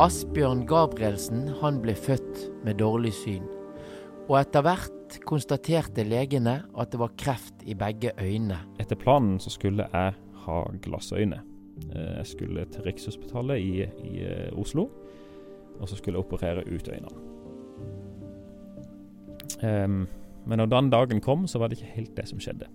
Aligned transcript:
Asbjørn 0.00 0.62
Gabrielsen 0.64 1.42
han 1.60 1.82
ble 1.82 1.92
født 1.92 2.38
med 2.64 2.78
dårlig 2.80 3.10
syn. 3.18 3.44
Og 4.30 4.38
etter 4.38 4.64
hvert 4.64 5.18
konstaterte 5.28 6.06
legene 6.08 6.54
at 6.72 6.94
det 6.94 7.02
var 7.02 7.12
kreft 7.20 7.66
i 7.68 7.76
begge 7.76 8.14
øynene. 8.16 8.62
Etter 8.80 8.96
planen 8.96 9.36
så 9.44 9.52
skulle 9.52 9.90
jeg 9.92 10.16
ha 10.46 10.58
glassøyne. 10.86 11.42
Eh, 11.90 12.16
jeg 12.16 12.32
skulle 12.32 12.64
til 12.72 12.88
Rikshospitalet 12.88 13.60
i, 13.60 13.84
i 14.08 14.24
eh, 14.24 14.48
Oslo, 14.56 14.88
og 15.76 15.84
så 15.84 16.00
skulle 16.00 16.16
jeg 16.16 16.24
operere 16.24 16.64
ut 16.64 16.88
øynene. 16.88 17.20
Um, 19.60 20.06
men 20.48 20.62
når 20.62 20.72
den 20.72 20.90
dagen 20.96 21.20
kom, 21.20 21.44
så 21.44 21.60
var 21.60 21.68
det 21.68 21.76
ikke 21.76 21.96
helt 21.98 22.16
det 22.16 22.30
som 22.30 22.40
skjedde. 22.40 22.72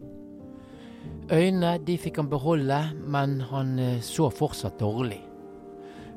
Øynene 1.33 1.79
de 1.87 1.97
fikk 1.97 2.21
han 2.21 2.29
beholde, 2.29 2.83
men 3.01 3.39
han 3.49 3.79
eh, 3.79 4.03
så 4.05 4.29
fortsatt 4.29 4.77
dårlig. 4.77 5.23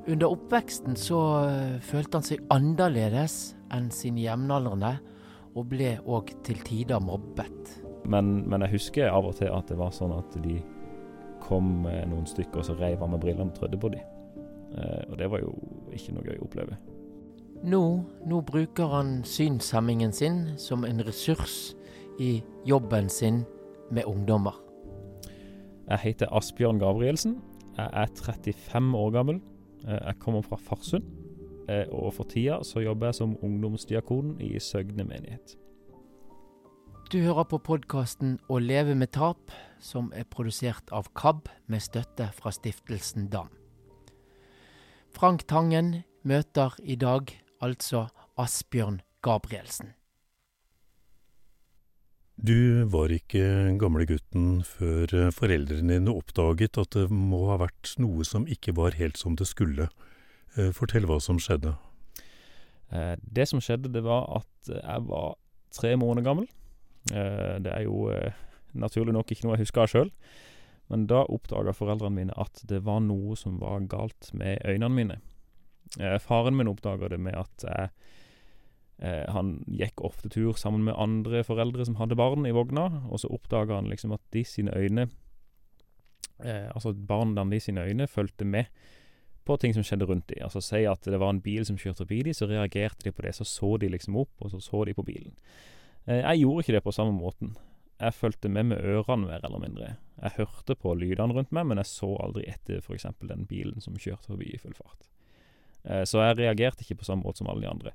Under 0.07 0.33
oppveksten 0.33 0.97
så 0.97 1.19
følte 1.85 2.21
han 2.21 2.27
seg 2.27 2.45
annerledes 2.55 3.57
enn 3.75 3.91
sine 3.93 4.23
jevnaldrende, 4.25 4.95
og 5.59 5.67
ble 5.73 5.97
òg 6.07 6.31
til 6.47 6.61
tider 6.65 7.03
mobbet. 7.03 7.75
Men, 8.09 8.45
men, 8.49 8.63
jeg 8.65 8.79
husker 8.79 9.11
av 9.11 9.27
og 9.29 9.35
til 9.41 9.51
at 9.53 9.69
det 9.69 9.77
var 9.81 9.91
sånn 9.93 10.15
at 10.17 10.37
de 10.45 10.61
kom 11.43 11.83
noen 11.85 12.29
stykker, 12.29 12.63
og 12.63 12.69
så 12.69 12.77
reiv 12.79 13.03
han 13.03 13.13
med 13.13 13.23
brillene 13.25 13.51
og 13.51 13.59
trødde 13.59 13.81
på 13.81 13.91
dem. 13.97 14.07
Eh, 14.77 15.03
og 15.11 15.19
det 15.19 15.29
var 15.33 15.43
jo 15.43 15.53
ikke 15.95 16.15
noe 16.15 16.29
gøy 16.29 16.39
å 16.39 16.47
oppleve. 16.47 16.79
Nå, 17.69 17.83
nå 18.31 18.41
bruker 18.47 18.93
han 18.93 19.19
synshemmingen 19.27 20.13
sin 20.15 20.43
som 20.61 20.87
en 20.87 21.03
ressurs 21.07 21.75
i 22.23 22.39
jobben 22.69 23.09
sin 23.11 23.43
med 23.91 24.07
ungdommer. 24.07 24.55
Jeg 25.89 26.05
heter 26.05 26.31
Asbjørn 26.37 26.79
Gabrielsen. 26.79 27.39
Jeg 27.79 27.89
er 27.93 28.11
35 28.15 28.99
år 28.99 29.11
gammel. 29.17 29.41
Eh, 29.87 29.99
jeg 30.07 30.19
kommer 30.19 30.43
fra 30.43 30.57
Farsund. 30.57 31.05
Eh, 31.69 31.85
og 31.93 32.15
for 32.17 32.25
tida 32.25 32.63
så 32.65 32.81
jobber 32.81 33.11
jeg 33.11 33.19
som 33.21 33.37
ungdomsdiakon 33.45 34.39
i 34.41 34.59
Søgne 34.59 35.05
menighet. 35.05 35.57
Du 37.13 37.19
hører 37.25 37.45
på 37.49 37.59
podkasten 37.65 38.39
Å 38.49 38.59
leve 38.61 38.95
med 38.95 39.13
tap, 39.17 39.53
som 39.81 40.11
er 40.13 40.29
produsert 40.29 40.91
av 40.93 41.09
KAB 41.17 41.49
med 41.67 41.81
støtte 41.81 42.29
fra 42.37 42.53
stiftelsen 42.53 43.31
DAM. 43.33 43.49
Frank 45.13 45.47
Tangen 45.49 46.03
møter 46.23 46.75
i 46.85 46.97
dag 46.97 47.33
altså 47.65 48.09
Asbjørn 48.37 49.01
Gabrielsen. 49.23 49.98
Du 52.39 52.85
var 52.87 53.11
ikke 53.11 53.43
gamle 53.81 54.05
gutten 54.07 54.61
før 54.63 55.11
eh, 55.11 55.31
foreldrene 55.35 55.97
dine 55.97 56.13
oppdaget 56.15 56.79
at 56.79 56.95
det 56.95 57.09
må 57.11 57.49
ha 57.49 57.57
vært 57.59 57.97
noe 57.99 58.23
som 58.27 58.45
ikke 58.47 58.77
var 58.79 58.95
helt 58.95 59.19
som 59.19 59.35
det 59.35 59.49
skulle. 59.51 59.89
Eh, 60.55 60.71
fortell 60.75 61.09
hva 61.11 61.17
som 61.19 61.41
skjedde. 61.43 61.73
Eh, 62.95 63.17
det 63.19 63.49
som 63.51 63.59
skjedde, 63.59 63.91
det 63.91 64.05
var 64.07 64.29
at 64.39 64.71
jeg 64.71 65.05
var 65.09 65.35
tre 65.75 65.97
måneder 65.99 66.29
gammel. 66.29 66.47
Det 67.09 67.71
er 67.73 67.87
jo 67.87 68.11
naturlig 68.77 69.15
nok 69.17 69.31
ikke 69.33 69.47
noe 69.47 69.55
jeg 69.57 69.63
husker 69.63 69.89
sjøl, 69.89 70.11
men 70.93 71.07
da 71.09 71.23
oppdaga 71.25 71.73
foreldrene 71.73 72.13
mine 72.19 72.35
at 72.37 72.61
det 72.69 72.83
var 72.85 73.01
noe 73.01 73.37
som 73.39 73.57
var 73.63 73.87
galt 73.89 74.29
med 74.37 74.61
øynene 74.69 74.91
mine. 74.93 75.17
Faren 76.21 76.59
min 76.59 76.69
oppdaga 76.69 77.09
det 77.15 77.21
med 77.23 77.39
at 77.39 77.65
jeg 77.65 77.89
han 78.99 79.65
gikk 79.71 80.01
ofte 80.03 80.27
tur 80.33 80.57
sammen 80.59 80.83
med 80.89 80.97
andre 80.99 81.45
foreldre 81.47 81.85
som 81.87 82.01
hadde 82.01 82.19
barn 82.19 82.47
i 82.49 82.55
vogna, 82.55 82.89
og 83.07 83.21
så 83.23 83.31
oppdaga 83.31 83.77
han 83.79 83.91
liksom 83.93 84.17
at 84.17 84.25
de 84.35 84.43
sine 84.45 84.75
øyne 84.75 85.09
eh, 86.45 86.69
Altså 86.75 86.93
barna 86.93 87.45
de 87.45 87.61
sine 87.61 87.85
øyne 87.85 88.07
fulgte 88.07 88.45
med 88.45 88.67
på 89.45 89.57
ting 89.57 89.75
som 89.75 89.83
skjedde 89.83 90.05
rundt 90.05 90.29
dem. 90.29 90.45
Altså 90.45 90.61
Si 90.61 90.85
at 90.85 91.05
det 91.05 91.21
var 91.21 91.31
en 91.33 91.43
bil 91.43 91.65
som 91.65 91.79
kjørte 91.79 92.05
forbi 92.05 92.23
dem, 92.27 92.35
så 92.35 92.47
reagerte 92.47 93.05
de 93.05 93.13
på 93.13 93.23
det. 93.25 93.35
Så 93.35 93.45
så 93.49 93.77
de 93.81 93.89
liksom 93.89 94.17
opp, 94.17 94.35
og 94.41 94.51
så 94.51 94.61
så 94.61 94.85
de 94.85 94.95
på 94.95 95.07
bilen. 95.07 95.33
Eh, 96.07 96.21
jeg 96.21 96.43
gjorde 96.43 96.65
ikke 96.65 96.77
det 96.77 96.85
på 96.85 96.93
samme 96.93 97.17
måten. 97.17 97.57
Jeg 97.99 98.15
fulgte 98.15 98.49
med 98.49 98.65
med 98.71 98.85
ørene, 98.85 99.27
mer 99.27 99.45
eller 99.45 99.59
mindre. 99.59 99.97
Jeg 100.23 100.37
hørte 100.37 100.75
på 100.75 100.95
lydene 100.95 101.35
rundt 101.35 101.53
meg, 101.53 101.67
men 101.67 101.79
jeg 101.79 101.87
så 101.87 102.15
aldri 102.23 102.45
etter 102.47 102.79
f.eks. 102.79 103.07
den 103.21 103.47
bilen 103.47 103.81
som 103.81 103.97
kjørte 103.97 104.35
forbi 104.35 104.53
i 104.55 104.59
full 104.59 104.75
fart. 104.75 105.09
Eh, 105.85 106.05
så 106.09 106.23
jeg 106.23 106.39
reagerte 106.39 106.85
ikke 106.85 107.01
på 107.03 107.09
samme 107.09 107.27
måte 107.27 107.43
som 107.43 107.51
alle 107.51 107.65
de 107.65 107.71
andre. 107.71 107.93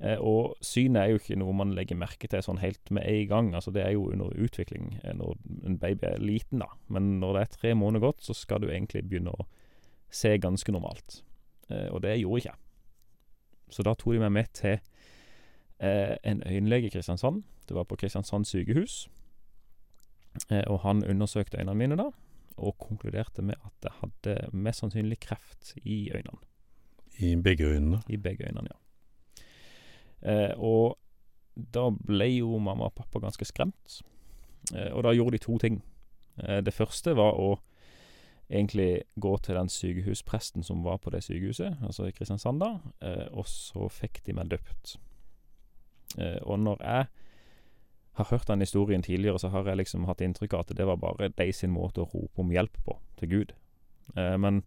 Eh, 0.00 0.16
og 0.20 0.56
synet 0.64 1.00
er 1.02 1.12
jo 1.12 1.20
ikke 1.20 1.38
noe 1.40 1.56
man 1.56 1.74
legger 1.76 1.98
merke 2.00 2.30
til 2.30 2.44
sånn 2.44 2.62
helt 2.62 2.92
med 2.94 3.06
en 3.08 3.28
gang. 3.32 3.50
Altså 3.58 3.74
Det 3.74 3.84
er 3.84 3.94
jo 3.96 4.10
under 4.12 4.32
utvikling 4.32 4.98
når 5.04 5.36
en 5.66 5.78
baby 5.82 6.10
er 6.10 6.22
liten, 6.22 6.62
da. 6.64 6.70
Men 6.88 7.18
når 7.20 7.38
det 7.38 7.42
er 7.42 7.56
tre 7.56 7.74
måneder 7.74 8.08
gått, 8.08 8.24
så 8.24 8.36
skal 8.36 8.62
du 8.62 8.70
egentlig 8.70 9.06
begynne 9.08 9.34
å 9.34 9.48
se 10.12 10.36
ganske 10.38 10.72
normalt. 10.72 11.22
Og 11.90 11.98
det 12.04 12.20
gjorde 12.20 12.38
ikke 12.38 12.52
jeg. 12.52 12.60
Så 13.74 13.82
da 13.82 13.96
tok 13.98 14.14
de 14.14 14.20
meg 14.22 14.30
med 14.30 14.52
til 14.54 14.76
en 15.82 16.44
øyenlege 16.46 16.86
i 16.86 16.92
Kristiansand 16.94 17.42
det 17.68 17.74
var 17.74 17.84
på 17.84 17.96
Kristiansand 17.96 18.46
sykehus. 18.46 19.08
Eh, 20.50 20.64
og 20.66 20.80
han 20.84 21.04
undersøkte 21.04 21.58
øynene 21.58 21.74
mine 21.74 21.98
da, 21.98 22.10
og 22.56 22.78
konkluderte 22.78 23.42
med 23.42 23.56
at 23.64 23.88
jeg 23.88 23.92
hadde 24.00 24.50
mest 24.52 24.84
sannsynlig 24.84 25.18
kreft 25.20 25.74
i 25.82 26.10
øynene. 26.14 26.38
I 27.18 27.34
begge 27.36 27.64
øynene? 27.64 28.02
I 28.08 28.16
begge 28.16 28.46
øynene, 28.48 28.68
ja. 28.70 28.78
Eh, 30.26 30.52
og 30.56 30.98
da 31.56 31.88
ble 31.90 32.28
jo 32.36 32.58
mamma 32.58 32.90
og 32.90 32.96
pappa 32.98 33.20
ganske 33.22 33.44
skremt. 33.48 34.00
Eh, 34.74 34.92
og 34.92 35.04
da 35.06 35.14
gjorde 35.14 35.38
de 35.38 35.44
to 35.44 35.58
ting. 35.58 35.82
Eh, 36.42 36.60
det 36.60 36.74
første 36.74 37.16
var 37.16 37.38
å 37.40 37.56
egentlig 38.50 39.02
gå 39.18 39.36
til 39.42 39.56
den 39.58 39.68
sykehuspresten 39.68 40.62
som 40.62 40.84
var 40.84 41.00
på 41.02 41.10
det 41.10 41.24
sykehuset, 41.26 41.78
altså 41.82 42.06
i 42.06 42.14
Kristiansand, 42.14 42.60
da, 42.62 42.78
eh, 43.02 43.26
og 43.32 43.46
så 43.50 43.88
fikk 43.90 44.22
de 44.26 44.36
meg 44.36 44.50
døpt. 44.52 44.96
Eh, 46.18 46.38
og 46.42 46.60
når 46.60 46.82
jeg 46.82 47.06
har 48.16 48.30
hørt 48.30 48.48
den 48.48 48.60
historien 48.60 49.02
tidligere, 49.02 49.38
så 49.38 49.48
har 49.48 49.66
jeg 49.66 49.76
liksom 49.76 50.06
hatt 50.08 50.22
inntrykk 50.24 50.54
av 50.54 50.60
at 50.64 50.76
det 50.76 50.86
var 50.86 50.96
bare 50.96 51.28
de 51.28 51.52
sin 51.52 51.74
måte 51.74 52.00
å 52.00 52.08
rope 52.08 52.40
om 52.40 52.52
hjelp 52.54 52.78
på 52.84 52.98
til 53.18 53.28
Gud. 53.28 53.52
Eh, 54.16 54.36
men 54.36 54.62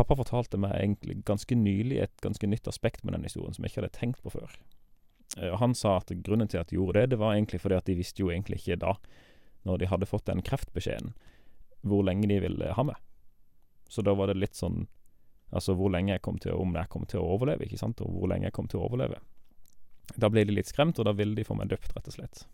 pappa 0.00 0.16
fortalte 0.18 0.58
meg 0.60 0.74
egentlig 0.78 1.20
ganske 1.28 1.56
nylig 1.56 2.00
et 2.02 2.22
ganske 2.24 2.48
nytt 2.48 2.68
aspekt 2.70 3.04
med 3.04 3.14
den 3.16 3.26
historien 3.28 3.56
som 3.56 3.64
jeg 3.64 3.74
ikke 3.74 3.82
hadde 3.84 3.96
tenkt 3.98 4.22
på 4.24 4.32
før. 4.34 4.56
Og 5.38 5.58
han 5.60 5.76
sa 5.78 5.98
at 6.00 6.10
grunnen 6.24 6.48
til 6.50 6.58
at 6.58 6.70
de 6.70 6.78
gjorde 6.78 6.98
det, 6.98 7.12
det 7.12 7.20
var 7.20 7.36
egentlig 7.36 7.60
fordi 7.62 7.78
at 7.78 7.86
de 7.86 7.98
visste 7.98 8.24
jo 8.24 8.32
egentlig 8.32 8.60
ikke 8.62 8.80
da, 8.82 8.96
når 9.68 9.78
de 9.78 9.90
hadde 9.92 10.08
fått 10.08 10.26
den 10.26 10.42
kreftbeskjeden, 10.42 11.12
hvor 11.86 12.02
lenge 12.06 12.28
de 12.28 12.40
ville 12.42 12.72
ha 12.74 12.84
meg. 12.86 12.96
Så 13.90 14.02
da 14.06 14.14
var 14.14 14.30
det 14.30 14.40
litt 14.40 14.58
sånn 14.58 14.86
Altså 15.50 15.74
hvor 15.74 15.90
lenge 15.90 16.12
jeg 16.12 16.22
kom 16.22 16.36
til 16.38 16.52
å, 16.54 16.60
om 16.62 16.76
jeg 16.78 16.86
kom 16.92 17.02
til 17.10 17.18
å 17.18 17.32
overleve, 17.34 17.66
ikke 17.66 17.80
sant, 17.80 17.98
og 18.04 18.12
hvor 18.14 18.28
lenge 18.30 18.46
jeg 18.46 18.54
kom 18.54 18.68
til 18.70 18.78
å 18.78 18.84
overleve. 18.86 19.16
Da 20.14 20.28
ble 20.30 20.44
de 20.46 20.54
litt 20.54 20.70
skremt, 20.70 21.00
og 21.02 21.08
da 21.08 21.14
ville 21.18 21.34
de 21.34 21.42
få 21.42 21.56
meg 21.58 21.72
døpt, 21.72 21.90
rett 21.96 22.06
og 22.06 22.14
slett. 22.14 22.44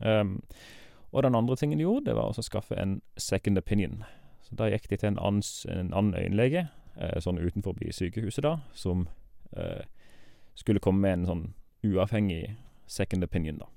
Um, 0.00 0.38
og 1.12 1.26
den 1.26 1.36
andre 1.36 1.58
tingen 1.60 1.76
de 1.76 1.84
gjorde, 1.84 2.06
det 2.08 2.14
var 2.16 2.32
å 2.32 2.46
skaffe 2.46 2.78
en 2.80 2.94
second 3.20 3.60
opinion. 3.60 4.06
Så 4.48 4.56
da 4.56 4.68
gikk 4.70 4.88
de 4.88 4.96
til 4.96 5.12
en 5.12 5.20
annen, 5.20 5.44
en 5.68 5.92
annen 5.92 6.16
øyenlege, 6.16 6.66
eh, 6.96 7.16
sånn 7.20 7.40
utenfor 7.40 7.76
sykehuset 7.92 8.44
da, 8.46 8.58
som 8.74 9.06
eh, 9.56 9.84
skulle 10.58 10.82
komme 10.82 11.04
med 11.04 11.18
en 11.18 11.26
sånn 11.28 11.46
uavhengig 11.86 12.56
second 12.88 13.24
opinion, 13.24 13.60
da. 13.60 13.68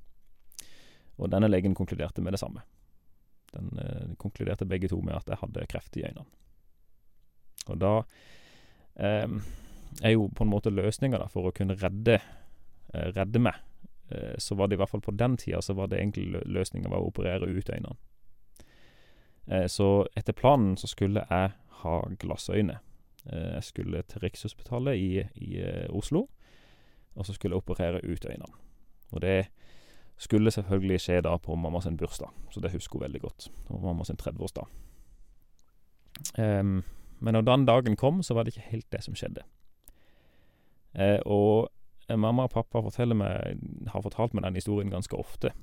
Og 1.21 1.29
denne 1.29 1.51
legen 1.51 1.75
konkluderte 1.77 2.23
med 2.23 2.33
det 2.33 2.41
samme. 2.41 2.63
Den 3.51 3.73
eh, 3.77 4.13
konkluderte 4.17 4.65
begge 4.65 4.89
to 4.89 5.01
med 5.03 5.19
at 5.19 5.27
jeg 5.27 5.41
hadde 5.43 5.67
kreft 5.69 5.97
i 5.99 6.05
øynene. 6.07 6.25
Og 7.67 7.77
da 7.77 7.97
eh, 8.95 9.27
er 10.01 10.15
jo 10.15 10.31
på 10.33 10.47
en 10.47 10.53
måte 10.53 10.71
løsninga 10.73 11.27
for 11.29 11.51
å 11.51 11.53
kunne 11.53 11.75
redde 11.77 12.21
Eh, 12.93 13.07
redde 13.15 13.39
meg, 13.39 13.55
eh, 14.09 14.35
så 14.37 14.55
var 14.55 14.67
det 14.67 14.75
i 14.75 14.79
hvert 14.81 14.91
fall 14.91 15.03
på 15.03 15.13
den 15.15 15.37
tida 15.37 15.61
så 15.61 15.73
var 15.73 15.87
det 15.87 16.01
egentlig 16.01 16.43
løsninga 16.43 16.91
å 16.91 17.05
operere 17.07 17.47
ut 17.47 17.69
øynene. 17.69 17.95
Eh, 19.51 19.67
så 19.67 20.05
etter 20.17 20.33
planen 20.37 20.77
så 20.77 20.87
skulle 20.87 21.25
jeg 21.29 21.51
ha 21.83 21.97
glassøyne. 22.19 22.79
Jeg 23.21 23.63
skulle 23.63 23.99
til 24.09 24.23
Rikshospitalet 24.23 24.97
i, 24.97 25.21
i 25.45 25.59
Oslo, 25.93 26.23
og 27.13 27.25
så 27.25 27.35
skulle 27.35 27.53
jeg 27.53 27.61
operere 27.61 27.99
ut 28.01 28.25
øynene. 28.25 28.55
Og 29.11 29.21
det 29.21 29.51
skulle 30.17 30.51
selvfølgelig 30.51 30.97
skje 31.03 31.19
da 31.21 31.35
på 31.37 31.55
mamma 31.55 31.83
sin 31.85 31.97
bursdag, 31.97 32.31
så 32.49 32.63
det 32.65 32.71
husker 32.73 32.97
hun 32.97 33.03
veldig 33.03 33.21
godt. 33.21 33.51
Det 33.67 33.75
var 33.75 33.83
mamma 33.83 34.07
sin 34.09 34.17
30-årsdag. 34.17 34.65
Um, 36.41 36.81
men 37.19 37.37
når 37.37 37.41
den 37.41 37.65
dagen 37.65 37.95
kom, 37.95 38.23
så 38.23 38.33
var 38.33 38.43
det 38.43 38.55
ikke 38.55 38.71
helt 38.71 38.91
det 38.91 39.03
som 39.05 39.15
skjedde. 39.15 39.45
Uh, 40.97 41.21
og 41.25 41.69
Eh, 42.11 42.17
mamma 42.17 42.47
og 42.47 42.51
pappa 42.51 42.81
meg, 43.13 43.57
har 43.87 44.03
fortalt 44.03 44.33
meg 44.33 44.43
den 44.43 44.59
historien 44.59 44.91
ganske 44.91 45.15
ofte. 45.15 45.53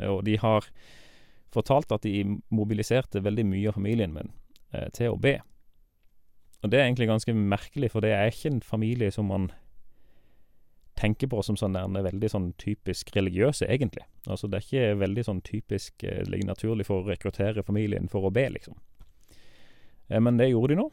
Uh, 0.00 0.18
og 0.18 0.26
de 0.26 0.38
har 0.38 0.66
fortalt 1.52 1.92
at 1.94 2.06
de 2.06 2.38
mobiliserte 2.54 3.22
veldig 3.24 3.46
mye 3.48 3.70
av 3.70 3.78
familien 3.78 4.14
min 4.14 4.32
eh, 4.72 4.88
til 4.96 5.14
å 5.14 5.20
be. 5.20 5.38
Og 6.62 6.70
det 6.70 6.78
er 6.78 6.86
egentlig 6.86 7.10
ganske 7.10 7.34
merkelig, 7.34 7.90
for 7.92 8.04
det 8.04 8.12
er 8.14 8.30
ikke 8.30 8.52
en 8.52 8.62
familie 8.62 9.10
som 9.10 9.28
man 9.30 9.50
tenker 10.98 11.26
på 11.26 11.40
som 11.42 11.56
sånn 11.58 11.74
der, 11.74 12.04
veldig 12.06 12.30
sånn 12.30 12.48
typisk 12.60 13.10
religiøse, 13.16 13.66
egentlig. 13.66 14.04
Altså 14.30 14.48
det 14.48 14.58
er 14.58 14.66
ikke 14.66 15.00
veldig 15.00 15.24
sånn 15.26 15.40
typisk 15.46 16.04
eh, 16.06 16.22
naturlig 16.46 16.86
for 16.86 17.02
å 17.02 17.08
rekruttere 17.08 17.64
familien 17.66 18.10
for 18.12 18.28
å 18.28 18.32
be, 18.34 18.46
liksom. 18.54 18.76
Eh, 20.08 20.20
men 20.20 20.38
det 20.38 20.52
gjorde 20.52 20.74
de 20.74 20.80
nå. 20.82 20.88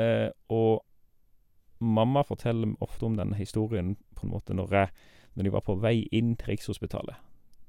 Eh, 0.00 0.28
og 0.54 0.84
mamma 1.84 2.24
forteller 2.24 2.72
ofte 2.84 3.04
om 3.08 3.18
denne 3.18 3.36
historien 3.36 3.94
på 4.16 4.26
en 4.26 4.32
måte 4.32 4.56
når, 4.56 4.78
jeg, 4.78 5.10
når 5.34 5.46
de 5.46 5.54
var 5.58 5.66
på 5.66 5.76
vei 5.82 5.96
inn 6.14 6.34
til 6.40 6.54
Rikshospitalet. 6.54 7.18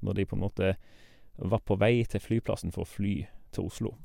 Når 0.05 0.19
de 0.19 0.27
på 0.29 0.37
en 0.37 0.45
måte 0.45 0.75
var 1.35 1.63
på 1.65 1.77
vei 1.79 2.03
til 2.09 2.23
flyplassen 2.23 2.73
for 2.75 2.85
å 2.85 2.89
fly 2.89 3.15
til 3.55 3.67
Oslo. 3.69 3.95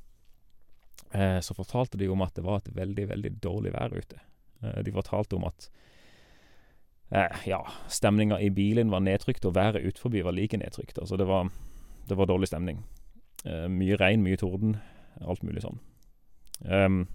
Eh, 1.10 1.40
så 1.40 1.54
fortalte 1.54 1.98
de 1.98 2.08
om 2.08 2.22
at 2.22 2.34
det 2.34 2.44
var 2.46 2.60
et 2.60 2.72
veldig, 2.74 3.08
veldig 3.10 3.32
dårlig 3.42 3.74
vær 3.74 3.94
ute. 3.96 4.20
Eh, 4.62 4.82
de 4.86 4.94
fortalte 4.94 5.36
om 5.38 5.46
at 5.48 5.70
eh, 7.10 7.46
ja, 7.50 7.60
stemninga 7.88 8.40
i 8.40 8.50
bilen 8.54 8.90
var 8.90 9.02
nedtrykt, 9.06 9.44
og 9.44 9.54
været 9.54 9.82
utenfor 9.82 10.22
var 10.22 10.36
like 10.36 10.56
nedtrykt. 10.56 10.98
Altså, 10.98 11.16
det 11.16 11.26
var, 11.26 11.50
det 12.08 12.18
var 12.18 12.30
dårlig 12.30 12.50
stemning. 12.50 12.84
Mye 13.44 13.96
regn, 13.96 14.20
mye 14.20 14.36
torden, 14.36 14.74
alt 15.24 15.40
mulig 15.42 15.62
sånn. 15.64 15.78
Um, 16.60 17.06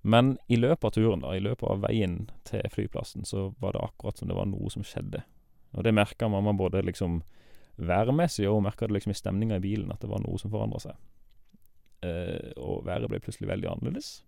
men 0.00 0.38
i 0.48 0.56
løpet 0.56 0.86
av 0.88 0.94
turen, 0.94 1.20
da, 1.20 1.34
i 1.36 1.42
løpet 1.44 1.68
av 1.68 1.82
veien 1.82 2.30
til 2.48 2.62
flyplassen, 2.72 3.26
så 3.28 3.50
var 3.60 3.74
det 3.74 3.82
akkurat 3.84 4.16
som 4.16 4.30
det 4.30 4.38
var 4.38 4.48
noe 4.48 4.70
som 4.72 4.86
skjedde. 4.86 5.20
Og 5.76 5.84
det 5.84 5.92
merka 5.92 6.30
mamma 6.32 6.54
både 6.56 6.80
liksom 6.86 7.18
værmessig, 7.76 8.46
hun 8.48 8.64
merka 8.64 8.86
det 8.86 8.96
liksom 8.96 9.10
i 9.10 9.18
stemninga 9.18 9.56
i 9.56 9.64
bilen, 9.64 9.92
at 9.92 10.00
det 10.00 10.10
var 10.10 10.22
noe 10.24 10.38
som 10.40 10.52
forandra 10.52 10.80
seg. 10.82 10.96
Eh, 12.06 12.52
og 12.56 12.86
været 12.86 13.08
ble 13.10 13.20
plutselig 13.20 13.48
veldig 13.48 13.68
annerledes, 13.70 14.24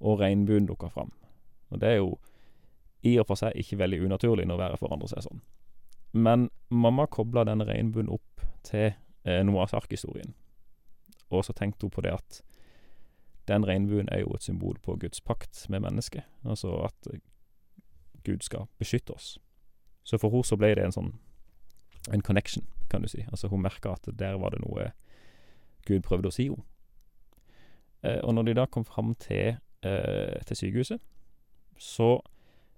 og 0.00 0.20
regnbuen 0.20 0.66
dukka 0.66 0.90
fram. 0.92 1.12
Og 1.70 1.80
det 1.80 1.88
er 1.88 2.00
jo 2.00 2.16
i 3.06 3.16
og 3.20 3.26
for 3.28 3.38
seg 3.38 3.54
ikke 3.58 3.78
veldig 3.78 4.02
unaturlig 4.04 4.46
når 4.46 4.62
været 4.62 4.82
forandrer 4.82 5.12
seg 5.12 5.26
sånn. 5.26 5.42
Men 6.16 6.48
mamma 6.70 7.06
kobla 7.06 7.44
denne 7.46 7.66
regnbuen 7.68 8.10
opp 8.12 8.44
til 8.66 8.92
eh, 9.24 9.42
Noahs 9.46 9.74
ark-historien, 9.76 10.34
og 11.30 11.44
så 11.44 11.54
tenkte 11.56 11.86
hun 11.86 11.94
på 11.94 12.04
det 12.06 12.14
at 12.14 12.42
den 13.46 13.66
regnbuen 13.66 14.08
er 14.10 14.24
jo 14.24 14.34
et 14.34 14.42
symbol 14.42 14.78
på 14.82 14.96
Guds 14.98 15.20
pakt 15.20 15.68
med 15.70 15.84
mennesket, 15.84 16.26
altså 16.42 16.72
at 16.88 17.10
Gud 18.26 18.42
skal 18.42 18.66
beskytte 18.78 19.14
oss. 19.14 19.36
Så 20.02 20.18
for 20.18 20.34
henne 20.34 20.46
så 20.46 20.58
ble 20.58 20.72
det 20.74 20.86
en 20.86 20.94
sånn 20.94 21.12
en 22.12 22.22
connection, 22.22 22.64
kan 22.90 23.02
du 23.02 23.08
si. 23.08 23.24
Altså 23.30 23.48
hun 23.48 23.64
merka 23.64 23.96
at 23.96 24.08
der 24.18 24.38
var 24.38 24.54
det 24.54 24.62
noe 24.62 24.92
Gud 25.86 26.02
prøvde 26.06 26.30
å 26.30 26.34
si 26.34 26.48
henne. 26.48 26.64
Eh, 28.02 28.20
og 28.22 28.34
når 28.36 28.48
de 28.48 28.56
da 28.58 28.66
kom 28.70 28.84
fram 28.84 29.14
til, 29.22 29.58
eh, 29.82 30.38
til 30.46 30.56
sykehuset, 30.56 31.00
så 31.78 32.20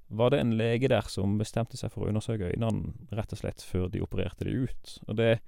var 0.08 0.30
det 0.30 0.40
en 0.40 0.56
lege 0.56 0.88
der 0.88 1.08
som 1.08 1.38
bestemte 1.38 1.76
seg 1.76 1.92
for 1.92 2.04
å 2.04 2.08
undersøke 2.08 2.48
øynene, 2.48 2.94
rett 3.12 3.32
og 3.32 3.40
slett 3.42 3.64
før 3.64 3.88
de 3.92 4.00
opererte 4.04 4.46
de 4.48 4.64
ut. 4.64 4.98
Og 5.08 5.16
det 5.16 5.38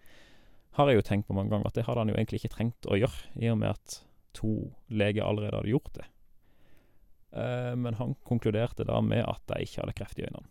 har 0.77 0.89
jeg 0.89 1.01
jo 1.01 1.07
tenkt 1.07 1.29
på 1.29 1.35
mange 1.35 1.51
ganger, 1.51 1.67
at 1.67 1.75
det 1.75 1.87
hadde 1.87 2.05
han 2.05 2.13
jo 2.13 2.17
egentlig 2.19 2.43
ikke 2.43 2.55
trengt 2.57 2.89
å 2.89 2.99
gjøre, 2.99 3.31
i 3.41 3.49
og 3.51 3.59
med 3.63 3.73
at 3.73 4.01
to 4.37 4.71
leger 4.89 5.25
allerede 5.25 5.57
hadde 5.57 5.73
gjort 5.73 5.95
det. 5.97 6.07
Eh, 7.33 7.75
men 7.77 7.95
han 7.95 8.15
konkluderte 8.27 8.85
da 8.85 9.01
med 9.01 9.25
at 9.25 9.43
de 9.49 9.65
ikke 9.65 9.83
hadde 9.83 9.97
kreft 9.97 10.21
i 10.21 10.27
øynene. 10.29 10.47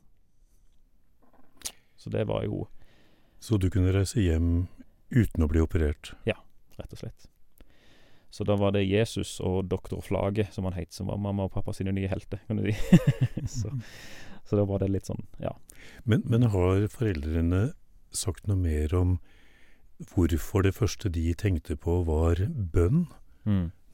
Så 2.00 2.10
det 2.10 2.26
var 2.28 2.46
jo 2.48 2.66
Så 3.40 3.58
du 3.58 3.70
kunne 3.72 3.94
reise 3.96 4.22
hjem 4.22 4.68
uten 5.10 5.44
å 5.44 5.50
bli 5.50 5.62
operert? 5.64 6.14
Ja, 6.28 6.38
rett 6.78 6.94
og 6.94 7.04
slett. 7.04 7.30
Så 8.30 8.46
da 8.46 8.56
var 8.60 8.76
det 8.76 8.86
Jesus 8.86 9.40
og 9.42 9.72
doktor 9.72 10.04
Flage, 10.06 10.46
som 10.54 10.68
han 10.70 10.76
het, 10.78 10.94
som 10.94 11.10
var 11.10 11.18
mamma 11.18 11.48
og 11.48 11.54
pappa 11.56 11.74
sine 11.74 11.94
nye 11.96 12.10
helter, 12.12 12.42
kan 12.46 12.60
du 12.60 12.68
si. 12.70 13.00
så, 13.60 13.74
så 14.46 14.60
da 14.60 14.68
var 14.70 14.84
det 14.84 14.92
litt 14.94 15.10
sånn, 15.10 15.24
ja. 15.42 15.56
Men, 16.04 16.22
men 16.30 16.52
har 16.54 16.86
foreldrene 16.94 17.72
sagt 18.14 18.46
noe 18.50 18.60
mer 18.60 18.94
om 18.98 19.18
hvorfor 20.14 20.64
det 20.64 20.76
første 20.78 21.10
de 21.12 21.32
tenkte 21.38 21.76
på 21.80 22.00
var 22.08 22.46
bønn, 22.48 23.08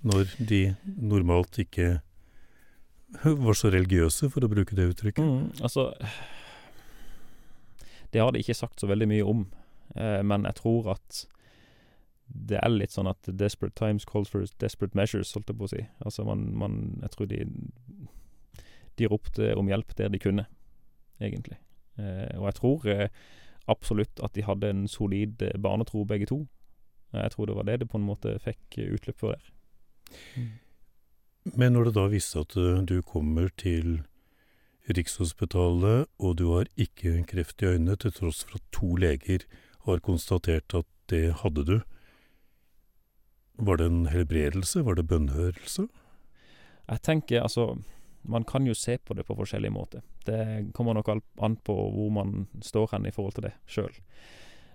når 0.06 0.36
de 0.38 0.62
normalt 0.84 1.58
ikke 1.62 2.00
var 3.24 3.58
så 3.58 3.72
religiøse, 3.74 4.30
for 4.34 4.46
å 4.46 4.52
bruke 4.52 4.76
det 4.78 4.90
uttrykket? 4.92 5.24
Mm, 5.24 5.64
altså 5.64 5.94
Det 8.16 8.22
har 8.24 8.32
de 8.32 8.40
ikke 8.40 8.56
sagt 8.56 8.80
så 8.80 8.88
veldig 8.88 9.10
mye 9.12 9.26
om, 9.28 9.42
eh, 10.00 10.22
men 10.24 10.48
jeg 10.48 10.56
tror 10.62 10.94
at 10.96 11.26
det 12.26 12.58
er 12.58 12.72
litt 12.72 12.96
sånn 12.96 13.10
at 13.12 13.28
desperate 13.28 13.76
times 13.78 14.08
calls 14.08 14.32
for 14.32 14.48
desperate 14.64 14.96
measures, 14.98 15.34
holdt 15.36 15.52
jeg 15.52 15.60
på 15.60 15.68
å 15.68 15.74
si. 15.74 15.84
Altså 16.02 16.24
man, 16.26 16.48
man 16.58 16.78
Jeg 17.04 17.12
tror 17.14 17.28
de 17.30 17.44
De 18.96 19.08
ropte 19.12 19.52
om 19.60 19.68
hjelp 19.68 19.92
der 20.00 20.10
de 20.10 20.20
kunne, 20.24 20.46
egentlig. 21.20 21.58
Eh, 22.00 22.32
og 22.40 22.48
jeg 22.48 22.56
tror 22.62 22.88
eh, 22.88 23.10
absolutt 23.68 24.24
at 24.24 24.34
de 24.34 24.46
hadde 24.48 24.70
en 24.72 24.88
solid 24.88 25.44
barnetro, 25.60 26.06
begge 26.08 26.32
to. 26.32 26.46
Jeg 27.12 27.32
tror 27.32 27.46
det 27.46 27.56
var 27.56 27.68
det 27.68 27.80
det 27.82 27.90
på 27.92 28.00
en 28.00 28.08
måte 28.08 28.40
fikk 28.40 28.80
utløp 28.80 29.20
for 29.20 29.36
der. 29.36 29.52
Men 31.54 31.76
når 31.76 31.90
det 31.90 31.96
da 32.00 32.08
viste 32.10 32.42
at 32.42 32.56
eh, 32.58 32.82
du 32.88 33.02
kommer 33.06 33.52
til 33.60 34.00
Rikshospitalet, 34.86 36.08
og 36.20 36.38
du 36.38 36.52
har 36.54 36.70
ikke 36.78 37.24
kreft 37.30 37.62
i 37.64 37.72
øynene, 37.74 37.96
til 37.98 38.14
tross 38.14 38.44
for 38.46 38.60
at 38.60 38.66
to 38.76 38.96
leger 38.96 39.48
har 39.86 40.04
konstatert 40.06 40.74
at 40.78 40.90
det 41.10 41.34
hadde 41.42 41.66
du, 41.66 41.80
var 43.58 43.78
det 43.78 43.86
en 43.86 44.08
helbredelse? 44.12 44.84
Var 44.86 44.96
det 44.96 45.08
bønnhørelse? 45.08 45.88
Jeg 46.90 47.02
tenker 47.02 47.42
altså 47.42 47.78
Man 48.28 48.44
kan 48.44 48.66
jo 48.66 48.74
se 48.74 48.98
på 48.98 49.14
det 49.14 49.26
på 49.26 49.36
forskjellige 49.36 49.72
måter. 49.72 50.02
Det 50.26 50.74
kommer 50.74 50.94
nok 50.94 51.10
an 51.10 51.56
på 51.56 51.74
hvor 51.74 52.10
man 52.10 52.48
står 52.62 52.88
hen 52.92 53.06
i 53.06 53.12
forhold 53.12 53.34
til 53.34 53.44
det 53.44 53.52
sjøl. 53.70 53.94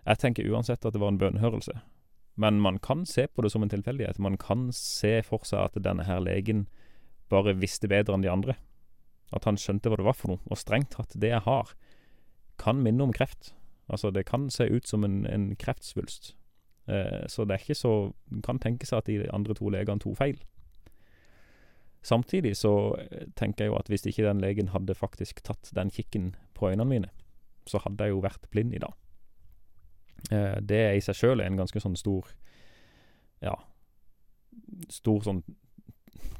Jeg 0.06 0.18
tenker 0.18 0.46
uansett 0.46 0.86
at 0.86 0.92
det 0.92 1.00
var 1.00 1.08
en 1.08 1.18
bønnhørelse. 1.18 1.72
Men 2.36 2.60
man 2.60 2.78
kan 2.78 3.02
se 3.06 3.26
på 3.26 3.42
det 3.42 3.50
som 3.50 3.62
en 3.62 3.68
tilfeldighet. 3.68 4.18
Man 4.18 4.36
kan 4.38 4.70
se 4.72 5.22
for 5.26 5.42
seg 5.42 5.64
at 5.66 5.82
denne 5.82 6.06
her 6.06 6.20
legen 6.22 6.68
bare 7.28 7.56
visste 7.58 7.88
bedre 7.90 8.14
enn 8.14 8.22
de 8.22 8.30
andre. 8.30 8.54
At 9.36 9.46
han 9.46 9.58
skjønte 9.60 9.90
hva 9.90 10.00
det 10.00 10.06
var 10.08 10.18
for 10.18 10.34
noe. 10.34 10.42
Og 10.50 10.58
strengt 10.58 10.94
tatt, 10.96 11.14
det 11.14 11.32
jeg 11.32 11.44
har, 11.46 11.74
kan 12.60 12.82
minne 12.82 13.06
om 13.06 13.14
kreft. 13.14 13.54
Altså, 13.90 14.10
det 14.14 14.26
kan 14.28 14.48
se 14.50 14.66
ut 14.70 14.86
som 14.86 15.04
en, 15.06 15.24
en 15.26 15.50
kreftsvulst. 15.58 16.34
Eh, 16.90 17.26
så 17.26 17.44
det 17.44 17.54
er 17.54 17.64
ikke 17.64 17.78
så 17.78 17.94
kan 18.46 18.60
tenke 18.62 18.88
seg 18.88 19.02
at 19.02 19.10
de 19.10 19.28
andre 19.34 19.54
to 19.58 19.70
legene 19.72 20.02
tok 20.02 20.18
feil. 20.18 20.40
Samtidig 22.02 22.56
så 22.56 22.96
eh, 22.98 23.28
tenker 23.36 23.66
jeg 23.66 23.72
jo 23.72 23.78
at 23.78 23.90
hvis 23.92 24.06
ikke 24.08 24.26
den 24.26 24.40
legen 24.42 24.72
hadde 24.74 24.96
faktisk 24.96 25.42
tatt 25.46 25.72
den 25.76 25.92
kikken 25.92 26.34
på 26.56 26.70
øynene 26.70 26.88
mine, 26.88 27.10
så 27.68 27.82
hadde 27.84 28.06
jeg 28.06 28.14
jo 28.14 28.24
vært 28.24 28.48
blind 28.50 28.74
i 28.74 28.82
dag. 28.82 28.94
Eh, 30.32 30.56
det 30.60 30.82
i 30.96 31.02
seg 31.04 31.18
sjøl 31.18 31.44
en 31.44 31.60
ganske 31.60 31.80
sånn 31.80 31.98
stor 31.98 32.28
Ja, 33.40 33.54
stor 34.92 35.22
sånn 35.24 35.38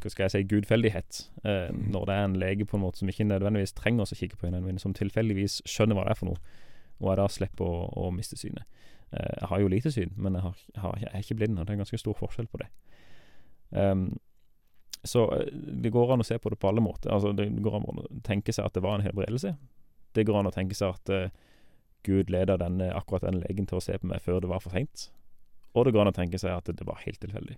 Hva 0.01 0.11
skal 0.13 0.25
jeg 0.25 0.33
si 0.33 0.43
gudfeldighet. 0.49 1.19
Eh, 1.45 1.69
når 1.93 2.07
det 2.09 2.15
er 2.17 2.25
en 2.25 2.39
lege 2.41 2.67
på 2.69 2.79
en 2.79 2.85
måte 2.85 3.03
som 3.03 3.11
ikke 3.11 3.27
nødvendigvis 3.29 3.77
trenger 3.77 4.07
å 4.07 4.17
kikke 4.17 4.39
på 4.41 4.49
øynene 4.49 4.65
mine, 4.65 4.81
som 4.83 4.95
tilfeldigvis 4.97 5.61
skjønner 5.69 5.99
hva 5.99 6.07
det 6.07 6.15
er 6.15 6.21
for 6.21 6.31
noe, 6.31 6.57
og 7.01 7.11
jeg 7.11 7.21
da 7.21 7.27
slipper 7.33 7.69
å, 7.69 7.83
å 8.01 8.09
miste 8.15 8.39
synet. 8.41 8.65
Eh, 9.13 9.35
jeg 9.41 9.51
har 9.53 9.61
jo 9.61 9.71
lite 9.73 9.93
syn, 9.93 10.15
men 10.17 10.39
jeg, 10.39 10.47
har, 10.47 10.65
har, 10.85 10.99
jeg 11.03 11.13
er 11.13 11.25
ikke 11.25 11.39
blind, 11.43 11.59
og 11.59 11.67
det 11.67 11.75
er 11.75 11.79
en 11.79 11.85
ganske 11.85 12.01
stor 12.01 12.17
forskjell 12.17 12.49
på 12.51 12.63
det. 12.63 12.71
Um, 13.71 14.09
så 15.05 15.27
det 15.53 15.93
går 15.95 16.13
an 16.13 16.25
å 16.25 16.27
se 16.27 16.37
på 16.39 16.53
det 16.53 16.59
på 16.61 16.69
alle 16.69 16.83
måter. 16.85 17.13
Altså, 17.15 17.33
det 17.37 17.49
går 17.65 17.79
an 17.79 17.89
å 17.89 18.09
tenke 18.27 18.53
seg 18.53 18.69
at 18.69 18.77
det 18.77 18.85
var 18.85 18.99
en 18.99 19.07
helbredelse. 19.07 19.55
Det 20.17 20.27
går 20.29 20.41
an 20.41 20.51
å 20.51 20.55
tenke 20.55 20.77
seg 20.77 20.97
at 20.97 21.13
uh, 21.15 21.57
Gud 22.07 22.33
leda 22.33 22.57
akkurat 22.95 23.25
den 23.27 23.41
legen 23.43 23.69
til 23.69 23.81
å 23.81 23.85
se 23.85 23.97
på 24.01 24.09
meg 24.09 24.23
før 24.25 24.41
det 24.45 24.51
var 24.53 24.63
for 24.65 24.77
seint. 24.77 25.09
Og 25.75 25.87
det 25.87 25.95
går 25.95 26.05
an 26.05 26.13
å 26.13 26.17
tenke 26.17 26.41
seg 26.41 26.57
at 26.57 26.69
det 26.69 26.87
var 26.87 27.01
helt 27.05 27.21
tilfeldig. 27.23 27.57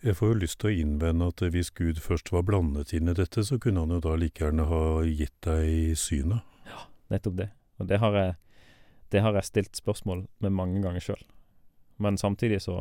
Jeg 0.00 0.16
får 0.16 0.30
jo 0.30 0.36
lyst 0.40 0.56
til 0.62 0.70
å 0.70 0.78
innvende 0.80 1.26
at 1.28 1.42
hvis 1.52 1.68
Gud 1.76 1.98
først 2.00 2.30
var 2.32 2.46
blandet 2.48 2.94
inn 2.96 3.10
i 3.12 3.14
dette, 3.16 3.42
så 3.44 3.58
kunne 3.60 3.82
han 3.82 3.92
jo 3.92 3.98
da 4.00 4.14
like 4.16 4.40
gjerne 4.40 4.64
ha 4.64 4.84
gitt 5.04 5.36
deg 5.44 5.92
synet. 6.00 6.40
Nettopp 7.12 7.36
det. 7.36 7.50
Og 7.76 7.88
det 7.90 7.98
har 8.00 8.16
jeg, 8.16 8.36
det 9.12 9.20
har 9.20 9.36
jeg 9.36 9.48
stilt 9.50 9.76
spørsmål 9.76 10.24
med 10.40 10.54
mange 10.56 10.80
ganger 10.80 11.04
sjøl. 11.04 11.20
Men 12.00 12.16
samtidig 12.16 12.62
så 12.64 12.78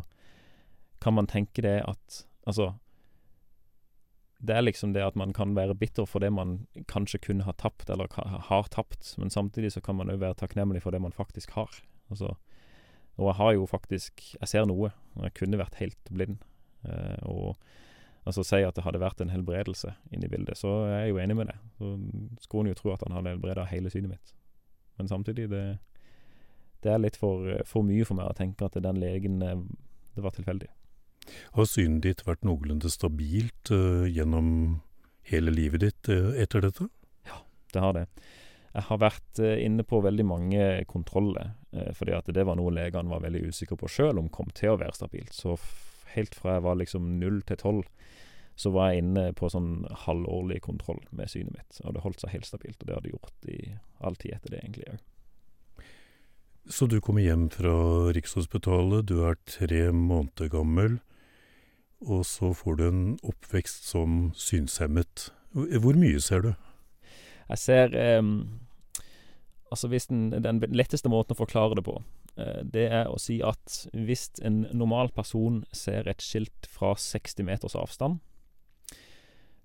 kan 1.04 1.18
man 1.18 1.28
tenke 1.28 1.64
det 1.66 1.82
at 1.88 2.26
Altså 2.48 2.80
Det 4.40 4.56
er 4.56 4.64
liksom 4.64 4.94
det 4.96 5.04
at 5.04 5.18
man 5.20 5.34
kan 5.36 5.52
være 5.56 5.76
bitter 5.76 6.08
for 6.08 6.24
det 6.24 6.32
man 6.32 6.68
kanskje 6.88 7.20
kunne 7.20 7.44
ha 7.44 7.52
tapt, 7.52 7.90
eller 7.90 8.08
har 8.48 8.70
tapt, 8.72 9.18
men 9.20 9.30
samtidig 9.30 9.74
så 9.74 9.82
kan 9.82 10.00
man 10.00 10.10
òg 10.10 10.22
være 10.22 10.40
takknemlig 10.40 10.82
for 10.82 10.96
det 10.96 11.02
man 11.02 11.12
faktisk 11.12 11.52
har. 11.52 11.70
Altså 12.10 12.38
Og 13.18 13.28
jeg 13.28 13.36
har 13.36 13.52
jo 13.54 13.66
faktisk 13.66 14.36
Jeg 14.40 14.48
ser 14.48 14.66
noe, 14.66 14.94
og 15.16 15.24
jeg 15.24 15.34
kunne 15.34 15.60
vært 15.60 15.76
helt 15.84 16.00
blind. 16.10 16.40
Eh, 16.86 17.28
og 17.28 17.58
altså 18.28 18.44
si 18.46 18.62
at 18.64 18.78
det 18.78 18.86
hadde 18.86 19.02
vært 19.02 19.22
en 19.24 19.34
helbredelse 19.34 19.94
inne 20.14 20.28
i 20.28 20.32
bildet, 20.32 20.60
så 20.60 20.72
er 20.88 21.06
jeg 21.06 21.14
jo 21.14 21.22
enig 21.24 21.38
med 21.40 21.52
det. 21.52 21.60
Så 21.80 21.94
skulle 22.46 22.68
en 22.68 22.74
jo 22.74 22.80
tro 22.80 22.94
at 22.94 23.06
han 23.08 23.16
hadde 23.18 23.36
helbreda 23.36 23.68
hele 23.72 23.92
synet 23.94 24.16
mitt. 24.16 24.34
Men 25.00 25.12
samtidig, 25.12 25.48
det, 25.52 25.64
det 26.84 26.92
er 26.92 27.02
litt 27.02 27.20
for, 27.20 27.48
for 27.68 27.88
mye 27.88 28.08
for 28.08 28.20
meg 28.20 28.30
å 28.30 28.38
tenke 28.38 28.68
at 28.68 28.76
den 28.84 29.00
legen 29.00 29.40
Det 29.40 30.24
var 30.26 30.36
tilfeldig. 30.36 30.68
Har 31.56 31.68
synet 31.70 32.06
ditt 32.06 32.26
vært 32.28 32.46
noenlunde 32.48 32.92
stabilt 32.92 33.72
uh, 33.74 34.06
gjennom 34.10 34.80
hele 35.30 35.54
livet 35.54 35.84
ditt 35.86 36.12
uh, 36.12 36.32
etter 36.40 36.66
dette? 36.66 36.90
Ja, 37.28 37.42
Det 37.74 37.84
har 37.84 37.96
det. 37.98 38.06
Jeg 38.74 38.86
har 38.86 39.02
vært 39.02 39.42
uh, 39.42 39.56
inne 39.62 39.86
på 39.88 40.02
veldig 40.06 40.26
mange 40.26 40.66
kontroller, 40.90 41.54
fordi 41.94 42.16
at 42.18 42.30
det 42.34 42.42
var 42.50 42.58
noe 42.58 42.74
legene 42.74 43.12
var 43.12 43.22
veldig 43.22 43.44
usikre 43.52 43.76
på 43.78 43.90
sjøl 43.94 44.18
om 44.18 44.30
kom 44.34 44.48
til 44.58 44.74
å 44.74 44.80
være 44.82 44.96
stabilt. 44.98 45.36
Så 45.38 45.54
helt 46.16 46.36
fra 46.38 46.58
jeg 46.58 46.66
var 46.66 46.80
liksom 46.80 47.14
null 47.22 47.42
til 47.48 47.60
tolv, 47.62 47.86
så 48.60 48.74
var 48.76 48.92
jeg 48.92 49.06
inne 49.06 49.30
på 49.40 49.48
sånn 49.52 49.86
halvårlig 50.06 50.60
kontroll 50.66 51.00
med 51.16 51.32
synet 51.32 51.56
mitt. 51.56 51.80
Og 51.86 51.96
det 51.96 52.04
holdt 52.04 52.24
seg 52.24 52.34
helt 52.34 52.50
stabilt, 52.50 52.82
og 52.82 52.90
det 52.90 52.98
hadde 52.98 53.14
gjort 53.14 53.48
i 53.48 53.60
all 54.04 54.20
tid 54.20 54.36
etter 54.36 54.56
det, 54.56 54.64
egentlig 54.64 54.90
òg. 54.92 55.06
Så 56.70 56.86
du 56.92 57.00
kommer 57.02 57.24
hjem 57.24 57.48
fra 57.50 57.74
Rikshospitalet, 58.14 59.08
du 59.08 59.24
er 59.26 59.40
tre 59.50 59.88
måneder 59.96 60.52
gammel, 60.54 61.00
og 62.04 62.26
så 62.28 62.52
får 62.56 62.78
du 62.78 62.84
en 62.86 63.04
oppvekst 63.26 63.88
som 63.88 64.30
synshemmet. 64.38 65.30
Hvor 65.56 65.98
mye 65.98 66.20
ser 66.22 66.44
du? 66.46 66.52
Jeg 67.50 67.58
ser 67.58 67.96
um, 68.20 68.60
Altså, 69.70 69.88
hvis 69.88 70.08
den, 70.10 70.32
den 70.32 70.64
letteste 70.74 71.10
måten 71.14 71.36
å 71.36 71.38
forklare 71.38 71.76
det 71.78 71.84
på, 71.86 72.00
det 72.64 72.86
er 72.88 73.10
å 73.12 73.18
si 73.20 73.40
at 73.46 73.82
hvis 73.92 74.30
en 74.46 74.62
normal 74.72 75.12
person 75.16 75.64
ser 75.76 76.08
et 76.08 76.24
skilt 76.24 76.70
fra 76.72 76.94
60 76.96 77.48
meters 77.48 77.76
avstand, 77.80 78.20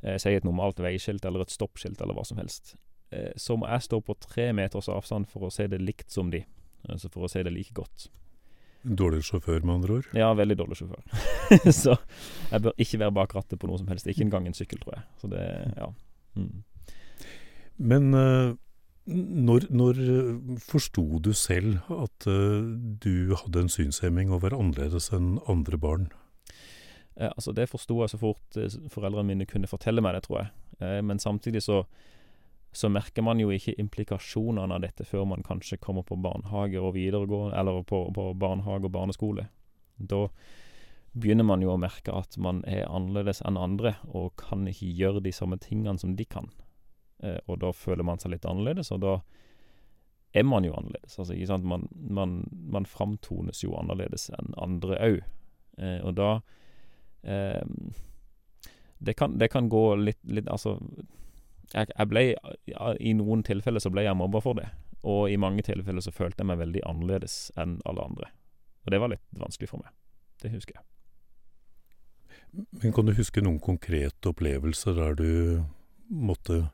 eh, 0.04 0.18
si 0.20 0.34
et 0.34 0.46
normalt 0.46 0.80
veiskilt 0.82 1.24
eller 1.24 1.44
et 1.44 1.54
stoppskilt 1.54 2.02
eller 2.02 2.16
hva 2.16 2.26
som 2.26 2.40
helst, 2.40 2.76
eh, 3.10 3.32
så 3.36 3.56
må 3.56 3.68
jeg 3.70 3.86
stå 3.88 4.00
på 4.04 4.16
tre 4.20 4.50
meters 4.56 4.90
avstand 4.92 5.28
for 5.30 5.48
å 5.48 5.52
se 5.52 5.66
det 5.70 5.80
likt 5.82 6.10
som 6.10 6.30
de. 6.34 6.44
Altså 6.88 7.08
for 7.12 7.24
å 7.24 7.30
se 7.32 7.42
det 7.42 7.52
like 7.54 7.72
godt. 7.76 8.08
Dårlig 8.84 9.22
sjåfør, 9.24 9.62
med 9.64 9.78
andre 9.78 9.94
ord? 10.00 10.08
Ja, 10.12 10.34
veldig 10.36 10.58
dårlig 10.60 10.76
sjåfør. 10.76 11.04
så 11.82 11.94
jeg 12.50 12.64
bør 12.66 12.74
ikke 12.84 13.00
være 13.00 13.16
bak 13.16 13.32
rattet 13.32 13.60
på 13.60 13.70
noe 13.70 13.80
som 13.80 13.88
helst. 13.88 14.08
Ikke 14.10 14.26
engang 14.26 14.44
en 14.46 14.56
sykkel, 14.56 14.82
tror 14.82 14.98
jeg. 14.98 15.06
Så 15.22 15.30
det, 15.32 15.44
ja. 15.78 15.88
Mm. 16.36 16.58
Men 17.80 18.10
uh, 18.12 18.52
når, 19.06 19.66
når 19.68 19.98
forsto 20.64 21.18
du 21.20 21.34
selv 21.36 21.82
at 21.92 22.28
uh, 22.30 22.64
du 23.04 23.34
hadde 23.36 23.66
en 23.66 23.72
synshemming 23.72 24.32
og 24.32 24.44
var 24.46 24.56
annerledes 24.56 25.10
enn 25.12 25.36
andre 25.50 25.80
barn? 25.80 26.06
Eh, 27.16 27.30
altså 27.30 27.52
Det 27.52 27.68
forsto 27.70 28.00
jeg 28.00 28.10
så 28.10 28.18
fort 28.18 28.58
eh, 28.58 28.74
foreldrene 28.90 29.28
mine 29.30 29.46
kunne 29.46 29.70
fortelle 29.70 30.02
meg 30.02 30.16
det, 30.16 30.24
tror 30.26 30.40
jeg. 30.40 30.50
Eh, 30.80 31.00
men 31.02 31.22
samtidig 31.22 31.62
så 31.62 31.84
så 32.74 32.88
merker 32.90 33.22
man 33.22 33.38
jo 33.38 33.52
ikke 33.54 33.76
implikasjonene 33.78 34.74
av 34.74 34.80
dette 34.82 35.04
før 35.06 35.28
man 35.30 35.44
kanskje 35.46 35.76
kommer 35.78 36.02
på 36.02 36.16
barnehage 36.18 36.80
og 36.82 36.96
videregående, 36.96 37.54
eller 37.54 37.84
på, 37.86 38.00
på 38.10 38.32
barnehage 38.34 38.88
og 38.88 38.90
barneskole. 38.96 39.44
Da 39.94 40.24
begynner 41.14 41.46
man 41.46 41.62
jo 41.62 41.70
å 41.70 41.78
merke 41.78 42.10
at 42.10 42.34
man 42.34 42.64
er 42.66 42.88
annerledes 42.90 43.44
enn 43.46 43.60
andre, 43.62 43.94
og 44.10 44.34
kan 44.42 44.66
ikke 44.66 44.90
gjøre 44.90 45.22
de 45.22 45.30
samme 45.30 45.60
tingene 45.62 45.94
som 46.02 46.16
de 46.18 46.26
kan. 46.26 46.50
Eh, 47.24 47.40
og 47.48 47.60
da 47.62 47.72
føler 47.72 48.06
man 48.06 48.20
seg 48.20 48.34
litt 48.34 48.46
annerledes, 48.48 48.92
og 48.94 49.02
da 49.04 49.14
er 50.34 50.46
man 50.46 50.66
jo 50.66 50.74
annerledes. 50.76 51.18
Altså, 51.18 51.34
ikke 51.34 51.52
sant? 51.52 51.66
Man, 51.68 51.88
man, 51.94 52.38
man 52.50 52.88
framtones 52.90 53.62
jo 53.64 53.76
annerledes 53.78 54.28
enn 54.34 54.54
andre 54.60 54.98
òg. 54.98 55.20
Eh, 55.78 56.00
og 56.04 56.16
da 56.18 56.30
eh, 57.22 57.62
det, 58.98 59.16
kan, 59.18 59.38
det 59.38 59.50
kan 59.54 59.68
gå 59.70 59.84
litt, 59.98 60.20
litt 60.30 60.46
Altså 60.50 60.76
jeg, 61.72 61.88
jeg 61.90 62.06
ble, 62.06 62.22
I 63.02 63.14
noen 63.18 63.42
tilfeller 63.46 63.82
så 63.82 63.90
ble 63.90 64.04
jeg 64.04 64.18
mobba 64.18 64.42
for 64.44 64.58
det, 64.58 64.68
og 65.02 65.30
i 65.32 65.38
mange 65.40 65.64
tilfeller 65.66 66.04
så 66.04 66.12
følte 66.14 66.44
jeg 66.44 66.50
meg 66.52 66.60
veldig 66.60 66.84
annerledes 66.86 67.48
enn 67.60 67.78
alle 67.88 68.04
andre. 68.04 68.30
Og 68.84 68.92
det 68.92 69.00
var 69.00 69.10
litt 69.14 69.24
vanskelig 69.40 69.70
for 69.70 69.82
meg. 69.82 69.94
Det 70.42 70.52
husker 70.52 70.76
jeg. 70.76 70.84
Men 72.82 72.92
kan 72.94 73.08
du 73.08 73.14
huske 73.16 73.42
noen 73.42 73.58
konkrete 73.62 74.30
opplevelser 74.30 74.94
der 74.98 75.16
du 75.18 75.30
måtte 76.10 76.68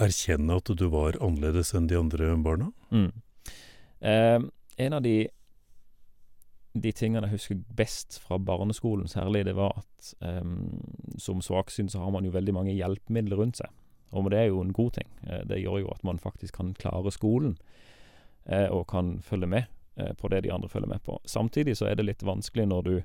erkjenne 0.00 0.58
at 0.58 0.70
du 0.74 0.88
var 0.92 1.18
annerledes 1.22 1.74
enn 1.76 1.88
de 1.90 1.98
andre 1.98 2.34
barna? 2.42 2.70
Mm. 2.90 3.10
Eh, 4.00 4.40
en 4.86 4.96
av 4.96 5.04
de, 5.04 5.16
de 6.74 6.92
tingene 6.92 7.28
jeg 7.28 7.38
husker 7.38 7.62
best 7.78 8.18
fra 8.24 8.38
barneskolen 8.42 9.08
særlig, 9.10 9.44
det 9.48 9.56
var 9.58 9.78
at 9.82 10.12
eh, 10.24 10.44
som 11.22 11.42
svaksyn 11.44 11.90
så 11.92 12.02
har 12.02 12.14
man 12.14 12.26
jo 12.26 12.34
veldig 12.34 12.56
mange 12.56 12.76
hjelpemidler 12.76 13.40
rundt 13.40 13.62
seg. 13.62 13.70
Og 14.14 14.30
det 14.30 14.38
er 14.38 14.50
jo 14.50 14.62
en 14.62 14.72
god 14.74 14.94
ting. 14.98 15.08
Eh, 15.26 15.42
det 15.48 15.62
gjør 15.62 15.84
jo 15.84 15.92
at 15.94 16.04
man 16.06 16.22
faktisk 16.22 16.54
kan 16.60 16.74
klare 16.78 17.12
skolen, 17.14 17.56
eh, 18.46 18.68
og 18.70 18.86
kan 18.90 19.18
følge 19.22 19.46
med 19.46 19.64
eh, 19.96 20.12
på 20.14 20.28
det 20.28 20.44
de 20.44 20.52
andre 20.52 20.68
følger 20.68 20.88
med 20.88 21.02
på. 21.02 21.20
Samtidig 21.24 21.76
så 21.76 21.90
er 21.90 21.98
det 21.98 22.06
litt 22.06 22.22
vanskelig 22.22 22.66
når 22.70 22.82
du 22.82 22.96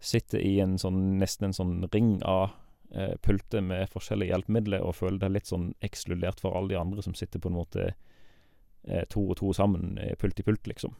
sitter 0.00 0.38
i 0.38 0.58
en 0.62 0.78
sånn, 0.78 1.18
nesten 1.18 1.48
en 1.48 1.56
sånn 1.56 1.78
ring 1.92 2.18
av 2.22 2.52
eh, 2.94 3.16
pulter 3.22 3.60
med 3.60 3.88
forskjellige 3.92 4.32
hjelpemidler, 4.32 4.84
og 4.84 4.96
føler 4.96 5.18
deg 5.22 5.34
litt 5.34 5.50
sånn 5.50 5.72
ekskludert 5.84 6.40
for 6.40 6.56
alle 6.56 6.74
de 6.74 6.80
andre 6.80 7.04
som 7.04 7.16
sitter 7.16 7.42
på 7.42 7.50
en 7.50 7.58
måte 7.58 7.88
eh, 7.88 9.04
to 9.12 9.24
og 9.28 9.36
to 9.40 9.52
sammen, 9.56 9.98
eh, 9.98 10.14
pult 10.20 10.40
i 10.40 10.46
pult, 10.46 10.66
liksom. 10.66 10.96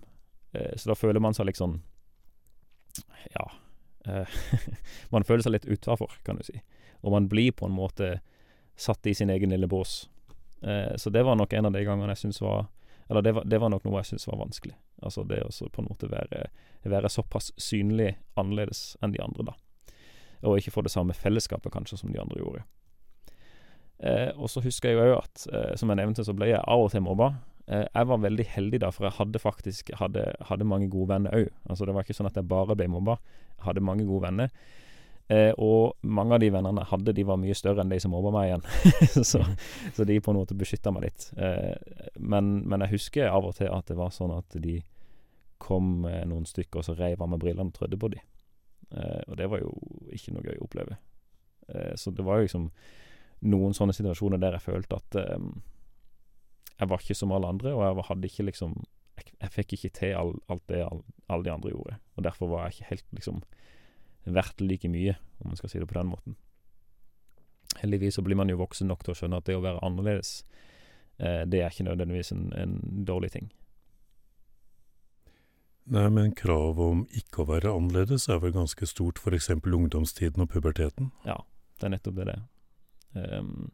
så 0.48 0.88
da 0.88 0.94
føler 0.96 1.20
man 1.20 1.34
seg 1.36 1.44
liksom 1.50 1.82
Ja. 3.34 3.50
man 5.12 5.24
føler 5.28 5.42
seg 5.44 5.52
litt 5.52 5.66
utafor, 5.68 6.14
kan 6.24 6.38
du 6.38 6.42
si. 6.42 6.62
Og 7.04 7.12
man 7.12 7.28
blir 7.28 7.52
på 7.52 7.66
en 7.66 7.74
måte 7.76 8.20
satt 8.76 9.06
i 9.06 9.12
sin 9.14 9.30
egen 9.30 9.50
lille 9.50 9.68
bås. 9.68 10.08
Så 10.96 11.10
det 11.10 11.22
var 11.22 11.36
nok 11.36 11.52
en 11.52 11.68
av 11.68 11.72
de 11.72 11.84
gangene 11.84 12.14
jeg 12.16 12.22
syns 12.22 12.40
var 12.40 12.66
Eller 13.10 13.22
det 13.22 13.32
var, 13.36 13.44
det 13.44 13.58
var 13.60 13.70
nok 13.70 13.84
noe 13.84 14.00
jeg 14.00 14.08
syntes 14.08 14.26
var 14.26 14.40
vanskelig. 14.40 14.74
Altså 15.02 15.22
det 15.28 15.42
å 15.44 15.68
på 15.68 15.82
en 15.82 15.90
måte 15.90 16.08
være, 16.08 16.48
være 16.82 17.12
såpass 17.12 17.52
synlig 17.60 18.16
annerledes 18.34 18.96
enn 19.02 19.12
de 19.12 19.20
andre, 19.22 19.50
da. 19.52 19.54
Og 20.42 20.58
ikke 20.58 20.74
få 20.74 20.84
det 20.86 20.94
samme 20.94 21.16
fellesskapet, 21.16 21.72
kanskje, 21.74 21.98
som 21.98 22.12
de 22.12 22.20
andre 22.22 22.40
gjorde. 22.40 22.64
Eh, 23.98 24.30
og 24.36 24.50
så 24.50 24.62
husker 24.62 24.92
jeg 24.92 24.98
jo 24.98 25.06
òg 25.08 25.14
at, 25.18 25.46
eh, 25.52 25.76
som 25.76 25.90
jeg 25.90 25.98
nevnte, 25.98 26.24
så 26.24 26.34
ble 26.36 26.52
jeg 26.52 26.62
av 26.62 26.84
og 26.84 26.92
til 26.92 27.02
mobba. 27.02 27.32
Eh, 27.66 27.84
jeg 27.84 28.08
var 28.08 28.20
veldig 28.22 28.46
heldig 28.54 28.80
da, 28.84 28.92
for 28.94 29.08
jeg 29.08 29.18
hadde 29.18 29.42
faktisk 29.42 29.90
hadde, 29.98 30.28
hadde 30.48 30.68
mange 30.68 30.90
gode 30.90 31.10
venner 31.10 31.34
òg. 31.34 31.48
Altså, 31.68 31.84
det 31.84 31.96
var 31.96 32.06
ikke 32.06 32.16
sånn 32.16 32.30
at 32.30 32.38
jeg 32.38 32.48
bare 32.48 32.76
ble 32.78 32.86
mobba. 32.92 33.18
Jeg 33.58 33.66
hadde 33.66 33.84
mange 33.84 34.06
gode 34.06 34.28
venner. 34.28 34.52
Eh, 35.28 35.50
og 35.60 35.98
mange 36.08 36.38
av 36.38 36.40
de 36.40 36.48
vennene 36.54 36.80
jeg 36.80 36.88
hadde, 36.88 37.12
de 37.18 37.24
var 37.28 37.36
mye 37.40 37.56
større 37.56 37.84
enn 37.84 37.90
de 37.92 37.98
som 38.00 38.14
mobba 38.14 38.32
meg 38.32 38.48
igjen. 38.48 38.62
så, 39.30 39.42
mm. 39.44 39.58
så, 39.98 40.06
de 40.08 40.20
på 40.24 40.32
en 40.32 40.38
måte 40.40 40.56
beskytta 40.56 40.92
meg 40.94 41.10
litt. 41.10 41.28
Eh, 41.36 41.74
men, 42.16 42.62
men, 42.64 42.86
jeg 42.86 42.96
husker 42.96 43.28
av 43.28 43.50
og 43.50 43.58
til 43.58 43.68
at 43.68 43.90
det 43.90 43.98
var 43.98 44.14
sånn 44.14 44.32
at 44.38 44.56
de 44.56 44.78
kom 45.60 46.06
eh, 46.08 46.24
noen 46.28 46.48
stykker, 46.48 46.80
og 46.80 46.88
så 46.88 46.96
reiv 46.96 47.20
av 47.20 47.28
meg 47.34 47.42
brillene 47.44 47.68
og 47.68 47.76
trødde 47.76 48.00
på 48.00 48.12
de. 48.14 48.22
Eh, 48.90 49.22
og 49.26 49.36
det 49.40 49.48
var 49.50 49.62
jo 49.62 49.72
ikke 50.14 50.34
noe 50.34 50.46
gøy 50.46 50.58
å 50.58 50.66
oppleve. 50.68 50.98
Eh, 51.68 51.94
så 51.96 52.12
det 52.14 52.24
var 52.26 52.38
jo 52.38 52.48
liksom 52.48 52.70
noen 53.48 53.76
sånne 53.76 53.94
situasjoner 53.94 54.40
der 54.42 54.56
jeg 54.58 54.66
følte 54.66 54.98
at 54.98 55.18
eh, 55.20 55.48
jeg 56.78 56.90
var 56.90 57.02
ikke 57.02 57.18
som 57.18 57.34
alle 57.34 57.50
andre, 57.50 57.74
og 57.74 57.84
jeg 57.84 58.08
hadde 58.12 58.32
ikke 58.32 58.48
liksom 58.52 58.78
Jeg, 59.18 59.32
jeg 59.42 59.50
fikk 59.50 59.72
ikke 59.74 59.88
til 59.98 60.12
all, 60.14 60.28
alt 60.46 60.62
det 60.70 60.78
alle 60.86 61.02
all 61.28 61.42
de 61.44 61.50
andre 61.50 61.70
gjorde. 61.72 61.96
Og 62.16 62.24
derfor 62.24 62.48
var 62.48 62.66
jeg 62.66 62.76
ikke 62.76 62.90
helt 62.90 63.08
liksom 63.18 63.40
verdt 64.24 64.60
like 64.60 64.88
mye, 64.88 65.16
om 65.40 65.50
man 65.50 65.56
skal 65.56 65.72
si 65.72 65.80
det 65.80 65.88
på 65.88 65.98
den 65.98 66.10
måten. 66.12 66.36
Heldigvis 67.80 68.14
så 68.14 68.22
blir 68.22 68.36
man 68.36 68.48
jo 68.48 68.60
voksen 68.60 68.88
nok 68.88 69.04
til 69.04 69.14
å 69.14 69.18
skjønne 69.18 69.40
at 69.40 69.46
det 69.48 69.56
å 69.56 69.64
være 69.64 69.82
annerledes, 69.84 70.44
eh, 71.18 71.44
det 71.46 71.62
er 71.62 71.72
ikke 71.72 71.88
nødvendigvis 71.88 72.32
en, 72.32 72.52
en 72.56 72.78
dårlig 73.04 73.32
ting. 73.34 73.50
Nei, 75.88 76.08
men 76.12 76.34
kravet 76.36 76.84
om 76.84 77.04
ikke 77.16 77.42
å 77.42 77.48
være 77.48 77.72
annerledes 77.72 78.26
er 78.28 78.42
vel 78.42 78.52
ganske 78.52 78.86
stort, 78.88 79.20
f.eks. 79.22 79.48
ungdomstiden 79.64 80.44
og 80.44 80.50
puberteten? 80.52 81.12
Ja, 81.24 81.38
det 81.80 81.88
er 81.88 81.94
nettopp 81.94 82.18
det 82.18 82.26
det 82.28 82.34
er. 82.34 82.42
Um, 83.40 83.70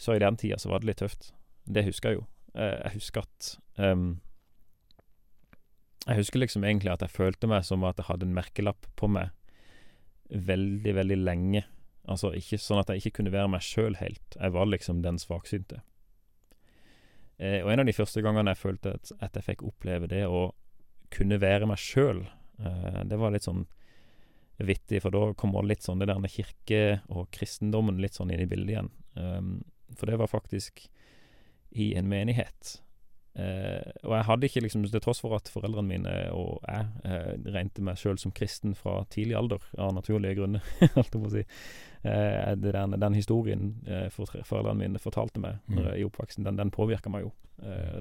så 0.00 0.16
i 0.16 0.22
den 0.22 0.38
tida 0.40 0.56
så 0.58 0.70
var 0.72 0.80
det 0.80 0.90
litt 0.90 1.02
tøft. 1.04 1.34
Det 1.68 1.84
husker 1.84 2.14
jeg 2.14 2.20
jo. 2.20 2.24
Uh, 2.56 2.78
jeg 2.86 2.94
husker 2.94 3.26
at 3.26 3.50
um, 3.76 4.06
Jeg 6.06 6.22
husker 6.22 6.40
liksom 6.40 6.64
egentlig 6.64 6.94
at 6.94 7.04
jeg 7.04 7.12
følte 7.12 7.50
meg 7.50 7.66
som 7.68 7.84
at 7.84 8.00
jeg 8.00 8.08
hadde 8.08 8.28
en 8.28 8.36
merkelapp 8.36 8.88
på 8.96 9.10
meg 9.12 9.34
veldig, 10.30 10.94
veldig 10.96 11.18
lenge. 11.20 11.66
Altså 12.08 12.30
ikke 12.38 12.58
sånn 12.62 12.80
at 12.80 12.90
jeg 12.90 13.02
ikke 13.02 13.18
kunne 13.20 13.34
være 13.34 13.50
meg 13.50 13.64
sjøl 13.66 13.98
helt. 14.00 14.38
Jeg 14.38 14.54
var 14.54 14.70
liksom 14.70 15.02
den 15.04 15.18
svaksynte. 15.20 15.82
Eh, 17.36 17.60
og 17.60 17.72
en 17.72 17.82
av 17.82 17.88
de 17.88 17.94
første 17.96 18.22
gangene 18.24 18.54
jeg 18.54 18.62
følte 18.62 18.94
at, 18.96 19.10
at 19.20 19.36
jeg 19.36 19.50
fikk 19.50 19.66
oppleve 19.66 20.08
det 20.08 20.22
å 20.30 20.46
kunne 21.12 21.40
være 21.42 21.68
meg 21.70 21.80
sjøl, 21.80 22.24
eh, 22.60 23.00
det 23.08 23.18
var 23.20 23.34
litt 23.34 23.46
sånn 23.46 23.64
vittig, 24.56 25.02
for 25.04 25.12
da 25.12 25.30
kommer 25.36 25.66
litt 25.66 25.84
sånn 25.84 26.00
det 26.00 26.08
der 26.08 26.20
med 26.22 26.32
kirke 26.32 27.00
og 27.12 27.28
kristendommen 27.34 28.00
litt 28.00 28.16
sånn 28.16 28.32
inn 28.32 28.44
i 28.44 28.48
bildet 28.48 28.72
igjen. 28.72 28.92
Um, 29.16 29.50
for 29.96 30.08
det 30.08 30.16
var 30.20 30.32
faktisk 30.32 30.86
i 31.76 31.90
en 31.98 32.08
menighet. 32.08 32.78
Eh, 33.36 33.90
og 34.08 34.14
jeg 34.16 34.24
hadde 34.30 34.48
ikke 34.48 34.60
liksom, 34.64 34.84
til 34.88 35.02
tross 35.04 35.18
for 35.20 35.36
at 35.36 35.50
foreldrene 35.52 35.90
mine 35.90 36.12
og 36.32 36.62
jeg 36.64 36.86
eh, 37.04 37.34
regnet 37.52 37.82
meg 37.84 37.98
sjøl 38.00 38.16
som 38.20 38.32
kristen 38.32 38.72
fra 38.78 39.02
tidlig 39.12 39.36
alder, 39.36 39.66
av 39.76 39.92
naturlige 39.92 40.38
grunner, 40.38 40.64
holdt 40.94 41.12
jeg 41.12 41.20
på 41.20 41.28
å 41.28 41.34
si. 41.34 41.42
Eh, 42.08 42.54
den, 42.62 42.96
den, 42.96 43.18
historien 43.18 43.74
for, 44.14 44.32
foreldrene 44.40 44.86
mine 44.86 45.02
fortalte 45.02 45.42
meg 45.42 45.60
mm. 45.68 45.82
i 45.98 46.06
oppveksten, 46.06 46.46
den, 46.48 46.56
den 46.60 46.72
påvirka 46.72 47.12
meg 47.12 47.26
jo. 47.26 47.34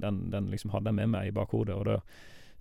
Den, 0.04 0.26
den, 0.34 0.50
liksom 0.52 0.74
hadde 0.74 0.92
jeg 0.92 1.00
med 1.00 1.14
meg 1.14 1.30
i 1.30 1.36
bakhodet. 1.36 1.76
Og 1.76 1.86
da 1.88 2.00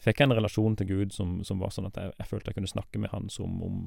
fikk 0.04 0.20
jeg 0.20 0.28
en 0.28 0.37
relasjon 0.37 0.76
til 0.78 0.90
Gud 0.90 1.14
som, 1.16 1.38
som 1.46 1.61
var 1.62 1.73
sånn 1.75 1.88
at 1.88 1.99
jeg, 2.00 2.14
jeg, 2.18 2.28
følte 2.30 2.50
jeg 2.50 2.58
kunne 2.58 2.73
snakke 2.73 3.00
med 3.02 3.12
han 3.14 3.30
som 3.32 3.61
om 3.64 3.78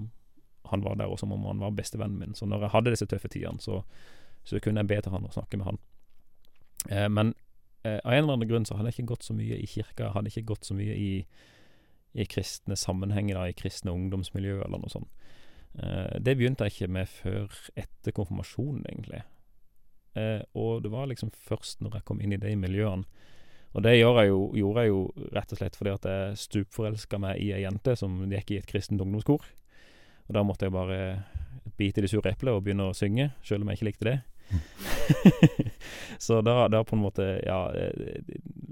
han 0.67 0.83
var 0.83 0.97
der, 1.00 1.07
og 1.07 1.19
som 1.21 1.31
om 1.31 1.45
han 1.47 1.62
var 1.63 1.75
bestevennen 1.77 2.19
min. 2.19 2.36
Så 2.36 2.45
når 2.50 2.65
jeg 2.65 2.74
hadde 2.74 2.91
disse 2.91 3.07
tøffe 3.07 3.29
tidene, 3.31 3.62
så, 3.63 3.81
så 4.43 4.59
kunne 4.63 4.83
jeg 4.83 4.89
be 4.91 4.97
til 5.00 5.13
han 5.13 5.27
og 5.27 5.36
snakke 5.36 5.59
med 5.59 5.69
han. 5.69 5.79
Eh, 6.89 7.07
men 7.07 7.31
eh, 7.88 8.01
av 8.01 8.12
en 8.12 8.24
eller 8.24 8.33
annen 8.36 8.50
grunn 8.50 8.67
så 8.67 8.75
hadde 8.75 8.91
jeg 8.91 9.00
ikke 9.00 9.13
gått 9.13 9.29
så 9.29 9.38
mye 9.38 9.62
i 9.62 9.69
kirka, 9.69 10.12
hadde 10.15 10.33
ikke 10.33 10.50
gått 10.51 10.67
så 10.67 10.75
mye 10.75 10.97
i, 10.97 11.12
i 12.19 12.27
kristne 12.27 12.75
sammenhenger, 12.75 13.39
i 13.47 13.55
kristne 13.55 13.95
ungdomsmiljø 13.95 14.59
eller 14.65 14.83
noe 14.83 14.91
sånt. 14.91 15.24
Eh, 15.79 16.19
det 16.19 16.36
begynte 16.36 16.67
jeg 16.67 16.75
ikke 16.75 16.93
med 16.97 17.12
før 17.12 17.63
etter 17.77 18.15
konfirmasjonen, 18.17 18.83
egentlig. 18.89 19.24
Eh, 20.17 20.41
og 20.57 20.83
det 20.83 20.91
var 20.91 21.07
liksom 21.12 21.31
først 21.31 21.83
når 21.86 22.00
jeg 22.00 22.07
kom 22.09 22.21
inn 22.24 22.33
i 22.36 22.41
de 22.41 22.55
miljøene 22.59 23.05
Og 23.75 23.83
det 23.83 23.97
jeg, 23.97 24.29
jo, 24.29 24.39
gjorde 24.57 24.83
jeg 24.83 24.93
jo 24.93 25.01
rett 25.36 25.51
og 25.53 25.59
slett 25.59 25.75
fordi 25.77 25.93
at 25.93 26.07
jeg 26.09 26.39
stupforelska 26.43 27.19
meg 27.21 27.41
i 27.43 27.51
ei 27.55 27.63
jente 27.65 27.95
som 28.00 28.15
gikk 28.31 28.53
i 28.53 28.62
et 28.62 28.69
kristent 28.69 29.03
ungdomskor. 29.03 29.43
Og 30.27 30.36
da 30.36 30.43
måtte 30.43 30.67
jeg 30.67 30.75
bare 30.75 31.00
bite 31.77 32.01
i 32.01 32.05
det 32.05 32.12
sure 32.12 32.31
eplet 32.31 32.55
og 32.55 32.63
begynne 32.65 32.89
å 32.89 32.95
synge, 32.97 33.29
sjøl 33.45 33.62
om 33.62 33.71
jeg 33.71 33.79
ikke 33.79 33.89
likte 33.91 34.09
det. 34.09 34.17
så 36.25 36.39
da, 36.41 36.69
da, 36.71 36.79
på 36.88 36.95
en 36.95 37.01
måte, 37.03 37.25
ja 37.43 37.65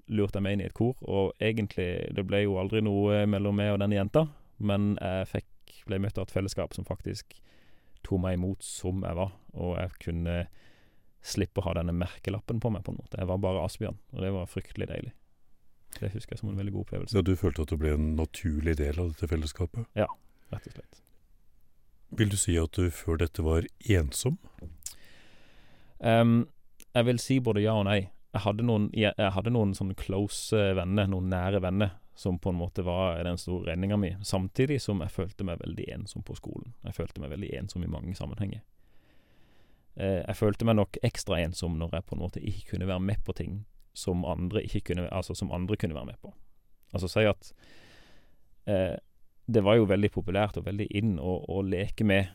Lurte 0.07 0.37
jeg 0.39 0.45
meg 0.45 0.55
inn 0.55 0.61
i 0.63 0.67
et 0.69 0.75
kor, 0.77 0.93
og 1.03 1.33
egentlig 1.43 2.13
Det 2.15 2.23
ble 2.23 2.45
jo 2.45 2.55
aldri 2.61 2.79
noe 2.85 3.25
mellom 3.27 3.57
meg 3.59 3.73
og 3.73 3.81
denne 3.81 3.97
jenta, 3.97 4.23
men 4.63 4.93
jeg 5.01 5.27
fikk 5.33 5.81
ble 5.85 5.99
møtt 6.01 6.17
av 6.17 6.29
et 6.29 6.33
fellesskap 6.33 6.73
som 6.73 6.87
faktisk 6.87 7.35
tok 8.05 8.21
meg 8.23 8.37
imot 8.37 8.63
som 8.65 9.03
jeg 9.03 9.17
var, 9.17 9.33
og 9.57 9.75
jeg 9.79 9.91
kunne 10.05 10.37
slippe 11.25 11.61
å 11.61 11.65
ha 11.67 11.75
denne 11.79 11.95
merkelappen 11.95 12.61
på 12.61 12.71
meg, 12.73 12.83
på 12.85 12.93
en 12.93 12.99
måte. 13.01 13.19
Jeg 13.19 13.29
var 13.29 13.41
bare 13.41 13.63
Asbjørn, 13.65 13.97
og 14.13 14.21
det 14.21 14.31
var 14.35 14.51
fryktelig 14.51 14.89
deilig. 14.91 15.13
Det 15.95 16.11
husker 16.13 16.35
jeg 16.35 16.41
som 16.41 16.51
en 16.51 16.59
veldig 16.59 16.73
god 16.75 16.85
opplevelse. 16.87 17.17
Ja, 17.17 17.23
Du 17.23 17.35
følte 17.39 17.63
at 17.63 17.71
du 17.71 17.79
ble 17.79 17.93
en 17.95 18.15
naturlig 18.19 18.77
del 18.77 18.99
av 18.99 19.13
dette 19.13 19.29
fellesskapet? 19.31 19.87
Ja, 19.95 20.07
rett 20.53 20.67
og 20.67 20.75
slett. 20.77 21.01
Vil 22.15 22.31
du 22.31 22.37
si 22.37 22.57
at 22.59 22.75
du 22.77 22.91
før 22.93 23.17
dette 23.19 23.43
var 23.43 23.65
ensom? 23.79 24.37
Um, 25.99 26.45
jeg 26.93 27.07
vil 27.07 27.19
si 27.19 27.39
både 27.43 27.63
ja 27.63 27.75
og 27.79 27.87
nei. 27.89 28.11
Jeg 28.35 28.43
hadde 28.43 28.65
noen, 28.67 28.89
jeg, 28.93 29.15
jeg 29.17 29.31
hadde 29.31 29.53
noen 29.55 29.71
sånne 29.75 29.95
close 29.95 30.59
venner, 30.75 31.07
noen 31.07 31.31
nære 31.31 31.61
venner, 31.63 31.95
som 32.19 32.37
på 32.39 32.51
en 32.51 32.59
måte 32.59 32.83
var 32.83 33.21
den 33.23 33.39
store 33.39 33.71
redninga 33.71 33.97
mi, 33.99 34.11
samtidig 34.23 34.81
som 34.83 35.01
jeg 35.03 35.11
følte 35.11 35.47
meg 35.47 35.61
veldig 35.63 35.87
ensom 35.95 36.23
på 36.27 36.35
skolen. 36.35 36.75
Jeg 36.83 36.95
følte 36.99 37.23
meg 37.23 37.31
veldig 37.31 37.51
ensom 37.61 37.83
i 37.83 37.91
mange 37.91 38.15
sammenhenger. 38.15 38.63
Eh, 39.95 40.21
jeg 40.21 40.39
følte 40.39 40.67
meg 40.67 40.77
nok 40.79 40.99
ekstra 41.05 41.39
ensom 41.43 41.77
når 41.79 41.97
jeg 41.97 42.07
på 42.09 42.17
en 42.17 42.23
måte 42.23 42.43
ikke 42.43 42.73
kunne 42.73 42.89
være 42.89 43.03
med 43.03 43.23
på 43.25 43.35
ting 43.37 43.63
som 43.95 44.25
andre, 44.27 44.65
kunne, 44.83 45.07
altså 45.07 45.35
som 45.35 45.53
andre 45.55 45.77
kunne 45.79 45.95
være 45.95 46.11
med 46.11 46.19
på. 46.21 46.33
Altså 46.93 47.09
si 47.11 47.23
at 47.27 47.51
eh, 48.67 48.95
det 49.45 49.63
var 49.63 49.77
jo 49.77 49.87
veldig 49.87 50.11
populært 50.11 50.57
og 50.59 50.65
veldig 50.67 50.89
inn 50.97 51.15
å, 51.21 51.37
å 51.51 51.61
leke 51.63 52.07
med 52.07 52.27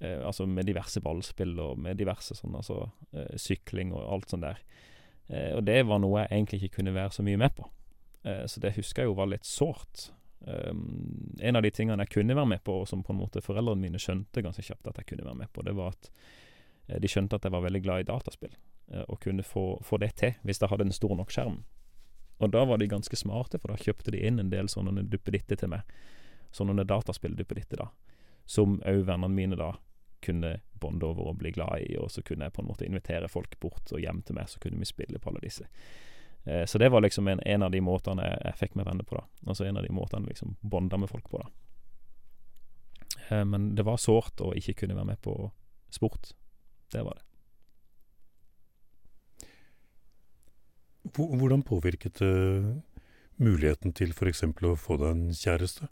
eh, 0.00 0.20
altså 0.26 0.46
med 0.50 0.68
diverse 0.68 1.00
ballspill 1.04 1.56
og 1.62 1.80
med 1.80 2.00
diverse 2.00 2.36
sånn 2.36 2.56
altså 2.58 2.82
eh, 3.14 3.36
sykling 3.38 3.94
og 3.94 4.06
alt 4.16 4.32
sånt 4.32 4.44
der. 4.44 4.62
Eh, 5.30 5.52
og 5.56 5.64
det 5.68 5.82
var 5.88 6.02
noe 6.02 6.24
jeg 6.24 6.34
egentlig 6.34 6.62
ikke 6.62 6.80
kunne 6.80 6.96
være 6.96 7.16
så 7.16 7.24
mye 7.26 7.40
med 7.40 7.54
på. 7.56 7.68
Eh, 8.26 8.44
så 8.50 8.60
det 8.60 8.74
husker 8.76 9.04
jeg 9.04 9.12
jo 9.12 9.18
var 9.20 9.30
litt 9.30 9.48
sårt. 9.48 10.10
Um, 10.40 11.36
en 11.44 11.58
av 11.58 11.60
de 11.60 11.68
tingene 11.68 12.00
jeg 12.06 12.14
kunne 12.14 12.36
være 12.36 12.48
med 12.54 12.62
på, 12.64 12.78
og 12.80 12.86
som 12.88 13.02
på 13.04 13.12
en 13.12 13.18
måte 13.20 13.42
foreldrene 13.44 13.82
mine 13.82 14.00
skjønte 14.00 14.40
ganske 14.40 14.64
kjapt 14.64 14.88
at 14.88 15.02
jeg 15.02 15.10
kunne 15.10 15.26
være 15.26 15.42
med 15.42 15.50
på, 15.52 15.64
det 15.66 15.74
var 15.76 15.92
at 15.92 16.08
de 16.98 17.10
skjønte 17.10 17.38
at 17.38 17.46
jeg 17.46 17.54
var 17.54 17.62
veldig 17.66 17.82
glad 17.84 18.02
i 18.02 18.08
dataspill, 18.08 18.54
uh, 18.94 19.04
og 19.06 19.20
kunne 19.22 19.44
få, 19.46 19.64
få, 19.86 20.00
det 20.02 20.14
til 20.20 20.34
hvis 20.42 20.62
jeg 20.62 20.72
hadde 20.72 20.88
en 20.88 20.96
stor 20.96 21.14
nok 21.18 21.30
skjerm. 21.34 21.60
Og 22.40 22.50
da 22.54 22.64
var 22.64 22.80
de 22.80 22.88
ganske 22.88 23.16
smarte, 23.16 23.60
for 23.60 23.72
da 23.72 23.78
kjøpte 23.80 24.14
de 24.14 24.22
inn 24.24 24.40
en 24.40 24.50
del 24.52 24.70
sånne 24.72 25.04
duppeditter 25.12 25.60
til 25.60 25.74
meg. 25.74 25.84
Sånne 26.56 26.86
dataspill-duppeditter, 26.88 27.82
da. 27.82 27.90
Som 28.48 28.78
òg 28.88 29.04
vennene 29.04 29.28
mine 29.34 29.58
da 29.60 29.74
kunne 30.24 30.60
bonde 30.80 31.06
over 31.06 31.30
og 31.30 31.36
bli 31.40 31.52
glad 31.52 31.84
i, 31.84 31.96
og 32.00 32.10
så 32.10 32.22
kunne 32.24 32.48
jeg 32.48 32.56
på 32.56 32.62
en 32.62 32.68
måte 32.68 32.86
invitere 32.86 33.28
folk 33.28 33.58
bort 33.60 33.92
og 33.92 34.00
hjem 34.00 34.22
til 34.24 34.36
meg, 34.36 34.48
så 34.48 34.60
kunne 34.60 34.80
vi 34.80 34.88
spille 34.88 35.20
på 35.20 35.30
alle 35.30 35.42
disse. 35.44 35.68
Eh, 36.44 36.64
så 36.64 36.78
det 36.78 36.88
var 36.88 37.04
liksom 37.04 37.28
en, 37.28 37.40
en 37.40 37.62
av 37.62 37.70
de 37.70 37.80
måtene 37.84 38.26
jeg, 38.26 38.56
fikk 38.60 38.76
meg 38.78 38.88
venner 38.88 39.04
på, 39.04 39.20
da. 39.20 39.24
Altså 39.46 39.68
en 39.68 39.80
av 39.80 39.86
de 39.86 39.92
måtene 39.94 40.24
jeg 40.24 40.36
liksom 40.36 40.56
bonda 40.60 41.00
med 41.00 41.12
folk 41.12 41.28
på, 41.30 41.42
da. 41.44 41.48
Eh, 43.28 43.44
men 43.44 43.74
det 43.76 43.86
var 43.88 44.00
sårt 44.00 44.40
å 44.40 44.52
ikke 44.56 44.82
kunne 44.82 44.96
være 44.98 45.12
med 45.12 45.22
på 45.24 45.36
sport. 45.92 46.32
Det 46.90 47.02
var 47.06 47.18
det. 47.18 47.26
Hvordan 51.16 51.62
påvirket 51.66 52.20
det 52.20 52.34
muligheten 53.40 53.94
til 53.96 54.12
f.eks. 54.12 54.44
å 54.44 54.76
få 54.78 54.98
deg 55.00 55.10
en 55.10 55.34
kjæreste? 55.34 55.88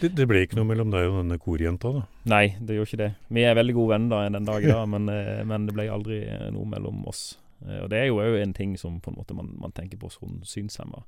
Det, 0.00 0.10
det, 0.18 0.26
ble 0.28 0.42
ikke 0.42 0.58
noe 0.58 0.68
mellom 0.68 0.90
deg 0.90 1.08
og 1.08 1.20
denne 1.20 1.38
korjenta, 1.40 1.92
da? 1.94 2.04
Nei, 2.30 2.46
det 2.58 2.76
gjorde 2.76 2.90
ikke 2.90 3.02
det. 3.02 3.10
Vi 3.36 3.44
er 3.46 3.58
veldig 3.58 3.74
gode 3.76 3.92
venner 3.94 4.12
da, 4.12 4.30
den 4.34 4.48
dag 4.48 4.64
i 4.64 4.70
dag, 4.70 4.88
men, 4.94 5.10
eh, 5.12 5.42
men, 5.46 5.68
det 5.68 5.76
ble 5.76 5.86
aldri 5.92 6.20
noe 6.54 6.66
mellom 6.72 7.04
oss. 7.10 7.36
Eh, 7.64 7.82
og 7.84 7.90
det 7.92 8.00
er 8.00 8.10
jo 8.10 8.20
òg 8.22 8.38
en 8.40 8.56
ting 8.56 8.74
som 8.80 8.98
på 9.02 9.12
en 9.12 9.18
måte 9.20 9.36
man, 9.38 9.52
man 9.62 9.74
tenker 9.76 10.00
på 10.00 10.10
som 10.12 10.40
synshemma. 10.46 11.04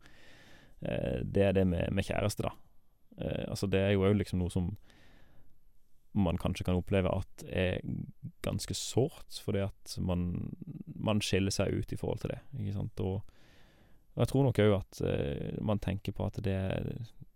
Eh, 0.80 1.20
det 1.24 1.48
er 1.48 1.58
det 1.58 1.66
med, 1.66 1.90
med 1.94 2.06
kjæreste, 2.06 2.46
da. 2.46 2.54
Eh, 3.18 3.44
altså 3.50 3.66
det 3.70 3.82
er 3.82 3.96
jo 3.96 4.06
òg 4.06 4.18
liksom 4.20 4.42
noe 4.42 4.52
som 4.54 4.70
man 6.20 6.38
kanskje 6.40 6.66
kan 6.66 6.78
oppleve 6.78 7.10
at 7.12 7.44
er 7.46 7.80
ganske 8.44 8.74
sårt, 8.76 9.40
fordi 9.44 9.64
at 9.66 9.96
man, 10.02 10.52
man 10.94 11.22
skiller 11.24 11.54
seg 11.54 11.74
ut 11.74 11.92
i 11.92 11.98
forhold 12.00 12.22
til 12.24 12.34
det. 12.34 12.40
Ikke 12.58 12.76
sant? 12.76 13.02
Og, 13.04 13.22
jeg 14.18 14.30
tror 14.32 14.48
nok 14.48 14.58
òg 14.64 14.74
at 14.80 15.00
uh, 15.06 15.58
man 15.62 15.78
tenker 15.82 16.14
på 16.16 16.26
at 16.26 16.40
det, 16.42 16.58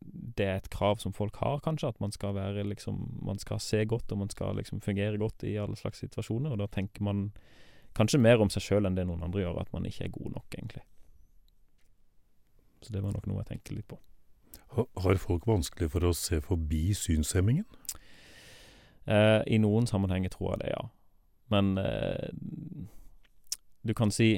det, 0.02 0.46
er 0.46 0.56
et 0.58 0.70
krav 0.72 0.98
som 0.98 1.14
folk 1.14 1.36
har, 1.38 1.60
kanskje. 1.62 1.92
At 1.94 2.00
man 2.02 2.14
skal 2.14 2.34
være 2.34 2.64
liksom 2.66 3.20
Man 3.22 3.38
skal 3.38 3.60
se 3.62 3.84
godt, 3.86 4.10
og 4.12 4.18
man 4.24 4.30
skal 4.30 4.56
liksom 4.58 4.80
fungere 4.82 5.18
godt 5.18 5.46
i 5.46 5.56
alle 5.62 5.76
slags 5.78 6.02
situasjoner. 6.02 6.50
Og 6.50 6.58
da 6.58 6.66
tenker 6.66 7.04
man 7.06 7.28
kanskje 7.94 8.18
mer 8.18 8.42
om 8.42 8.50
seg 8.50 8.64
sjøl 8.64 8.88
enn 8.88 8.98
det 8.98 9.06
noen 9.06 9.22
andre 9.22 9.44
gjør, 9.44 9.60
at 9.62 9.72
man 9.72 9.86
ikke 9.86 10.08
er 10.08 10.16
god 10.16 10.34
nok, 10.38 10.56
egentlig. 10.58 10.82
Så 12.82 12.90
det 12.90 13.02
var 13.04 13.14
nok 13.14 13.28
noe 13.30 13.44
jeg 13.44 13.52
tenkte 13.52 13.76
litt 13.76 13.86
på. 13.86 14.00
Har 14.72 15.20
folk 15.20 15.46
vanskelig 15.46 15.90
for 15.92 16.08
å 16.08 16.14
se 16.16 16.40
forbi 16.42 16.94
synshemmingen? 16.96 17.66
Eh, 19.06 19.40
I 19.46 19.60
noen 19.62 19.88
sammenhenger 19.90 20.34
tror 20.34 20.54
jeg 20.54 20.64
det, 20.64 20.74
ja. 20.74 20.82
Men 21.52 21.76
eh, 21.80 22.28
du 23.82 23.94
kan 23.98 24.12
si 24.14 24.36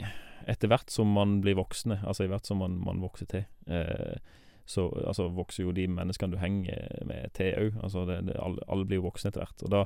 etter 0.48 0.68
hvert 0.68 0.92
som 0.92 1.12
man 1.14 1.38
blir 1.44 1.56
voksne, 1.56 2.00
altså 2.04 2.26
i 2.26 2.32
hvert 2.32 2.48
som 2.48 2.60
man, 2.60 2.76
man 2.84 3.00
vokser 3.00 3.28
til, 3.30 3.46
eh, 3.68 4.18
så 4.64 4.88
altså, 5.04 5.28
vokser 5.36 5.66
jo 5.66 5.72
de 5.76 5.86
menneskene 5.92 6.32
du 6.32 6.40
henger 6.40 7.04
med 7.08 7.32
til 7.36 7.52
òg. 7.60 7.80
Altså, 7.84 8.04
alle, 8.08 8.64
alle, 8.64 8.86
blir 8.88 9.02
jo 9.02 9.08
voksne 9.10 9.32
etter 9.32 9.44
hvert. 9.44 9.64
Og 9.66 9.72
da 9.72 9.82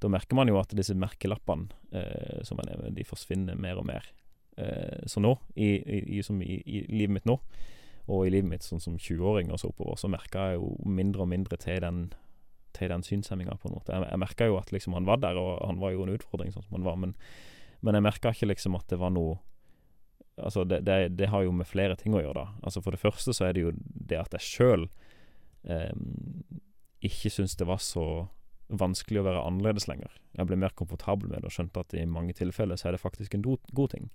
da 0.00 0.08
merker 0.08 0.38
man 0.38 0.48
jo 0.48 0.56
at 0.60 0.72
disse 0.76 0.96
merkelappene 0.96 1.68
eh, 1.92 2.40
som 2.46 2.60
er, 2.62 2.88
de 2.96 3.04
forsvinner 3.04 3.58
mer 3.60 3.80
og 3.80 3.86
mer. 3.90 4.06
Eh, 4.56 5.04
så 5.10 5.20
nå, 5.20 5.34
i, 5.56 5.74
i, 5.76 6.00
i, 6.20 6.56
i, 6.56 6.80
livet 6.88 7.18
mitt 7.18 7.28
nå, 7.28 7.36
og 8.10 8.24
i 8.24 8.32
livet 8.32 8.48
mitt 8.48 8.66
sånn 8.66 8.80
som 8.82 8.96
20-åring 8.96 9.52
og 9.52 9.60
så 9.60 9.70
oppover, 9.70 9.98
så 10.00 10.10
merka 10.10 10.50
jeg 10.50 10.60
jo 10.62 10.72
mindre 10.88 11.26
og 11.26 11.30
mindre 11.34 11.60
til 11.60 11.82
den, 11.84 12.06
til 12.76 12.90
den 12.92 13.04
synshemminga, 13.06 13.56
på 13.60 13.68
en 13.68 13.76
måte. 13.76 13.94
Jeg, 13.94 14.08
jeg 14.10 14.22
merka 14.22 14.48
jo 14.48 14.58
at 14.60 14.72
liksom 14.74 14.96
han 14.96 15.08
var 15.08 15.22
der, 15.22 15.38
og 15.40 15.60
han 15.66 15.80
var 15.82 15.94
jo 15.94 16.04
en 16.06 16.14
utfordring 16.16 16.52
sånn 16.54 16.66
som 16.66 16.78
han 16.78 16.88
var, 16.88 16.98
men, 17.00 17.14
men 17.84 17.98
jeg 17.98 18.06
merka 18.06 18.34
ikke 18.34 18.50
liksom 18.52 18.78
at 18.78 18.88
det 18.92 19.00
var 19.02 19.14
noe 19.14 19.38
Altså, 20.40 20.62
det, 20.64 20.78
det, 20.86 21.18
det, 21.18 21.26
har 21.28 21.42
jo 21.44 21.50
med 21.52 21.68
flere 21.68 21.92
ting 22.00 22.14
å 22.16 22.20
gjøre, 22.22 22.32
da. 22.46 22.60
Altså, 22.64 22.80
for 22.80 22.94
det 22.94 23.00
første 23.02 23.34
så 23.36 23.44
er 23.44 23.52
det 23.52 23.64
jo 23.66 23.72
det 23.76 24.16
at 24.16 24.32
jeg 24.38 24.46
sjøl 24.46 24.86
eh, 25.68 25.90
ikke 27.04 27.32
syns 27.34 27.58
det 27.60 27.66
var 27.68 27.82
så 27.84 28.04
vanskelig 28.70 29.20
å 29.20 29.26
være 29.26 29.42
annerledes 29.44 29.84
lenger. 29.90 30.14
Jeg 30.38 30.48
ble 30.48 30.56
mer 30.62 30.72
komfortabel 30.78 31.28
med 31.28 31.42
det 31.42 31.50
og 31.50 31.56
skjønte 31.58 31.82
at 31.82 31.92
i 31.98 32.06
mange 32.08 32.32
tilfeller 32.38 32.80
så 32.80 32.88
er 32.88 32.96
det 32.96 33.02
faktisk 33.02 33.36
en 33.36 33.44
god 33.44 33.92
ting. 33.92 34.08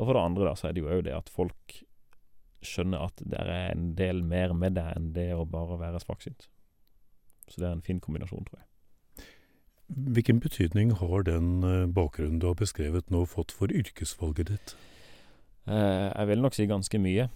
Og 0.00 0.06
for 0.08 0.16
det 0.16 0.24
andre 0.24 0.48
da, 0.48 0.56
så 0.56 0.70
er 0.70 0.74
det 0.74 0.82
jo 0.82 0.90
òg 0.90 1.04
det 1.06 1.16
at 1.16 1.30
folk 1.30 1.80
skjønner 2.64 3.06
at 3.08 3.20
det 3.24 3.40
er 3.40 3.52
en 3.70 3.92
del 3.96 4.22
mer 4.26 4.54
med 4.56 4.76
det 4.76 4.86
enn 4.96 5.12
det 5.16 5.30
å 5.36 5.46
bare 5.48 5.78
være 5.80 6.00
svaksynt. 6.02 6.48
Så 7.50 7.60
det 7.60 7.68
er 7.68 7.76
en 7.76 7.86
fin 7.86 8.00
kombinasjon, 8.00 8.46
tror 8.46 8.60
jeg. 8.60 8.66
Hvilken 9.90 10.38
betydning 10.40 10.92
har 11.00 11.26
den 11.26 11.64
eh, 11.66 11.88
bakgrunnen 11.90 12.38
du 12.38 12.46
har 12.46 12.58
beskrevet 12.58 13.10
nå 13.10 13.24
fått 13.26 13.50
for 13.52 13.72
yrkesvalget 13.74 14.52
ditt? 14.52 14.76
Eh, 15.66 16.08
jeg 16.14 16.30
vil 16.30 16.44
nok 16.44 16.54
si 16.54 16.68
ganske 16.70 17.00
mye. 17.02 17.26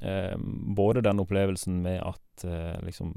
Eh, 0.00 0.36
både 0.76 1.02
den 1.02 1.20
opplevelsen 1.20 1.82
med 1.82 1.98
at 2.06 2.46
eh, 2.46 2.78
liksom 2.86 3.16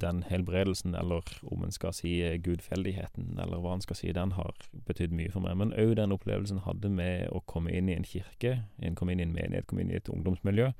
den 0.00 0.22
helbredelsen, 0.22 0.94
eller 0.94 1.22
om 1.42 1.64
en 1.64 1.72
skal 1.72 1.92
si 1.94 2.16
eh, 2.22 2.38
gudfeldigheten, 2.42 3.38
eller 3.42 3.60
hva 3.62 3.74
en 3.76 3.84
skal 3.84 3.98
si, 3.98 4.12
den 4.14 4.34
har 4.38 4.54
betydd 4.86 5.14
mye 5.14 5.32
for 5.34 5.44
meg. 5.44 5.56
Men 5.60 5.74
òg 5.78 5.96
den 5.98 6.14
opplevelsen 6.14 6.62
hadde 6.66 6.90
med 6.90 7.28
å 7.34 7.42
komme 7.50 7.74
inn 7.74 7.90
i 7.90 7.96
en 7.98 8.06
kirke, 8.08 8.56
en 8.82 8.98
komme 8.98 9.14
inn 9.14 9.22
i 9.22 9.28
en 9.28 9.34
menighet, 9.34 9.66
komme 9.70 9.84
inn 9.84 9.92
i 9.92 9.98
et 9.98 10.10
ungdomsmiljø, 10.10 10.70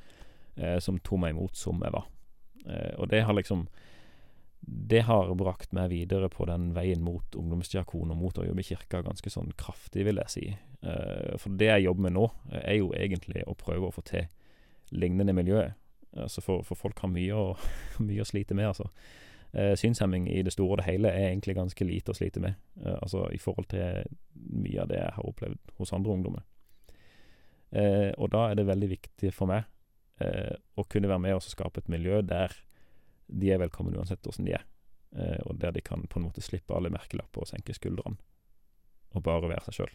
eh, 0.57 0.79
som 0.79 1.01
tok 1.03 1.25
meg 1.25 1.35
imot 1.35 1.59
som 1.59 1.83
jeg 1.85 1.95
var. 1.95 2.09
Eh, 2.65 2.95
og 2.99 3.11
det 3.13 3.25
har 3.27 3.37
liksom 3.37 3.67
Det 4.67 5.03
har 5.05 5.33
brakt 5.37 5.75
meg 5.77 5.91
videre 5.93 6.31
på 6.33 6.47
den 6.49 6.71
veien 6.77 7.03
mot 7.05 7.37
ungdomsdiakon 7.37 8.15
og 8.15 8.21
mot 8.21 8.39
å 8.41 8.47
jobbe 8.47 8.63
i 8.63 8.69
kirka 8.71 9.03
ganske 9.05 9.33
sånn 9.33 9.53
kraftig, 9.61 10.07
vil 10.07 10.21
jeg 10.23 10.33
si. 10.33 10.45
Eh, 10.81 11.35
for 11.41 11.57
det 11.61 11.69
jeg 11.69 11.87
jobber 11.87 12.07
med 12.07 12.17
nå, 12.17 12.29
er 12.63 12.79
jo 12.79 12.93
egentlig 12.97 13.45
å 13.51 13.57
prøve 13.59 13.91
å 13.91 13.95
få 13.95 14.05
til 14.09 14.31
lignende 14.95 15.37
miljøer. 15.37 15.75
Altså 16.15 16.41
for, 16.45 16.65
for, 16.65 16.79
folk 16.79 17.03
har 17.03 17.13
mye 17.13 17.37
å, 17.37 17.53
mye 18.09 18.25
å 18.25 18.29
slite 18.29 18.57
med, 18.57 18.71
altså. 18.73 18.89
Eh, 19.55 19.75
synshemming 19.79 20.27
i 20.33 20.41
det 20.43 20.55
store 20.55 20.73
og 20.73 20.81
det 20.81 20.89
hele 20.89 21.13
er 21.15 21.29
egentlig 21.29 21.55
ganske 21.55 21.87
lite 21.87 22.11
å 22.11 22.17
slite 22.19 22.41
med, 22.43 22.57
eh, 22.83 22.97
altså 22.97 23.29
i 23.31 23.39
forhold 23.39 23.69
til 23.71 24.09
mye 24.35 24.81
av 24.83 24.91
det 24.91 24.99
jeg 24.99 25.15
har 25.19 25.29
opplevd 25.29 25.77
hos 25.79 25.93
andre 25.95 26.17
ungdommer. 26.17 26.47
Eh, 27.75 28.11
og 28.19 28.33
da 28.35 28.49
er 28.49 28.59
det 28.59 28.67
veldig 28.67 28.89
viktig 28.91 29.31
for 29.35 29.51
meg 29.51 29.67
eh, 30.23 30.55
å 30.79 30.87
kunne 30.91 31.11
være 31.11 31.23
med 31.23 31.37
og 31.37 31.47
skape 31.47 31.83
et 31.83 31.91
miljø 31.91 32.21
der 32.27 32.55
de 33.27 33.53
er 33.53 33.61
velkomne 33.63 33.97
uansett 33.99 34.27
åssen 34.27 34.49
de 34.49 34.57
er. 34.59 34.65
eh, 35.17 35.39
og 35.47 35.61
der 35.61 35.71
de 35.71 35.81
kan 35.81 36.07
på 36.11 36.19
en 36.19 36.27
måte 36.27 36.43
slippe 36.43 36.75
alle 36.75 36.91
merkelapper 36.91 37.45
og 37.45 37.49
senke 37.49 37.75
skuldrene, 37.75 38.17
og 39.15 39.23
bare 39.23 39.49
være 39.49 39.65
seg 39.69 39.75
sjøl. 39.79 39.95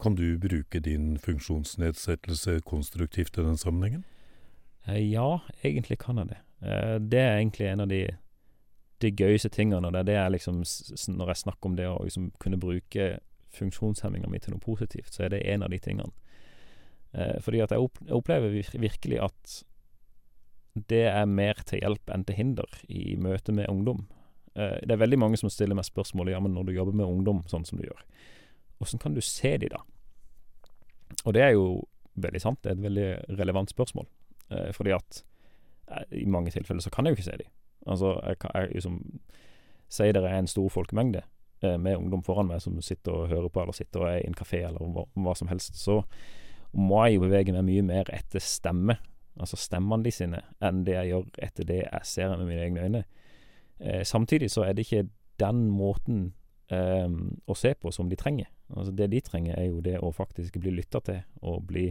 Kan 0.00 0.14
du 0.14 0.38
bruke 0.38 0.80
din 0.80 1.18
funksjonsnedsettelse 1.18 2.60
konstruktivt 2.64 3.38
i 3.38 3.42
den 3.42 3.56
sammenhengen? 3.56 4.04
Eh, 4.86 5.10
ja, 5.10 5.40
egentlig 5.64 5.98
kan 5.98 6.18
jeg 6.18 6.30
det. 6.30 6.38
Eh, 6.62 6.98
det 6.98 7.20
er 7.20 7.36
egentlig 7.36 7.66
en 7.68 7.84
av 7.84 7.88
de, 7.88 8.06
de 9.02 9.10
gøyeste 9.10 9.50
tingene, 9.52 9.86
og 9.86 9.92
det 9.92 10.00
er 10.00 10.08
det 10.08 10.16
jeg 10.16 10.36
liksom 10.36 10.62
Når 11.16 11.26
jeg 11.28 11.42
snakker 11.44 11.68
om 11.68 11.76
det 11.76 11.88
å 11.88 11.98
liksom 12.04 12.30
kunne 12.38 12.60
bruke 12.60 13.18
funksjonshemminga 13.50 14.30
mi 14.30 14.38
til 14.38 14.54
noe 14.54 14.62
positivt, 14.62 15.12
så 15.12 15.26
er 15.26 15.34
det 15.34 15.46
en 15.52 15.66
av 15.66 15.70
de 15.70 15.78
tingene. 15.78 16.12
Eh, 17.12 17.40
fordi 17.42 17.60
at 17.60 17.74
jeg 17.74 17.90
opplever 18.14 18.54
virkelig 18.78 19.20
at 19.20 19.62
det 20.74 21.06
er 21.10 21.26
mer 21.26 21.58
til 21.66 21.82
hjelp 21.82 22.12
enn 22.14 22.24
til 22.26 22.36
hinder 22.38 22.80
i 22.88 23.16
møte 23.18 23.52
med 23.52 23.70
ungdom. 23.70 24.06
det 24.54 24.90
er 24.90 24.98
veldig 24.98 25.18
mange 25.18 25.38
som 25.38 25.50
stiller 25.50 25.74
meg 25.78 25.86
spørsmålet 25.86 26.34
ja, 26.34 26.40
men 26.42 26.52
når 26.54 26.64
du 26.66 26.72
jobber 26.72 26.96
med 26.98 27.06
ungdom 27.06 27.42
sånn 27.48 27.64
som 27.64 27.78
du 27.78 27.84
gjør, 27.86 28.02
åssen 28.82 28.98
kan 28.98 29.14
du 29.14 29.20
se 29.20 29.56
de 29.58 29.68
da? 29.70 29.82
Og 31.24 31.34
det 31.34 31.42
er 31.42 31.54
jo 31.54 31.82
veldig 32.20 32.40
sant, 32.42 32.62
det 32.62 32.72
er 32.72 32.78
et 32.78 32.84
veldig 32.84 33.38
relevant 33.38 33.70
spørsmål. 33.70 34.06
Eh, 34.50 34.70
fordi 34.72 34.94
at 34.94 35.24
eh, 35.90 36.22
i 36.22 36.26
mange 36.26 36.50
tilfeller 36.50 36.82
så 36.82 36.90
kan 36.90 37.06
jeg 37.06 37.14
jo 37.14 37.20
ikke 37.20 37.28
se 37.30 37.38
de. 37.42 37.48
Altså, 37.86 38.14
jeg 38.26 38.38
kan 38.38 38.50
jeg, 38.54 38.72
liksom 38.74 39.02
Si 39.90 40.06
det 40.14 40.20
er 40.22 40.36
en 40.38 40.46
stor 40.46 40.68
folkemengde 40.70 41.24
eh, 41.62 41.74
med 41.76 41.96
ungdom 41.96 42.20
foran 42.22 42.46
meg 42.46 42.60
som 42.62 42.76
sitter 42.80 43.10
og 43.10 43.28
hører 43.28 43.48
på, 43.48 43.60
eller 43.60 43.74
sitter 43.74 44.04
og 44.04 44.06
er 44.06 44.20
i 44.20 44.26
en 44.28 44.36
kafé, 44.38 44.60
eller 44.68 44.78
hva, 44.78 45.02
hva 45.18 45.32
som 45.34 45.48
helst, 45.50 45.74
så 45.74 45.96
må 46.70 47.00
jeg 47.04 47.16
jo 47.16 47.24
bevege 47.24 47.54
meg 47.56 47.64
mye 47.66 47.82
mer 47.82 48.12
etter 48.14 48.38
stemme, 48.38 49.00
altså 49.40 49.58
stemmene 49.58 50.04
de 50.06 50.12
sine, 50.14 50.42
enn 50.62 50.84
det 50.86 50.96
jeg 50.96 51.12
gjør 51.12 51.30
etter 51.46 51.68
det 51.68 51.80
jeg 51.80 52.08
ser 52.08 52.36
med 52.36 52.46
mine 52.48 52.66
egne 52.66 52.84
øyne. 52.86 53.02
Eh, 53.80 54.04
samtidig 54.04 54.50
så 54.52 54.66
er 54.66 54.76
det 54.76 54.86
ikke 54.86 55.08
den 55.40 55.66
måten 55.72 56.22
eh, 56.72 57.08
å 57.46 57.56
se 57.56 57.74
på 57.74 57.92
som 57.94 58.10
de 58.10 58.18
trenger. 58.20 58.50
Altså 58.76 58.92
Det 58.92 59.10
de 59.10 59.20
trenger, 59.24 59.56
er 59.58 59.70
jo 59.70 59.80
det 59.84 59.98
å 59.98 60.12
faktisk 60.14 60.60
bli 60.60 60.74
lytta 60.76 61.00
til, 61.04 61.22
og 61.42 61.66
bli 61.66 61.88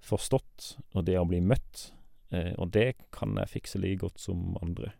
forstått, 0.00 0.76
og 0.94 1.04
det 1.06 1.18
å 1.20 1.28
bli 1.28 1.42
møtt. 1.44 1.90
Eh, 2.32 2.52
og 2.58 2.72
det 2.74 2.94
kan 3.12 3.36
jeg 3.38 3.52
fikse 3.52 3.78
like 3.78 4.00
godt 4.00 4.20
som 4.20 4.56
andre. 4.62 4.94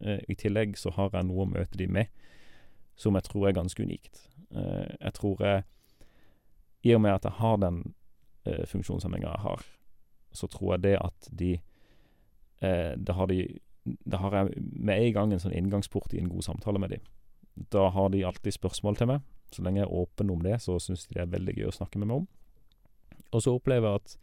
Eh, 0.00 0.22
I 0.28 0.38
tillegg 0.38 0.78
så 0.78 0.92
har 0.96 1.10
jeg 1.12 1.28
noe 1.28 1.44
å 1.44 1.50
møte 1.50 1.78
de 1.78 1.88
med 1.90 2.12
som 2.96 3.16
jeg 3.16 3.26
tror 3.28 3.48
er 3.48 3.56
ganske 3.56 3.82
unikt. 3.82 4.28
Eh, 4.54 4.96
jeg 5.00 5.12
tror 5.18 5.42
jeg 5.44 5.64
I 6.86 6.94
og 6.94 7.02
med 7.02 7.16
at 7.16 7.26
jeg 7.26 7.40
har 7.40 7.56
den 7.60 7.82
eh, 8.46 8.64
funksjonshemminga 8.68 9.32
jeg 9.34 9.42
har, 9.42 9.64
så 10.36 10.48
tror 10.52 10.74
jeg 10.74 10.84
det 10.86 10.96
at 11.00 11.28
de 11.32 11.56
eh, 12.60 12.92
Da 12.96 13.16
har 13.16 13.30
de 13.30 13.40
Da 13.86 14.20
har 14.22 14.34
jeg 14.34 14.62
med 14.62 14.98
en 14.98 15.12
gang 15.14 15.32
en 15.32 15.42
sånn 15.42 15.54
inngangsport 15.54 16.14
i 16.14 16.20
en 16.20 16.30
god 16.30 16.42
samtale 16.42 16.80
med 16.82 16.90
dem. 16.96 17.04
Da 17.72 17.88
har 17.94 18.10
de 18.10 18.24
alltid 18.26 18.56
spørsmål 18.56 18.96
til 18.98 19.10
meg. 19.12 19.20
Så 19.54 19.62
lenge 19.62 19.80
jeg 19.80 19.86
er 19.86 19.94
åpen 19.94 20.30
om 20.30 20.42
det, 20.42 20.58
så 20.62 20.74
syns 20.82 21.06
de 21.06 21.14
det 21.14 21.22
er 21.22 21.30
veldig 21.30 21.54
gøy 21.54 21.68
å 21.70 21.76
snakke 21.76 22.00
med 22.02 22.10
meg 22.10 22.24
om. 22.24 22.26
Og 23.30 23.44
så 23.44 23.54
opplever 23.54 23.88
jeg 23.88 24.02
at 24.02 24.16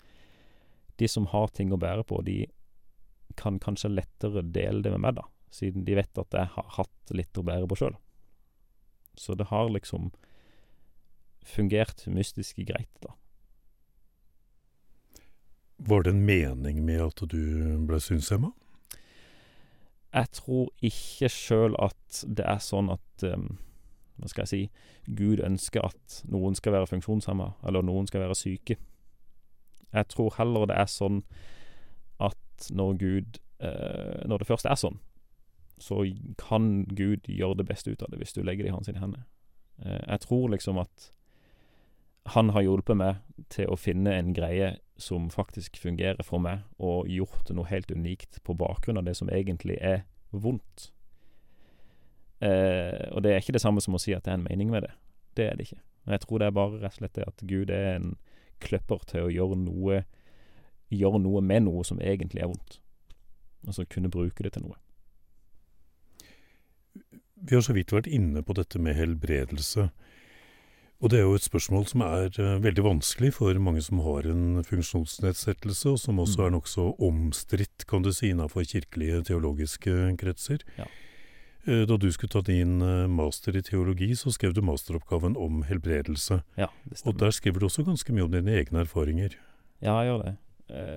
de 0.99 1.09
som 1.09 1.29
har 1.31 1.47
ting 1.55 1.71
å 1.73 1.79
bære 1.79 2.03
på, 2.09 2.19
de 2.27 2.43
kan 3.39 3.57
kanskje 3.63 3.93
lettere 3.93 4.43
dele 4.43 4.83
det 4.83 4.91
med 4.93 5.01
meg, 5.05 5.15
da, 5.17 5.25
siden 5.53 5.87
de 5.87 5.95
vet 5.97 6.21
at 6.21 6.37
jeg 6.37 6.51
har 6.53 6.69
hatt 6.77 7.15
litt 7.15 7.39
å 7.39 7.45
bære 7.47 7.69
på 7.71 7.79
sjøl. 7.79 7.95
Så 9.17 9.37
det 9.39 9.49
har 9.49 9.71
liksom 9.71 10.11
fungert 11.43 12.05
mystisk 12.07 12.61
greit, 12.67 12.91
da. 13.03 13.15
Var 15.85 16.03
det 16.03 16.13
en 16.13 16.25
mening 16.25 16.85
med 16.85 17.01
at 17.03 17.23
du 17.31 17.41
ble 17.87 17.99
synshemma? 17.99 18.53
Jeg 20.13 20.29
tror 20.37 20.69
ikke 20.85 21.29
sjøl 21.31 21.75
at 21.81 22.23
det 22.23 22.45
er 22.47 22.61
sånn 22.63 22.91
at 22.93 23.25
um, 23.27 23.55
Hva 24.21 24.29
skal 24.29 24.45
jeg 24.45 24.51
si 24.51 25.13
Gud 25.17 25.41
ønsker 25.43 25.83
at 25.83 26.19
noen 26.31 26.55
skal 26.55 26.77
være 26.77 26.87
funksjonshemma, 26.91 27.49
eller 27.67 27.83
noen 27.83 28.05
skal 28.07 28.23
være 28.23 28.37
syke. 28.37 28.77
Jeg 29.93 30.07
tror 30.13 30.37
heller 30.37 30.69
det 30.69 30.77
er 30.79 30.87
sånn 30.87 31.23
at 32.23 32.69
når 32.71 32.93
Gud 33.01 33.41
uh, 33.65 34.21
Når 34.29 34.43
det 34.43 34.47
først 34.47 34.69
er 34.69 34.79
sånn, 34.79 35.01
så 35.81 36.05
kan 36.39 36.85
Gud 36.95 37.27
gjøre 37.27 37.59
det 37.59 37.67
beste 37.67 37.91
ut 37.91 38.05
av 38.05 38.13
det 38.13 38.21
hvis 38.21 38.37
du 38.37 38.43
legger 38.45 38.63
det 38.63 38.71
i 38.71 38.77
hans 38.77 38.87
hender. 38.87 39.25
Uh, 39.83 39.99
jeg 39.99 40.23
tror 40.29 40.47
liksom 40.53 40.79
at 40.79 41.11
han 42.37 42.53
har 42.55 42.63
hjulpet 42.63 42.95
meg 42.95 43.19
til 43.51 43.67
å 43.67 43.75
finne 43.75 44.13
en 44.15 44.31
greie 44.37 44.77
som 45.03 45.29
faktisk 45.33 45.77
fungerer 45.81 46.23
for 46.25 46.41
meg, 46.43 46.63
og 46.79 47.09
gjort 47.11 47.51
noe 47.53 47.67
helt 47.69 47.91
unikt 47.91 48.39
på 48.47 48.55
bakgrunn 48.57 49.01
av 49.01 49.07
det 49.07 49.17
som 49.19 49.31
egentlig 49.31 49.77
er 49.83 50.05
vondt. 50.31 50.89
Eh, 52.43 53.09
og 53.13 53.23
det 53.23 53.33
er 53.33 53.43
ikke 53.43 53.55
det 53.55 53.63
samme 53.63 53.83
som 53.83 53.95
å 53.95 54.01
si 54.01 54.15
at 54.15 54.25
det 54.25 54.33
er 54.33 54.39
en 54.39 54.47
mening 54.47 54.71
med 54.73 54.87
det. 54.87 54.93
Det 55.37 55.47
er 55.47 55.57
det 55.57 55.67
ikke. 55.67 55.81
Jeg 56.11 56.23
tror 56.23 56.39
det 56.39 56.47
er 56.47 56.55
bare 56.57 56.79
rett 56.81 56.97
og 56.97 56.99
slett 56.99 57.15
det 57.15 57.27
at 57.29 57.43
Gud 57.47 57.71
er 57.71 57.93
en 57.93 58.15
kløpper 58.63 59.05
til 59.07 59.27
å 59.27 59.33
gjøre 59.33 59.59
noe 59.63 60.03
Gjøre 60.93 61.17
noe 61.23 61.39
med 61.41 61.63
noe 61.65 61.81
som 61.87 61.97
egentlig 62.05 62.43
er 62.43 62.51
vondt. 62.51 62.75
Altså 63.65 63.81
kunne 63.89 64.11
bruke 64.13 64.43
det 64.45 64.51
til 64.53 64.67
noe. 64.67 64.75
Vi 67.33 67.55
har 67.55 67.63
så 67.65 67.73
vidt 67.73 67.91
vært 67.95 68.11
inne 68.13 68.43
på 68.45 68.53
dette 68.53 68.77
med 68.77 68.93
helbredelse. 68.99 69.87
Og 71.03 71.11
det 71.11 71.19
er 71.19 71.25
jo 71.27 71.35
et 71.35 71.43
spørsmål 71.43 71.83
som 71.89 72.01
er 72.05 72.29
uh, 72.39 72.61
veldig 72.63 72.83
vanskelig 72.85 73.33
for 73.35 73.57
mange 73.59 73.81
som 73.83 73.99
har 74.05 74.23
en 74.31 74.61
funksjonsnedsettelse, 74.63 75.91
og 75.91 75.97
som 75.99 76.19
også 76.23 76.39
mm. 76.39 76.43
er 76.45 76.51
nokså 76.55 76.83
omstridt, 77.03 77.83
kan 77.89 78.05
du 78.05 78.13
si, 78.15 78.29
innenfor 78.31 78.63
kirkelige 78.69 79.19
teologiske 79.27 80.13
kretser. 80.21 80.63
Ja. 80.77 80.87
Uh, 81.67 81.81
da 81.89 81.97
du 81.99 82.07
skulle 82.15 82.31
ta 82.31 82.39
din 82.47 82.77
uh, 82.79 83.09
master 83.11 83.59
i 83.59 83.63
teologi, 83.67 84.13
så 84.15 84.31
skrev 84.31 84.55
du 84.55 84.61
masteroppgaven 84.63 85.35
om 85.35 85.65
helbredelse. 85.67 86.39
Ja. 86.55 86.69
Og 87.03 87.19
der 87.19 87.35
skriver 87.35 87.59
du 87.59 87.67
også 87.67 87.83
ganske 87.83 88.15
mye 88.15 88.23
om 88.23 88.31
dine 88.31 88.55
egne 88.61 88.85
erfaringer. 88.85 89.35
Ja, 89.83 89.97
jeg 89.99 90.13
gjør 90.13 90.23
det. 90.23 90.35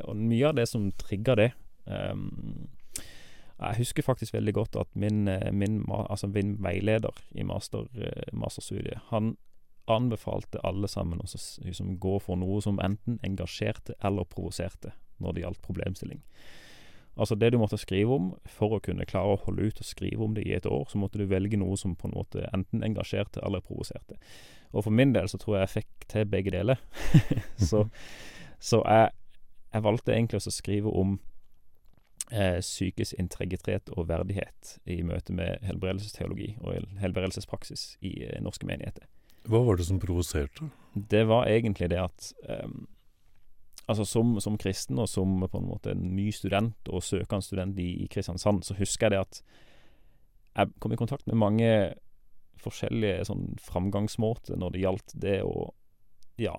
Og 0.06 0.14
mye 0.14 0.46
av 0.46 0.54
det 0.54 0.68
som 0.70 0.84
trigger 0.94 1.36
det 1.36 1.48
um, 1.90 2.68
Jeg 3.58 3.80
husker 3.80 4.06
faktisk 4.06 4.32
veldig 4.32 4.54
godt 4.54 4.78
at 4.78 4.88
min, 4.94 5.26
min, 5.52 5.80
altså 5.90 6.30
min 6.30 6.54
veileder 6.62 7.18
i 7.34 7.42
master, 7.44 7.90
masterstudiet, 8.32 9.02
han 9.10 9.34
anbefalte 9.90 10.60
alle 10.66 10.88
sammen 10.88 11.20
å 11.22 11.26
liksom, 11.64 11.96
gå 12.02 12.18
for 12.22 12.38
noe 12.40 12.60
som 12.64 12.80
enten 12.82 13.20
engasjerte 13.26 13.96
eller 14.04 14.28
provoserte 14.28 14.92
når 15.22 15.32
det 15.32 15.44
gjaldt 15.44 15.62
problemstilling. 15.64 16.22
Altså 17.16 17.34
det 17.34 17.50
du 17.52 17.58
måtte 17.58 17.78
skrive 17.80 18.12
om, 18.12 18.26
for 18.44 18.76
å 18.76 18.80
kunne 18.84 19.06
klare 19.08 19.36
å 19.36 19.42
holde 19.46 19.70
ut 19.70 19.78
og 19.80 19.88
skrive 19.88 20.24
om 20.24 20.34
det 20.36 20.44
i 20.44 20.52
et 20.52 20.66
år, 20.68 20.84
så 20.90 21.00
måtte 21.00 21.18
du 21.18 21.24
velge 21.30 21.56
noe 21.56 21.78
som 21.80 21.94
på 21.96 22.10
en 22.10 22.16
måte 22.16 22.44
enten 22.52 22.84
engasjerte 22.84 23.40
eller 23.46 23.64
provoserte. 23.64 24.18
Og 24.76 24.84
for 24.84 24.92
min 24.92 25.14
del 25.16 25.30
så 25.32 25.40
tror 25.40 25.56
jeg 25.56 25.64
jeg 25.64 25.74
fikk 25.78 26.08
til 26.12 26.28
begge 26.28 26.52
deler. 26.52 26.82
så, 27.70 27.86
så 28.60 28.82
jeg, 28.84 29.08
jeg, 29.72 29.86
valgte 29.88 30.12
egentlig 30.12 30.42
å 30.42 30.52
skrive 30.52 30.92
om 30.92 31.16
eh, 32.28 32.60
psykisk 32.60 33.16
integritet 33.16 33.88
og 33.96 34.10
verdighet 34.10 34.76
i 34.84 35.00
møte 35.00 35.32
med 35.32 35.64
helbredelsesteologi 35.64 36.52
og 36.60 36.84
helbredelsespraksis 37.00 37.94
i 38.04 38.18
eh, 38.28 38.42
norske 38.44 38.68
menigheter. 38.68 39.08
Hva 39.46 39.62
var 39.62 39.78
det 39.78 39.86
som 39.86 40.00
provoserte? 40.02 40.68
Det 40.94 41.24
var 41.28 41.46
egentlig 41.50 41.90
det 41.92 42.00
at 42.02 42.30
um, 42.64 42.86
altså 43.86 44.04
som, 44.08 44.34
som, 44.42 44.58
kristen 44.58 44.98
og 44.98 45.08
som 45.10 45.38
på 45.44 45.60
en 45.60 45.68
måte 45.68 45.92
en 45.92 46.08
ny 46.16 46.30
student 46.34 46.90
og 46.90 47.04
søkende 47.06 47.44
student 47.44 47.78
i, 47.78 47.92
i, 48.04 48.08
Kristiansand, 48.10 48.64
så 48.66 48.74
husker 48.78 49.06
jeg 49.06 49.14
det 49.14 49.22
at 49.22 49.42
jeg 50.56 50.72
kom 50.80 50.94
i 50.94 50.98
kontakt 50.98 51.26
med 51.28 51.38
mange 51.38 51.70
forskjellige 52.64 53.26
sånn 53.28 53.52
framgangsmåter 53.62 54.58
når 54.58 54.72
det 54.72 54.82
gjaldt 54.82 55.14
det 55.22 55.36
å 55.44 55.68
ja, 56.40 56.56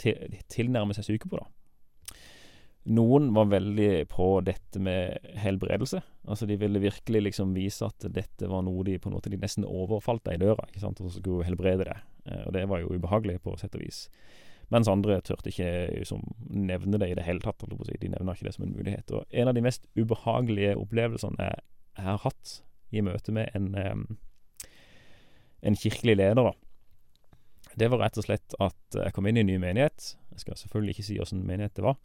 til, 0.00 0.38
tilnærme 0.50 0.94
seg 0.96 1.08
syke 1.08 1.28
på, 1.28 1.42
da. 1.42 1.50
Noen 2.94 3.30
var 3.32 3.48
veldig 3.48 4.04
på 4.12 4.26
dette 4.44 4.80
med 4.82 5.30
helbredelse. 5.40 6.02
Altså 6.28 6.44
De 6.44 6.58
ville 6.60 6.82
virkelig 6.82 7.22
liksom 7.22 7.54
vise 7.56 7.86
at 7.86 8.04
dette 8.12 8.48
var 8.50 8.60
noe 8.66 8.84
de 8.84 8.98
på 9.00 9.08
en 9.08 9.16
måte 9.16 9.32
de 9.32 9.38
nesten 9.40 9.64
overfalt 9.64 10.26
deg 10.26 10.36
i 10.36 10.42
døra, 10.44 10.66
ikke 10.68 10.82
sant, 10.82 11.00
og 11.00 11.08
så 11.08 11.22
skulle 11.22 11.46
helbrede 11.48 11.88
det. 11.88 11.96
Eh, 12.26 12.42
og 12.46 12.54
det 12.56 12.64
var 12.70 12.82
jo 12.82 12.94
ubehagelig 12.94 13.40
på 13.44 13.56
sett 13.60 13.76
og 13.76 13.84
vis. 13.84 14.06
Mens 14.72 14.88
andre 14.88 15.20
turte 15.24 15.50
ikke 15.50 15.70
liksom, 15.92 16.22
nevne 16.48 16.98
det 17.00 17.10
i 17.12 17.16
det 17.18 17.26
hele 17.26 17.42
tatt. 17.44 17.62
De 17.68 18.10
nevner 18.10 18.34
ikke 18.34 18.48
det 18.48 18.54
som 18.56 18.66
en 18.66 18.74
mulighet. 18.74 19.12
Og 19.12 19.24
en 19.30 19.50
av 19.50 19.56
de 19.56 19.64
mest 19.64 19.86
ubehagelige 19.98 20.76
opplevelsene 20.80 21.50
jeg, 21.50 21.64
har 21.94 22.18
hatt 22.24 22.56
i 22.90 23.02
møte 23.06 23.30
med 23.30 23.52
en, 23.54 23.68
um, 23.78 24.00
en 25.62 25.76
kirkelig 25.78 26.16
leder. 26.16 26.48
Det 27.78 27.86
var 27.92 28.02
rett 28.02 28.18
og 28.18 28.26
slett 28.26 28.56
at 28.62 28.98
jeg 28.98 29.14
kom 29.14 29.28
inn 29.30 29.38
i 29.38 29.44
en 29.44 29.50
ny 29.52 29.60
menighet. 29.62 30.14
Jeg 30.34 30.42
skal 30.42 30.58
selvfølgelig 30.58 30.96
ikke 30.96 31.06
si 31.06 31.20
åssen 31.22 31.44
menighet 31.46 31.76
det 31.78 31.86
var. 31.86 32.00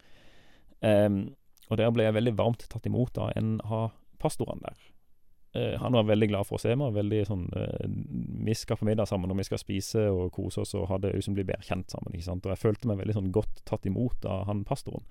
Um, 0.86 1.24
og 1.70 1.82
der 1.82 1.90
ble 1.94 2.06
jeg 2.06 2.18
veldig 2.20 2.36
varmt 2.38 2.68
tatt 2.70 2.86
imot 2.90 3.18
av 3.22 3.34
en 3.40 3.58
av 3.66 3.96
pastorene 4.22 4.68
der. 4.68 4.78
Uh, 5.56 5.76
han 5.82 5.96
var 5.98 6.06
veldig 6.06 6.30
glad 6.30 6.46
for 6.46 6.60
å 6.60 6.62
se 6.62 6.76
meg. 6.78 6.94
Veldig 6.94 7.20
sånn 7.26 7.48
uh, 7.56 7.86
Vi 8.46 8.54
skal 8.58 8.78
på 8.78 8.86
middag 8.86 9.10
sammen, 9.10 9.32
og 9.34 9.40
vi 9.40 9.48
skal 9.48 9.62
spise 9.62 10.06
og 10.14 10.34
kose 10.36 10.62
oss 10.62 10.76
og 10.78 10.88
ha 10.92 11.00
det 11.02 11.16
liksom 11.16 11.38
bli 11.38 11.48
bedre 11.48 11.66
kjent 11.66 11.90
sammen. 11.90 12.14
ikke 12.14 12.28
sant? 12.28 12.46
Og 12.46 12.54
jeg 12.54 12.64
følte 12.64 12.92
meg 12.92 13.02
veldig 13.02 13.18
sånn 13.18 13.32
godt 13.36 13.64
tatt 13.70 13.88
imot 13.90 14.28
av 14.30 14.46
han 14.50 14.66
pastoren. 14.68 15.08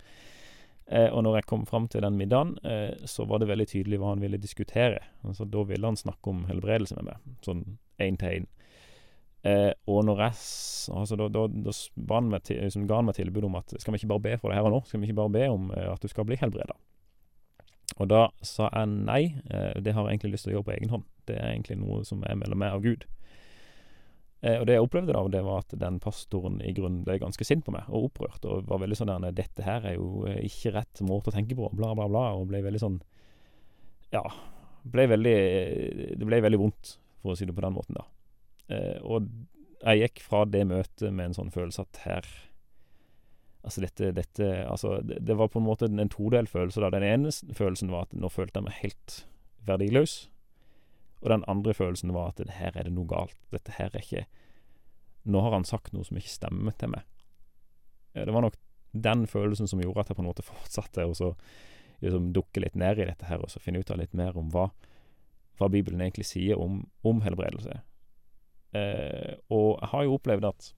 Eh, 0.89 1.11
og 1.13 1.21
når 1.25 1.39
jeg 1.39 1.49
kom 1.51 1.67
fram 1.69 1.89
til 1.93 2.01
den 2.05 2.17
middagen, 2.17 2.55
eh, 2.65 2.95
så 3.05 3.27
var 3.29 3.43
det 3.43 3.51
veldig 3.51 3.67
tydelig 3.69 3.99
hva 4.01 4.15
han 4.15 4.23
ville 4.25 4.41
diskutere. 4.41 5.03
Altså, 5.21 5.45
da 5.45 5.65
ville 5.69 5.85
han 5.85 6.01
snakke 6.01 6.33
om 6.33 6.47
helbredelse 6.49 6.97
med 6.97 7.11
meg, 7.11 7.35
sånn 7.45 7.65
én 8.01 8.17
til 8.21 8.39
én. 8.39 8.49
Eh, 9.47 9.73
og 9.87 10.03
når 10.09 10.23
jeg 10.25 10.39
altså, 10.97 11.17
da, 11.21 11.29
da, 11.31 11.45
da 11.47 11.75
liksom, 11.75 12.89
ga 12.89 12.97
han 12.99 13.07
meg 13.07 13.19
tilbud 13.19 13.47
om 13.47 13.59
at 13.61 13.77
skal 13.77 13.95
vi 13.95 14.01
ikke 14.01 14.15
bare 14.15 14.25
be 14.25 14.39
for 14.41 14.51
det 14.51 14.59
her 14.59 14.67
og 14.67 14.75
nå? 14.75 14.81
Skal 14.89 15.03
vi 15.03 15.11
ikke 15.11 15.21
bare 15.21 15.35
be 15.37 15.45
om 15.53 15.69
eh, 15.77 15.91
at 15.93 16.03
du 16.03 16.09
skal 16.11 16.27
bli 16.29 16.41
helbreda? 16.41 16.75
Og 17.99 18.11
da 18.11 18.29
sa 18.47 18.69
jeg 18.71 18.91
nei, 18.95 19.23
eh, 19.51 19.75
det 19.83 19.95
har 19.95 20.07
jeg 20.07 20.19
egentlig 20.19 20.37
lyst 20.37 20.47
til 20.47 20.55
å 20.55 20.59
gjøre 20.59 20.69
på 20.69 20.75
egen 20.77 20.93
hånd. 20.93 21.07
Det 21.29 21.39
er 21.39 21.51
egentlig 21.51 21.79
noe 21.81 22.05
som 22.07 22.23
er 22.27 22.39
mellom 22.39 22.61
meg 22.63 22.77
og 22.77 22.87
Gud. 22.87 23.07
Eh, 24.41 24.55
og 24.61 24.69
det 24.69 24.77
jeg 24.77 24.87
opplevde 24.87 25.17
da, 25.17 25.25
det 25.35 25.43
var 25.47 25.65
at 25.65 25.75
den 25.81 25.99
pastoren 26.03 26.61
i 26.63 26.73
grunnen 26.77 27.03
ble 27.07 27.19
ganske 27.19 27.47
sint 27.47 27.67
på 27.67 27.75
meg, 27.75 27.89
og 27.91 28.13
opprørt, 28.13 28.47
og 28.47 28.69
var 28.71 28.85
veldig 28.85 29.01
sånn 29.01 29.11
der 29.11 29.35
'Dette 29.35 29.67
her 29.67 29.89
er 29.91 29.99
jo 29.99 30.27
eh, 30.31 30.45
ikke 30.47 30.77
rett 30.79 31.03
måte 31.03 31.33
å 31.33 31.35
tenke 31.35 31.59
på', 31.59 31.73
bla, 31.75 31.95
bla, 31.99 32.07
bla, 32.07 32.25
og 32.39 32.49
ble 32.53 32.63
veldig 32.63 32.83
sånn 32.85 33.01
Ja, 34.13 34.23
ble 34.89 35.05
veldig 35.11 35.37
Det 36.17 36.25
ble 36.25 36.41
veldig 36.41 36.61
vondt, 36.63 36.99
for 37.21 37.35
å 37.35 37.37
si 37.37 37.45
det 37.45 37.55
på 37.55 37.61
den 37.61 37.75
måten, 37.75 37.99
da. 37.99 38.07
Og 39.03 39.27
jeg 39.83 40.01
gikk 40.01 40.23
fra 40.23 40.45
det 40.45 40.65
møtet 40.69 41.13
med 41.13 41.27
en 41.27 41.35
sånn 41.35 41.51
følelse 41.51 41.83
at 41.83 42.01
her 42.05 42.27
Altså, 43.67 43.83
dette, 43.83 44.13
dette 44.15 44.49
Altså, 44.65 45.01
det, 45.03 45.19
det 45.27 45.37
var 45.37 45.51
på 45.53 45.61
en 45.61 45.67
måte 45.67 45.89
en 45.91 46.13
todelt 46.13 46.51
følelse, 46.51 46.81
da. 46.81 46.93
Den 46.95 47.07
ene 47.07 47.33
følelsen 47.33 47.91
var 47.93 48.07
at 48.07 48.17
nå 48.17 48.31
følte 48.33 48.61
jeg 48.61 48.69
meg 48.69 48.81
helt 48.83 49.17
verdiløs. 49.69 50.19
Og 51.23 51.33
den 51.33 51.45
andre 51.51 51.75
følelsen 51.75 52.15
var 52.15 52.33
at 52.33 52.43
her 52.61 52.77
er 52.77 52.87
det 52.87 52.95
noe 52.95 53.09
galt. 53.11 53.37
Dette 53.55 53.75
her 53.79 53.91
er 53.93 54.05
ikke 54.05 54.27
Nå 55.29 55.43
har 55.45 55.53
han 55.53 55.67
sagt 55.67 55.91
noe 55.93 56.07
som 56.07 56.17
ikke 56.17 56.31
stemmer 56.31 56.73
til 56.79 56.89
meg. 56.95 57.03
Det 58.15 58.33
var 58.33 58.47
nok 58.47 58.55
den 58.97 59.27
følelsen 59.29 59.69
som 59.69 59.83
gjorde 59.83 60.01
at 60.01 60.13
jeg 60.13 60.17
på 60.17 60.23
en 60.23 60.29
måte 60.31 60.47
fortsatte 60.53 61.05
å 61.05 61.13
liksom, 61.13 62.31
dukke 62.33 62.63
litt 62.63 62.79
ned 62.79 63.03
i 63.03 63.09
dette 63.11 63.29
her, 63.29 63.43
og 63.43 63.51
så 63.53 63.61
finne 63.61 63.83
ut 63.83 63.91
av 63.93 64.01
litt 64.01 64.15
mer 64.17 64.39
om 64.39 64.49
hva, 64.55 64.69
hva 65.59 65.69
Bibelen 65.69 66.01
egentlig 66.01 66.29
sier 66.31 66.61
om, 66.63 66.81
om 67.05 67.21
helbredelse. 67.27 67.81
Eh, 68.79 69.35
og 69.53 69.79
jeg 69.83 69.91
har 69.93 70.07
jo 70.07 70.17
opplevd 70.17 70.49
at 70.49 70.73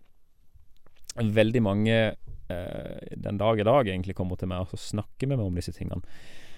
veldig 1.21 1.63
mange 1.63 1.97
eh, 2.51 3.17
den 3.17 3.41
dag 3.41 3.61
i 3.61 3.67
dag 3.67 3.89
egentlig 3.89 4.17
kommer 4.19 4.41
til 4.41 4.51
meg 4.51 4.65
og 4.65 4.81
snakker 4.81 5.31
med 5.31 5.41
meg 5.41 5.51
om 5.51 5.59
disse 5.59 5.75
tingene. 5.77 6.03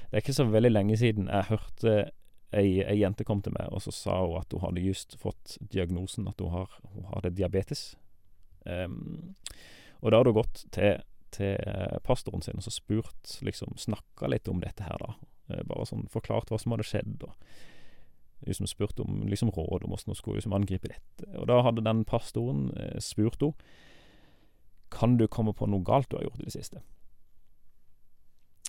Det 0.08 0.18
er 0.18 0.24
ikke 0.24 0.36
så 0.36 0.48
veldig 0.48 0.72
lenge 0.72 0.98
siden 1.00 1.30
jeg 1.30 1.48
hørte 1.48 1.94
ei, 2.52 2.82
ei, 2.84 2.98
jente 3.00 3.24
kom 3.24 3.40
til 3.42 3.54
meg, 3.56 3.70
og 3.72 3.80
så 3.80 3.94
sa 3.96 4.18
hun 4.20 4.36
at 4.42 4.52
hun 4.52 4.60
hadde 4.66 4.84
just 4.84 5.16
fått 5.20 5.56
diagnosen 5.72 6.28
at 6.28 6.40
hun, 6.42 6.52
har, 6.52 6.74
hun 6.92 7.06
hadde 7.14 7.32
diabetes. 7.38 7.94
Um, 8.68 9.34
og 10.02 10.12
da 10.12 10.20
hadde 10.20 10.34
hun 10.34 10.40
gått 10.42 10.64
til, 10.74 11.00
til 11.32 11.56
pastoren 12.04 12.44
sin 12.44 12.60
og 12.60 12.66
så 12.66 12.74
spurt, 12.74 13.38
liksom 13.40 13.78
snakka 13.80 14.28
litt 14.28 14.50
om 14.52 14.60
dette 14.60 14.84
her, 14.84 15.00
da. 15.00 15.14
Eh, 15.48 15.62
bare 15.68 15.86
sånn 15.88 16.04
forklart 16.12 16.52
hva 16.52 16.60
som 16.60 16.74
hadde 16.76 16.86
skjedd, 16.86 17.24
og 17.24 17.32
liksom 18.46 18.68
spurt 18.70 19.00
om 19.00 19.22
liksom 19.30 19.52
råd 19.54 19.86
om 19.86 19.94
hvordan 19.94 20.12
hun 20.12 20.18
skulle 20.18 20.40
liksom 20.40 20.56
angripe 20.56 20.90
dette. 20.90 21.28
Og 21.38 21.48
da 21.50 21.62
hadde 21.64 21.86
den 21.86 22.04
pastoren 22.08 22.68
eh, 22.76 22.98
spurt 23.02 23.42
henne 23.42 23.80
kan 24.92 25.16
du 25.18 25.26
komme 25.28 25.54
på 25.56 25.68
noe 25.70 25.84
galt 25.86 26.10
du 26.10 26.18
har 26.18 26.26
gjort 26.28 26.42
i 26.42 26.48
det 26.48 26.54
siste. 26.54 26.82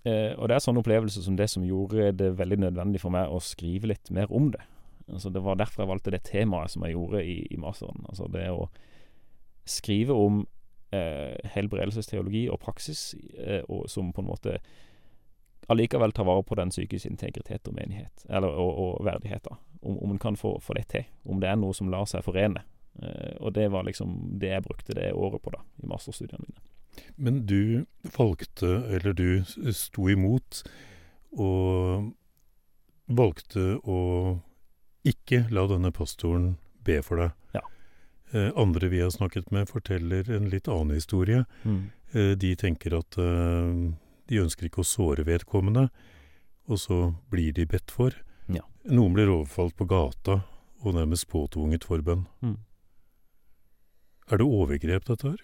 Eh, 0.04 0.34
og 0.36 0.50
det 0.50 0.58
er 0.58 0.64
sånne 0.64 0.82
opplevelser 0.84 1.24
som 1.24 1.36
det 1.40 1.48
som 1.52 1.64
gjorde 1.68 2.12
det 2.20 2.34
veldig 2.40 2.60
nødvendig 2.66 3.02
for 3.04 3.14
meg 3.16 3.32
å 3.32 3.40
skrive 3.44 3.92
litt 3.94 4.12
mer 4.12 4.32
om 4.32 4.50
det. 4.52 4.64
Altså 5.12 5.30
Det 5.30 5.44
var 5.44 5.60
derfor 5.60 5.84
jeg 5.84 5.92
valgte 5.92 6.12
det 6.12 6.24
temaet 6.28 6.72
som 6.72 6.84
jeg 6.84 6.96
gjorde 6.96 7.24
i, 7.24 7.38
i 7.52 7.60
masteren. 7.60 8.04
Altså 8.10 8.28
det 8.32 8.48
å 8.52 8.68
skrive 9.68 10.16
om 10.16 10.42
eh, 10.96 11.40
helbredelsesteologi 11.56 12.48
og 12.52 12.60
praksis, 12.64 13.14
eh, 13.38 13.62
og 13.70 13.90
som 13.92 14.12
på 14.14 14.24
en 14.24 14.32
måte 14.32 14.58
allikevel 15.72 16.12
tar 16.12 16.28
vare 16.28 16.44
på 16.44 16.56
den 16.60 16.72
psykiske 16.74 17.10
integritet 17.10 17.68
og 17.68 17.76
menighet, 17.78 18.26
eller, 18.30 18.52
og, 18.52 19.00
og 19.00 19.06
verdighet. 19.08 19.48
Om, 19.82 19.98
om 20.04 20.12
en 20.12 20.20
kan 20.20 20.36
få, 20.36 20.58
få, 20.60 20.76
det 20.76 20.88
til. 20.92 21.08
Om 21.24 21.40
det 21.40 21.50
er 21.50 21.60
noe 21.60 21.76
som 21.76 21.92
lar 21.92 22.08
seg 22.10 22.24
forene. 22.26 22.66
Eh, 23.02 23.36
og 23.40 23.54
det 23.58 23.70
var 23.74 23.88
liksom 23.88 24.16
det 24.42 24.54
jeg 24.54 24.66
brukte 24.68 24.98
det 24.98 25.14
året 25.14 25.42
på 25.44 25.54
da, 25.56 25.64
i 25.84 25.90
masterstudiene 25.90 26.46
mine. 26.46 26.62
Men 27.16 27.46
du 27.50 27.86
valgte, 28.18 28.70
eller 28.94 29.14
du 29.18 29.44
sto 29.74 30.10
imot, 30.10 30.62
og 31.34 32.12
valgte 33.10 33.78
å 33.82 34.00
ikke 35.04 35.48
la 35.52 35.66
denne 35.68 35.92
pastoren 35.92 36.54
be 36.86 37.00
for 37.04 37.20
deg. 37.20 37.34
Ja. 37.58 37.64
Eh, 38.32 38.52
andre 38.60 38.92
vi 38.94 39.02
har 39.02 39.12
snakket 39.14 39.52
med, 39.52 39.70
forteller 39.70 40.30
en 40.32 40.50
litt 40.52 40.70
annen 40.72 40.96
historie. 40.96 41.44
Mm. 41.64 41.84
Eh, 42.14 42.32
de 42.40 42.56
tenker 42.60 42.96
at 43.00 43.18
eh, 43.18 43.74
de 44.30 44.44
ønsker 44.44 44.70
ikke 44.70 44.84
å 44.84 44.88
såre 44.88 45.26
vedkommende, 45.28 45.90
og 46.70 46.80
så 46.80 47.00
blir 47.34 47.56
de 47.58 47.68
bedt 47.68 47.92
for. 47.92 48.16
Ja. 48.48 48.64
Noen 48.88 49.18
blir 49.18 49.32
overfalt 49.32 49.76
på 49.80 49.88
gata 49.90 50.44
og 50.84 50.96
nærmest 50.96 51.28
påtvunget 51.32 51.88
forbønn. 51.88 52.28
Mm. 52.44 52.58
Er 54.32 54.40
det 54.40 54.48
overgrep, 54.48 55.08
dette 55.10 55.34
her? 55.34 55.42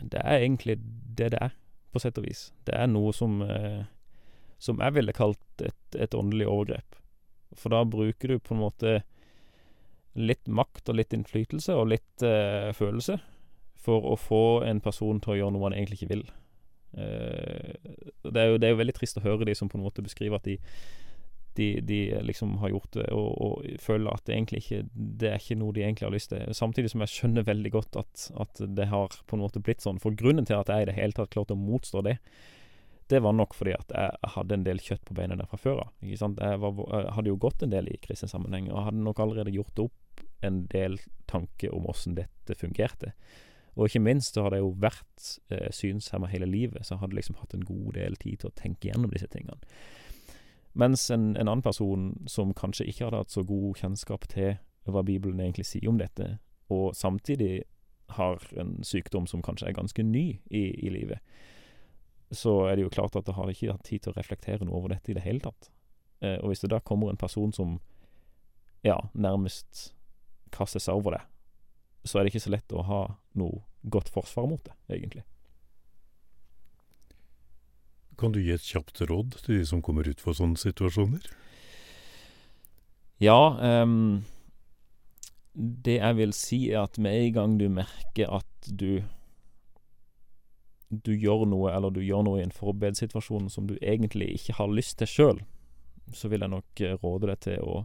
Det 0.00 0.20
er 0.20 0.42
egentlig 0.42 0.78
det 1.16 1.32
det 1.34 1.40
er, 1.40 1.54
på 1.92 2.00
sett 2.02 2.18
og 2.20 2.26
vis. 2.26 2.50
Det 2.68 2.74
er 2.76 2.88
noe 2.90 3.12
som, 3.16 3.40
eh, 3.42 3.84
som 4.58 4.80
jeg 4.80 4.96
ville 4.96 5.16
kalt 5.16 5.64
et, 5.64 5.96
et 5.96 6.14
åndelig 6.14 6.48
overgrep. 6.48 6.98
For 7.58 7.72
da 7.72 7.82
bruker 7.84 8.34
du 8.34 8.38
på 8.38 8.54
en 8.54 8.62
måte 8.62 9.00
litt 10.18 10.46
makt 10.48 10.90
og 10.90 10.98
litt 10.98 11.14
innflytelse 11.14 11.74
og 11.76 11.90
litt 11.92 12.24
eh, 12.26 12.70
følelse 12.76 13.18
for 13.80 14.04
å 14.12 14.16
få 14.20 14.62
en 14.66 14.82
person 14.84 15.20
til 15.22 15.34
å 15.34 15.38
gjøre 15.38 15.54
noe 15.56 15.68
han 15.68 15.76
egentlig 15.76 16.00
ikke 16.00 16.14
vil. 16.14 16.24
Eh, 16.98 17.76
det, 18.26 18.36
er 18.36 18.50
jo, 18.52 18.58
det, 18.58 18.66
er 18.66 18.74
jo, 18.74 18.80
veldig 18.82 18.96
trist 18.96 19.20
å 19.20 19.24
høre 19.24 19.46
de 19.48 19.54
som 19.56 19.70
på 19.70 19.78
en 19.78 19.86
måte 19.86 20.04
beskriver 20.04 20.40
at 20.40 20.48
de 20.48 20.58
de, 21.58 21.80
de, 21.82 21.98
liksom 22.22 22.56
har 22.62 22.70
gjort 22.70 22.92
det, 22.94 23.08
og, 23.16 23.30
og, 23.42 23.66
føler 23.82 24.12
at 24.12 24.22
det 24.26 24.36
egentlig 24.36 24.60
ikke 24.62 24.78
Det 24.94 25.28
er 25.30 25.40
ikke 25.40 25.58
noe 25.58 25.74
de 25.74 25.82
egentlig 25.82 26.06
har 26.06 26.14
lyst 26.14 26.30
til. 26.30 26.54
Samtidig 26.56 26.92
som 26.92 27.02
jeg 27.04 27.12
skjønner 27.14 27.46
veldig 27.48 27.72
godt 27.74 27.98
at, 28.00 28.30
at 28.44 28.62
det 28.78 28.86
har 28.92 29.18
på 29.26 29.36
en 29.36 29.42
måte 29.42 29.62
blitt 29.64 29.82
sånn. 29.84 30.00
For 30.02 30.14
grunnen 30.16 30.46
til 30.48 30.60
at 30.60 30.70
jeg 30.70 30.86
i 30.86 30.88
det 30.90 30.96
hele 30.96 31.16
tatt 31.16 31.32
klarte 31.34 31.56
å 31.56 31.60
motstå 31.60 32.04
det, 32.06 32.16
det 33.10 33.18
var 33.24 33.34
nok 33.34 33.56
fordi 33.58 33.74
at 33.74 33.90
jeg 33.90 34.32
hadde 34.36 34.56
en 34.56 34.64
del 34.66 34.80
kjøtt 34.82 35.02
på 35.08 35.16
beina 35.18 35.36
der 35.38 35.48
fra 35.50 35.58
før 35.58 35.82
av. 35.82 35.92
Jeg, 36.06 36.20
jeg, 36.20 37.10
hadde 37.16 37.32
jo 37.32 37.40
gått 37.42 37.64
en 37.66 37.72
del 37.72 37.90
i 37.90 37.98
kristen 38.02 38.30
sammenheng, 38.30 38.70
og 38.70 38.86
hadde 38.86 39.02
nok 39.02 39.22
allerede 39.24 39.54
gjort 39.54 39.82
opp 39.88 40.24
en 40.46 40.62
del 40.70 40.98
tanke 41.30 41.72
om 41.74 41.88
åssen 41.90 42.14
dette 42.18 42.54
fungerte. 42.58 43.10
Og 43.74 43.88
ikke 43.88 44.02
minst 44.02 44.36
så 44.36 44.44
hadde 44.44 44.60
jeg 44.60 44.66
jo 44.66 44.76
vært 44.82 45.26
eh, 45.54 45.68
synshemma 45.74 46.30
hele 46.30 46.48
livet, 46.48 46.84
så 46.84 46.94
jeg 46.94 47.02
hadde 47.04 47.18
liksom 47.18 47.38
hatt 47.40 47.54
en 47.56 47.66
god 47.66 47.90
del 47.98 48.16
tid 48.20 48.42
til 48.42 48.50
å 48.50 48.56
tenke 48.58 48.90
gjennom 48.90 49.12
disse 49.12 49.30
tingene. 49.30 49.58
Mens 50.72 51.10
en, 51.10 51.32
en, 51.36 51.48
annen 51.48 51.62
person 51.62 52.12
som 52.30 52.54
kanskje 52.54 52.86
ikke 52.86 53.08
hadde 53.08 53.24
hatt 53.24 53.34
så 53.34 53.42
god 53.46 53.80
kjennskap 53.80 54.28
til 54.30 54.54
hva 54.86 55.02
Bibelen 55.06 55.40
egentlig 55.42 55.66
sier 55.66 55.90
om 55.90 55.98
dette, 55.98 56.38
og 56.70 56.94
samtidig 56.96 57.64
har 58.16 58.42
en 58.58 58.78
sykdom 58.86 59.26
som 59.30 59.42
kanskje 59.42 59.68
er 59.70 59.76
ganske 59.76 60.02
ny 60.02 60.24
i, 60.50 60.62
i 60.86 60.90
livet, 60.90 61.18
så 62.30 62.68
er 62.68 62.76
det 62.76 62.86
jo 62.86 62.94
klart 62.94 63.16
at 63.18 63.26
da 63.26 63.34
har 63.34 63.50
ikke 63.50 63.72
hatt 63.72 63.86
tid 63.86 64.04
til 64.04 64.12
å 64.12 64.18
reflektere 64.18 64.66
noe 64.66 64.78
over 64.78 64.94
dette 64.94 65.10
i 65.10 65.16
det 65.18 65.24
hele 65.26 65.42
tatt. 65.42 65.70
Eh, 66.22 66.38
og 66.38 66.52
hvis 66.52 66.62
det 66.62 66.70
da 66.70 66.78
kommer 66.82 67.10
en 67.10 67.18
person 67.18 67.52
som 67.54 67.78
ja, 68.86 68.96
nærmest 69.12 69.90
kaster 70.54 70.82
seg 70.82 70.98
over 70.98 71.18
det, 71.18 71.24
så 72.06 72.18
er 72.18 72.24
det 72.24 72.32
ikke 72.32 72.46
så 72.46 72.54
lett 72.54 72.72
å 72.72 72.86
ha 72.86 73.02
noe 73.38 73.64
godt 73.90 74.10
forsvar 74.12 74.46
mot 74.48 74.62
det, 74.64 74.76
egentlig. 74.94 75.24
Kan 78.20 78.34
du 78.34 78.42
gi 78.42 78.52
et 78.52 78.66
kjapt 78.66 79.00
råd 79.08 79.38
til 79.44 79.60
de 79.60 79.68
som 79.68 79.80
kommer 79.84 80.08
ut 80.08 80.20
for 80.20 80.36
sånne 80.36 80.60
situasjoner? 80.60 81.24
Ja, 83.20 83.38
um, 83.84 84.22
det 85.54 85.98
jeg 85.98 86.16
vil 86.18 86.34
si 86.36 86.60
er 86.70 86.84
at 86.84 87.00
med 87.00 87.16
en 87.16 87.32
gang 87.36 87.56
du 87.60 87.66
merker 87.72 88.30
at 88.40 88.68
du 88.68 89.00
du 90.90 91.12
gjør 91.14 91.44
noe, 91.46 91.70
eller 91.70 91.92
du 91.94 92.00
gjør 92.02 92.24
noe 92.26 92.40
i 92.40 92.44
en 92.44 92.54
forberedssituasjon 92.54 93.46
som 93.52 93.68
du 93.68 93.76
egentlig 93.78 94.32
ikke 94.34 94.56
har 94.58 94.72
lyst 94.74 94.98
til 94.98 95.10
sjøl, 95.10 95.42
så 96.10 96.28
vil 96.28 96.42
jeg 96.42 96.50
nok 96.50 96.82
eh, 96.82 96.96
råde 96.98 97.30
deg 97.30 97.42
til 97.46 97.62
å 97.62 97.84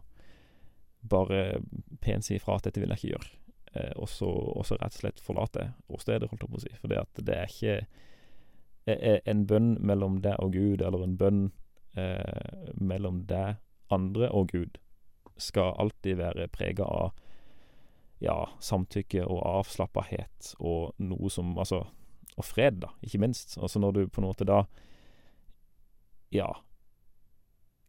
bare 1.05 1.59
pent 2.01 2.25
si 2.25 2.39
ifra 2.39 2.57
at 2.57 2.65
dette 2.65 2.81
vil 2.81 2.89
jeg 2.89 3.01
ikke 3.01 3.11
gjøre. 3.11 3.29
Eh, 3.75 3.93
og 4.01 4.09
så 4.09 4.79
rett 4.79 4.89
og 4.89 4.97
slett 4.97 5.21
forlate 5.21 5.67
åstedet, 5.85 6.31
holdt 6.31 6.47
jeg 6.47 6.53
på 6.55 6.61
å 6.61 6.63
si. 6.63 6.73
For 6.81 6.91
det, 6.91 7.03
det 7.29 7.37
er 7.37 7.53
ikke 7.53 7.77
en 8.85 9.45
bønn 9.49 9.75
mellom 9.81 10.19
deg 10.21 10.37
og 10.39 10.53
Gud, 10.53 10.81
eller 10.81 11.03
en 11.03 11.17
bønn 11.17 11.45
eh, 11.97 12.73
mellom 12.77 13.23
deg, 13.29 13.61
andre 13.93 14.29
og 14.29 14.51
Gud, 14.53 14.77
skal 15.37 15.75
alltid 15.81 16.19
være 16.21 16.47
prega 16.53 16.85
av 16.85 17.13
ja, 18.23 18.37
samtykke 18.63 19.25
og 19.25 19.41
avslappahet 19.43 20.55
og 20.63 20.95
noe 21.03 21.29
som 21.29 21.57
Altså 21.59 21.83
Og 22.35 22.43
fred, 22.43 22.81
da, 22.81 22.89
ikke 23.03 23.19
minst. 23.19 23.57
Altså 23.57 23.79
når 23.79 23.91
du 23.91 24.07
på 24.07 24.21
en 24.21 24.27
måte 24.27 24.47
da 24.47 24.65
Ja, 26.33 26.49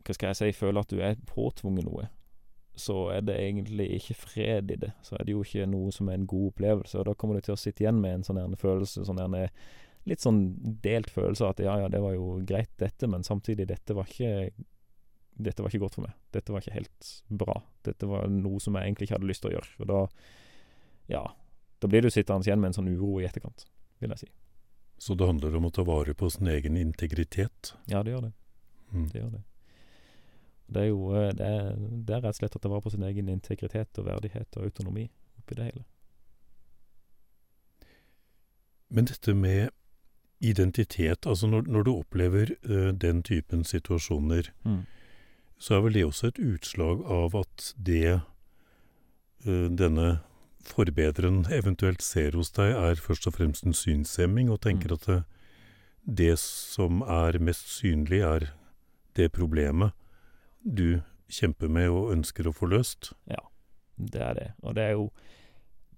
hva 0.06 0.14
skal 0.14 0.30
jeg 0.30 0.38
si, 0.38 0.52
føler 0.54 0.84
at 0.84 0.92
du 0.92 1.00
er 1.02 1.16
påtvunget 1.26 1.86
noe, 1.88 2.04
så 2.78 3.08
er 3.10 3.24
det 3.26 3.34
egentlig 3.40 3.88
ikke 3.96 4.14
fred 4.14 4.70
i 4.70 4.76
det. 4.78 4.92
Så 5.02 5.16
er 5.16 5.24
det 5.26 5.34
jo 5.34 5.42
ikke 5.42 5.66
noe 5.66 5.90
som 5.90 6.08
er 6.08 6.20
en 6.20 6.28
god 6.30 6.52
opplevelse, 6.52 6.98
og 7.00 7.08
da 7.08 7.14
kommer 7.18 7.34
du 7.34 7.46
til 7.46 7.56
å 7.56 7.58
sitte 7.58 7.82
igjen 7.82 7.98
med 7.98 8.20
en 8.20 8.26
sånn 8.28 8.54
følelse, 8.60 9.02
sånn 9.08 9.18
litt 10.06 10.22
sånn 10.22 10.40
delt 10.82 11.10
følelse 11.10 11.44
av 11.44 11.54
at 11.54 11.62
ja, 11.64 11.76
ja, 11.82 11.90
det 11.90 12.00
var 12.02 12.14
jo 12.14 12.36
greit, 12.46 12.72
dette, 12.78 13.08
men 13.10 13.26
samtidig, 13.26 13.68
dette 13.70 13.96
var 13.96 14.10
ikke 14.10 14.50
dette 15.36 15.60
var 15.60 15.68
ikke 15.68 15.82
godt 15.82 15.98
for 15.98 16.06
meg. 16.06 16.14
Dette 16.32 16.52
var 16.52 16.62
ikke 16.62 16.78
helt 16.78 17.08
bra. 17.28 17.58
Dette 17.84 18.08
var 18.08 18.24
noe 18.32 18.60
som 18.62 18.76
jeg 18.76 18.88
egentlig 18.88 19.08
ikke 19.08 19.18
hadde 19.18 19.28
lyst 19.28 19.42
til 19.44 19.50
å 19.50 19.56
gjøre. 19.58 19.72
Og 19.84 19.90
da, 19.90 19.98
ja, 21.12 21.22
da 21.82 21.90
blir 21.92 22.06
du 22.06 22.08
sittende 22.12 22.48
igjen 22.48 22.62
med 22.62 22.72
en 22.72 22.78
sånn 22.78 22.88
uro 22.88 23.18
i 23.20 23.26
etterkant, 23.28 23.66
vil 24.00 24.14
jeg 24.14 24.24
si. 24.24 24.30
Så 24.96 25.12
det 25.18 25.28
handler 25.28 25.58
om 25.58 25.68
å 25.68 25.72
ta 25.76 25.84
vare 25.84 26.14
på 26.16 26.30
sin 26.32 26.48
egen 26.48 26.78
integritet? 26.80 27.74
Ja, 27.84 28.00
det 28.02 28.14
gjør 28.14 28.30
det. 28.30 28.32
Mm. 28.94 29.08
Det 29.12 29.20
gjør 29.20 29.34
det. 29.34 29.42
Det 30.66 30.82
er 30.82 30.88
jo 30.88 31.02
eh, 31.14 31.32
det 31.36 31.46
er, 31.46 31.66
det 31.76 32.16
er 32.16 32.24
rett 32.24 32.32
og 32.32 32.40
slett 32.40 32.56
å 32.56 32.62
ta 32.62 32.70
vare 32.72 32.84
på 32.86 32.94
sin 32.94 33.04
egen 33.06 33.28
integritet 33.30 34.00
og 34.00 34.08
verdighet 34.08 34.56
og 34.56 34.70
autonomi 34.70 35.04
oppi 35.38 35.58
det 35.58 35.68
hele. 35.68 35.84
Men 38.88 39.10
dette 39.10 39.34
med 39.34 39.68
identitet, 40.40 41.26
altså 41.26 41.46
når, 41.46 41.68
når 41.70 41.82
du 41.82 41.92
opplever 41.94 42.52
uh, 42.68 42.92
den 42.92 43.22
typen 43.22 43.64
situasjoner, 43.64 44.52
mm 44.64 44.84
så 45.58 45.74
er 45.74 45.84
vel 45.86 45.96
det 45.96 46.04
også 46.04 46.30
et 46.30 46.40
utslag 46.42 47.04
av 47.08 47.36
at 47.38 47.70
det 47.86 48.18
uh, 49.46 49.68
denne 49.72 50.18
forbederen 50.66 51.44
eventuelt 51.52 52.02
ser 52.02 52.36
hos 52.36 52.50
deg, 52.56 52.74
er 52.74 53.00
først 53.00 53.28
og 53.30 53.36
fremst 53.38 53.66
en 53.66 53.76
synshemming, 53.76 54.50
og 54.50 54.60
tenker 54.66 54.92
mm. 54.92 54.98
at 54.98 55.06
det, 55.06 55.20
det, 56.18 56.32
som 56.42 57.02
er 57.02 57.38
mest 57.40 57.70
synlig, 57.78 58.20
er 58.26 58.50
det 59.16 59.32
problemet 59.32 59.94
du 60.60 61.00
kjemper 61.32 61.70
med 61.72 61.88
og 61.90 62.12
ønsker 62.12 62.48
å 62.48 62.54
få 62.54 62.68
løst. 62.70 63.12
Ja, 63.30 63.40
det 63.96 64.22
er 64.22 64.34
det. 64.34 64.48
Og 64.62 64.76
det 64.76 64.84
er 64.84 64.96
jo 64.98 65.08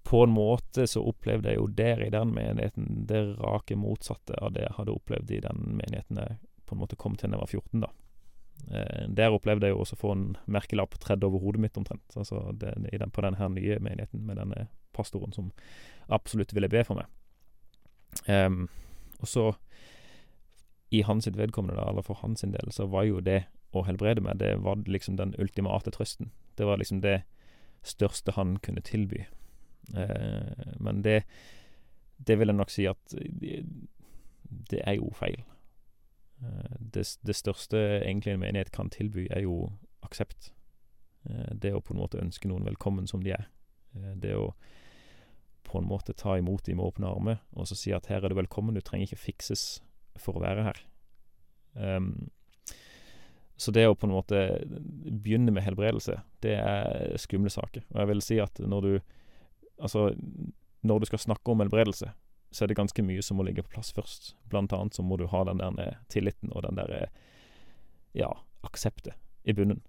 På 0.09 0.23
en 0.25 0.33
måte 0.33 0.87
så 0.89 1.03
opplevde 1.05 1.51
jeg 1.51 1.59
jo 1.59 1.67
der 1.77 2.01
i 2.01 2.11
den 2.13 2.31
menigheten 2.33 3.03
det 3.09 3.21
rake 3.37 3.77
motsatte 3.77 4.37
av 4.41 4.55
det 4.55 4.63
jeg 4.65 4.77
hadde 4.79 4.95
opplevd 4.95 5.33
i 5.35 5.41
den 5.45 5.65
menigheten 5.77 6.17
jeg 6.17 6.39
på 6.65 6.75
en 6.75 6.81
måte 6.81 6.97
kom 6.97 7.17
til 7.17 7.29
da 7.29 7.37
jeg 7.37 7.43
var 7.43 7.53
14, 7.53 7.83
da. 7.83 7.91
Eh, 8.71 9.05
der 9.19 9.33
opplevde 9.33 9.69
jeg 9.69 9.73
jo 9.73 9.83
også 9.83 9.97
å 9.97 10.01
få 10.01 10.11
en 10.13 10.25
merkelapp 10.51 10.97
tredd 11.01 11.23
over 11.25 11.41
hodet 11.41 11.63
mitt, 11.63 11.77
omtrent. 11.77 12.17
Altså 12.17 12.41
den, 12.61 12.85
den, 12.89 13.13
på 13.13 13.23
denne 13.25 13.49
nye 13.55 13.79
menigheten 13.81 14.25
med 14.25 14.37
denne 14.41 14.67
pastoren 14.97 15.33
som 15.33 15.51
absolutt 16.09 16.53
ville 16.53 16.69
be 16.69 16.83
for 16.85 16.99
meg. 16.99 17.09
Eh, 18.29 18.49
og 19.19 19.29
så, 19.29 19.47
i 20.93 21.01
hans 21.05 21.25
sitt 21.25 21.37
vedkommende, 21.37 21.77
da, 21.79 21.89
eller 21.89 22.05
for 22.05 22.21
hans 22.21 22.45
del, 22.45 22.73
så 22.73 22.89
var 22.89 23.07
jo 23.09 23.21
det 23.21 23.43
å 23.73 23.85
helbrede 23.85 24.23
meg, 24.25 24.39
det 24.41 24.55
var 24.65 24.81
liksom 24.89 25.17
den 25.19 25.35
ultimate 25.37 25.93
trøsten. 25.93 26.31
Det 26.57 26.65
var 26.65 26.81
liksom 26.81 27.03
det 27.05 27.21
største 27.85 28.33
han 28.35 28.57
kunne 28.65 28.81
tilby. 28.85 29.25
Uh, 29.95 30.75
men 30.79 31.03
det, 31.05 31.23
det 32.17 32.37
vil 32.39 32.51
jeg 32.51 32.59
nok 32.59 32.73
si 32.73 32.85
at 32.89 33.15
det, 34.49 34.81
er 34.83 34.97
jo 34.97 35.11
feil. 35.15 35.41
Eh, 36.41 36.75
det, 36.79 37.05
det, 37.21 37.35
største 37.35 37.77
egentlig 37.99 38.33
en 38.33 38.43
menighet 38.43 38.71
kan 38.71 38.89
tilby, 38.89 39.27
er 39.31 39.43
jo 39.45 39.71
aksept. 40.05 40.51
Eh, 41.29 41.53
det 41.53 41.73
å 41.75 41.83
på 41.83 41.95
en 41.95 42.01
måte 42.01 42.21
ønske 42.21 42.49
noen 42.49 42.67
velkommen 42.67 43.07
som 43.07 43.23
de 43.23 43.35
er. 43.35 43.49
Eh, 43.95 44.15
det 44.15 44.35
å 44.37 44.53
på 45.69 45.79
en 45.79 45.89
måte 45.89 46.15
ta 46.17 46.37
imot 46.39 46.65
dem 46.65 46.79
med 46.79 46.87
åpne 46.87 47.09
armer 47.11 47.41
og 47.53 47.67
så 47.69 47.75
si 47.77 47.91
at 47.93 48.07
her 48.09 48.23
er 48.23 48.31
du 48.31 48.39
velkommen, 48.39 48.73
du 48.73 48.81
trenger 48.81 49.09
ikke 49.11 49.27
fikses 49.27 49.65
for 50.17 50.39
å 50.39 50.41
være 50.41 50.63
her. 50.65 50.79
Um, 51.75 52.31
så 53.59 53.69
det 53.75 53.83
å 53.85 53.93
på 53.93 54.07
en 54.07 54.15
måte 54.15 54.39
begynne 54.65 55.53
med 55.53 55.61
helbredelse, 55.67 56.15
det 56.41 56.55
er 56.57 57.13
skumle 57.21 57.51
saker. 57.53 57.85
Og 57.91 57.99
jeg 58.01 58.09
vil 58.09 58.23
si 58.25 58.39
at 58.41 58.63
når 58.63 58.87
du 58.87 58.91
Altså, 59.79 60.09
når 60.81 60.99
du 60.99 61.09
skal 61.09 61.19
snakke 61.19 61.51
om 61.51 61.63
helbredelse, 61.63 62.11
så 62.51 62.63
er 62.63 62.71
det 62.71 62.79
ganske 62.79 63.03
mye 63.05 63.21
som 63.21 63.37
må 63.37 63.45
ligge 63.45 63.63
på 63.63 63.75
plass 63.75 63.91
først. 63.93 64.33
Blant 64.49 64.73
annet 64.73 64.97
så 64.97 65.05
må 65.05 65.17
du 65.17 65.27
ha 65.29 65.43
den 65.45 65.61
der 65.61 65.99
tilliten 66.09 66.51
og 66.51 66.65
den 66.65 66.79
der 66.79 67.09
ja, 68.17 68.31
akseptet 68.65 69.13
i 69.43 69.53
bunnen. 69.53 69.83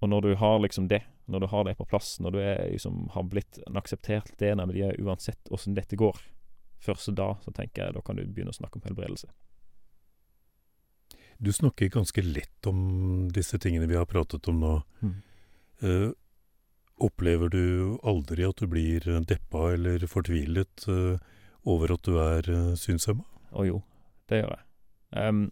Og 0.00 0.08
når 0.08 0.20
du 0.20 0.34
har 0.40 0.58
liksom 0.58 0.88
det, 0.88 1.02
når 1.30 1.40
du 1.40 1.46
har 1.46 1.64
det 1.64 1.76
på 1.78 1.84
plass, 1.84 2.16
når 2.20 2.30
du 2.30 2.38
er, 2.40 2.70
liksom, 2.72 3.08
har 3.14 3.28
blitt 3.28 3.60
en 3.66 3.76
akseptert 3.76 4.32
del 4.40 4.60
av 4.60 4.72
det 4.72 4.94
uansett 4.98 5.52
åssen 5.52 5.76
dette 5.76 5.96
går, 5.96 6.16
først 6.80 7.12
da 7.14 7.34
så 7.44 7.52
tenker 7.52 7.84
jeg 7.84 7.94
da 7.94 8.02
kan 8.02 8.16
du 8.16 8.24
begynne 8.24 8.54
å 8.54 8.56
snakke 8.56 8.80
om 8.80 8.86
helbredelse. 8.88 9.28
Du 11.40 11.52
snakker 11.52 11.92
ganske 11.92 12.22
lett 12.24 12.66
om 12.68 13.28
disse 13.32 13.58
tingene 13.60 13.88
vi 13.88 13.96
har 13.96 14.08
pratet 14.08 14.48
om 14.48 14.58
nå. 14.60 14.72
Mm. 15.00 15.14
Uh, 15.80 16.08
Opplever 17.00 17.52
du 17.52 17.64
aldri 18.04 18.44
at 18.44 18.60
du 18.60 18.68
blir 18.70 19.06
deppa 19.28 19.70
eller 19.74 20.04
fortvilet 20.10 20.84
uh, 20.88 21.16
over 21.68 21.94
at 21.94 22.04
du 22.04 22.18
er 22.20 22.50
uh, 22.50 22.74
synshemma? 22.78 23.24
Å 23.56 23.64
jo, 23.66 23.80
det 24.30 24.42
gjør 24.42 24.52
jeg. 24.54 24.66
Um, 25.16 25.46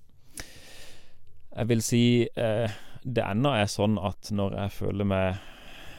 jeg 1.57 1.71
vil 1.71 1.83
si 1.83 2.03
uh, 2.39 2.77
det 3.03 3.25
ennå 3.25 3.55
er 3.57 3.71
sånn 3.71 3.97
at 3.99 4.31
når 4.35 4.61
jeg 4.63 4.77
føler 4.83 5.09
meg 5.09 5.47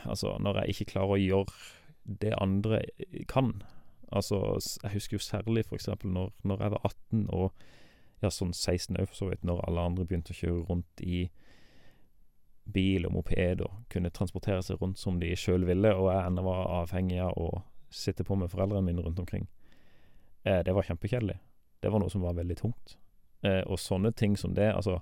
Altså, 0.08 0.38
når 0.40 0.62
jeg 0.62 0.72
ikke 0.72 0.86
klarer 0.94 1.12
å 1.12 1.20
gjøre 1.20 2.20
det 2.24 2.30
andre 2.40 2.78
kan 3.28 3.50
Altså, 4.16 4.38
jeg 4.82 4.94
husker 4.94 5.18
jo 5.18 5.22
særlig 5.22 5.66
eksempel 5.76 6.10
når, 6.16 6.32
når 6.48 6.64
jeg 6.64 6.72
var 6.72 6.86
18 6.88 7.26
og 7.36 7.66
ja, 8.24 8.32
sånn 8.34 8.56
16 8.56 8.98
òg, 8.98 9.10
for 9.12 9.16
så 9.20 9.28
vidt, 9.30 9.44
når 9.46 9.62
alle 9.68 9.84
andre 9.92 10.06
begynte 10.08 10.34
å 10.34 10.40
kjøre 10.40 10.64
rundt 10.70 11.04
i 11.04 11.28
bil 12.74 13.08
og 13.08 13.16
moped 13.18 13.64
og 13.66 13.84
kunne 13.92 14.12
transportere 14.14 14.64
seg 14.66 14.82
rundt 14.82 15.02
som 15.02 15.20
de 15.22 15.32
sjøl 15.38 15.66
ville, 15.68 15.94
og 15.96 16.12
jeg 16.12 16.26
ennå 16.26 16.46
var 16.46 16.66
avhengig 16.82 17.20
av 17.24 17.38
å 17.38 17.50
sitte 17.90 18.26
på 18.26 18.38
med 18.38 18.52
foreldrene 18.52 18.86
mine 18.86 19.06
rundt 19.06 19.20
omkring. 19.22 19.48
Eh, 20.44 20.62
det 20.66 20.76
var 20.76 20.88
kjempekjedelig. 20.88 21.40
Det 21.80 21.92
var 21.92 22.04
noe 22.04 22.12
som 22.12 22.24
var 22.26 22.38
veldig 22.38 22.58
tungt. 22.60 22.98
Eh, 23.42 23.62
og 23.66 23.80
sånne 23.80 24.12
ting 24.12 24.38
som 24.38 24.54
det, 24.56 24.72
altså 24.76 25.00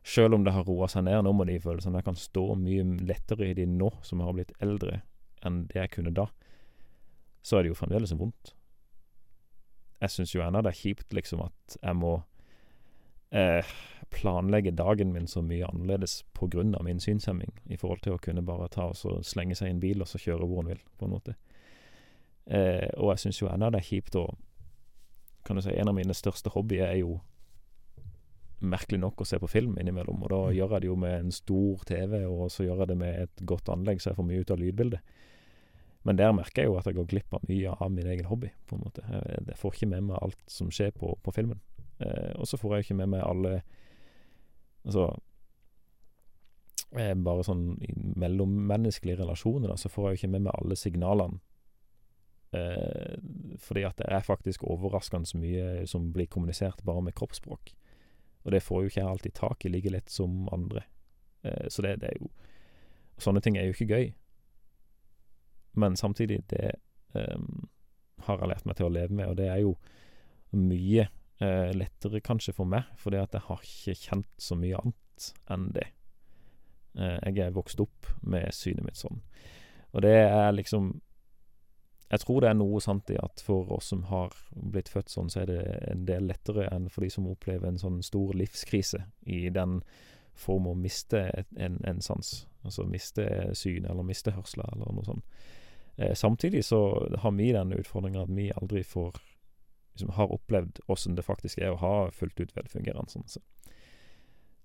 Sjøl 0.00 0.32
om 0.32 0.44
det 0.46 0.54
har 0.56 0.64
roa 0.64 0.86
seg 0.88 1.04
ned 1.04 1.26
nå 1.26 1.32
med 1.36 1.50
de 1.50 1.58
følelsene, 1.60 2.00
jeg 2.00 2.06
kan 2.06 2.16
stå 2.16 2.44
mye 2.56 2.86
lettere 3.04 3.50
i 3.50 3.56
de 3.58 3.66
nå 3.68 3.90
som 4.00 4.20
jeg 4.20 4.30
har 4.30 4.36
blitt 4.38 4.54
eldre, 4.64 5.02
enn 5.44 5.66
det 5.68 5.76
jeg 5.76 5.92
kunne 5.92 6.12
da, 6.16 6.24
så 7.44 7.58
er 7.58 7.64
det 7.64 7.74
jo 7.74 7.76
fremdeles 7.76 8.14
vondt. 8.16 8.54
Jeg 10.00 10.14
syns 10.14 10.32
jo 10.32 10.40
ennå 10.40 10.62
det 10.64 10.72
er 10.72 10.80
kjipt 10.80 11.12
liksom 11.12 11.42
at 11.44 11.76
jeg 11.76 11.98
må 12.00 12.14
planlegge 14.10 14.72
dagen 14.74 15.12
min 15.14 15.28
så 15.30 15.42
mye 15.42 15.66
annerledes 15.68 16.24
pga. 16.34 16.82
min 16.82 17.00
synshemming, 17.00 17.52
i 17.64 17.76
forhold 17.76 18.02
til 18.02 18.12
å 18.16 18.18
kunne 18.18 18.42
bare 18.42 18.68
ta 18.68 18.90
og 18.90 19.24
slenge 19.24 19.54
seg 19.54 19.68
i 19.68 19.70
en 19.70 19.80
bil 19.80 20.02
og 20.02 20.08
så 20.08 20.18
kjøre 20.18 20.46
hvor 20.46 20.62
en 20.62 20.72
vil, 20.72 20.82
på 20.98 21.06
en 21.06 21.14
måte. 21.14 21.34
Eh, 22.46 22.88
og 22.98 23.12
jeg 23.12 23.18
syns 23.24 23.40
jo 23.42 23.48
ennå 23.50 23.70
det 23.70 23.78
er 23.82 23.90
kjipt 23.92 24.16
å 24.18 24.30
Kan 25.46 25.56
du 25.56 25.62
si 25.64 25.72
en 25.72 25.88
av 25.88 25.94
mine 25.96 26.12
største 26.12 26.50
hobbyer 26.52 26.84
er 26.84 26.98
jo 27.00 27.14
merkelig 28.60 28.98
nok 29.00 29.22
å 29.22 29.24
se 29.24 29.38
på 29.40 29.48
film 29.48 29.78
innimellom, 29.80 30.20
og 30.20 30.28
da 30.28 30.40
mm. 30.42 30.52
gjør 30.52 30.74
jeg 30.74 30.82
det 30.82 30.88
jo 30.90 30.96
med 31.00 31.14
en 31.16 31.32
stor 31.32 31.84
TV, 31.88 32.16
og 32.28 32.50
så 32.52 32.66
gjør 32.66 32.82
jeg 32.82 32.90
det 32.90 32.96
med 33.00 33.22
et 33.22 33.42
godt 33.48 33.70
anlegg, 33.72 34.02
så 34.02 34.10
jeg 34.10 34.18
får 34.18 34.26
mye 34.28 34.42
ut 34.42 34.52
av 34.52 34.60
lydbildet. 34.60 35.14
Men 36.04 36.18
der 36.20 36.34
merker 36.36 36.60
jeg 36.60 36.68
jo 36.68 36.76
at 36.76 36.90
jeg 36.90 36.98
går 36.98 37.08
glipp 37.08 37.34
av 37.36 37.48
mye 37.48 37.72
av 37.72 37.94
min 37.94 38.12
egen 38.12 38.28
hobby, 38.28 38.52
på 38.68 38.76
en 38.76 38.84
måte. 38.84 39.06
Jeg, 39.08 39.40
jeg 39.48 39.58
får 39.62 39.78
ikke 39.78 39.90
med 39.94 40.10
meg 40.10 40.20
alt 40.20 40.44
som 40.52 40.68
skjer 40.68 40.92
på, 40.96 41.14
på 41.24 41.34
filmen. 41.36 41.64
Eh, 42.00 42.32
og 42.40 42.48
så 42.48 42.58
får 42.60 42.76
jeg 42.76 42.88
ikke 42.88 43.00
med 43.02 43.12
meg 43.16 43.26
alle 43.26 43.60
Altså 44.80 45.10
eh, 46.96 47.12
Bare 47.12 47.44
sånn 47.44 47.74
i 47.84 47.90
mellommenneskelige 48.20 49.20
relasjoner, 49.20 49.68
da, 49.68 49.76
så 49.76 49.90
får 49.92 50.06
jeg 50.08 50.14
jo 50.14 50.20
ikke 50.20 50.32
med 50.34 50.46
meg 50.46 50.54
alle 50.56 50.78
signalene. 50.80 51.42
Eh, 52.56 53.18
fordi 53.62 53.84
at 53.86 54.00
det 54.00 54.08
er 54.10 54.24
faktisk 54.26 54.64
overraskende 54.64 55.38
mye 55.38 55.84
som 55.86 56.08
blir 56.14 56.26
kommunisert 56.32 56.80
bare 56.86 57.04
med 57.04 57.14
kroppsspråk. 57.14 57.74
Og 58.44 58.52
det 58.52 58.62
får 58.64 58.80
jo 58.80 58.90
ikke 58.90 59.00
jeg 59.00 59.10
alltid 59.10 59.36
tak 59.36 59.64
i 59.64 59.72
like 59.74 59.92
lett 59.92 60.10
som 60.10 60.48
andre. 60.52 60.82
Eh, 61.42 61.68
så 61.68 61.82
det, 61.82 62.00
det, 62.00 62.14
er 62.14 62.18
jo 62.24 62.30
Sånne 63.20 63.42
ting 63.44 63.58
er 63.60 63.68
jo 63.68 63.74
ikke 63.76 63.92
gøy. 63.92 64.12
Men 65.76 65.96
samtidig, 65.96 66.40
det 66.48 66.70
eh, 67.14 67.40
har 68.24 68.38
jeg 68.40 68.48
lært 68.48 68.66
meg 68.66 68.78
til 68.78 68.88
å 68.88 68.92
leve 68.94 69.12
med, 69.12 69.28
og 69.28 69.36
det 69.36 69.50
er 69.52 69.60
jo 69.60 69.74
mye 70.56 71.04
lettere 71.40 72.20
kanskje 72.20 72.52
for 72.52 72.68
meg, 72.68 72.88
fordi 73.00 73.16
at 73.16 73.32
jeg 73.32 73.46
har 73.46 73.62
ikke 73.64 73.94
kjent 73.96 74.28
så 74.36 74.58
mye 74.60 74.76
annet 74.76 75.28
enn 75.50 75.70
det. 75.72 75.86
Eh, 76.98 77.18
jeg 77.30 77.46
er 77.46 77.54
vokst 77.54 77.80
opp 77.82 78.08
med 78.26 78.50
synet 78.54 78.84
mitt 78.86 78.98
sånn. 78.98 79.22
Og 79.94 80.04
det 80.06 80.16
er 80.26 80.52
liksom 80.54 81.00
Jeg 82.10 82.24
tror 82.24 82.40
det 82.42 82.48
er 82.50 82.56
noe 82.58 82.80
sant 82.82 83.10
i 83.14 83.16
at 83.22 83.38
for 83.38 83.68
oss 83.70 83.92
som 83.92 84.00
har 84.08 84.32
blitt 84.50 84.88
født 84.90 85.12
sånn, 85.12 85.28
så 85.30 85.44
er 85.44 85.46
det 85.46 85.60
en 85.92 86.00
del 86.08 86.24
lettere 86.26 86.64
enn 86.66 86.88
for 86.90 87.06
de 87.06 87.10
som 87.14 87.28
opplever 87.30 87.68
en 87.68 87.78
sånn 87.78 88.00
stor 88.02 88.32
livskrise 88.34 89.04
i 89.30 89.44
den 89.54 89.76
form 90.34 90.66
å 90.66 90.74
miste 90.74 91.20
en, 91.54 91.78
en 91.86 92.02
sans. 92.02 92.32
Altså 92.66 92.82
miste 92.82 93.28
syn, 93.54 93.86
eller 93.86 94.02
miste 94.02 94.34
hørsel 94.34 94.64
eller 94.64 94.90
noe 94.90 95.06
sånt. 95.06 95.38
Eh, 96.02 96.10
samtidig 96.18 96.64
så 96.66 96.80
har 97.22 97.36
vi 97.38 97.52
den 97.54 97.76
utfordringa 97.78 98.24
at 98.26 98.34
vi 98.34 98.50
aldri 98.58 98.82
får 98.82 99.22
liksom 99.92 100.12
har 100.16 100.32
opplevd 100.32 100.80
åssen 100.86 101.16
det 101.16 101.26
faktisk 101.26 101.58
er 101.58 101.74
å 101.74 101.80
ha 101.80 101.94
fullt 102.14 102.40
ut 102.40 102.56
velfungerende 102.56 103.10
sanser. 103.12 103.42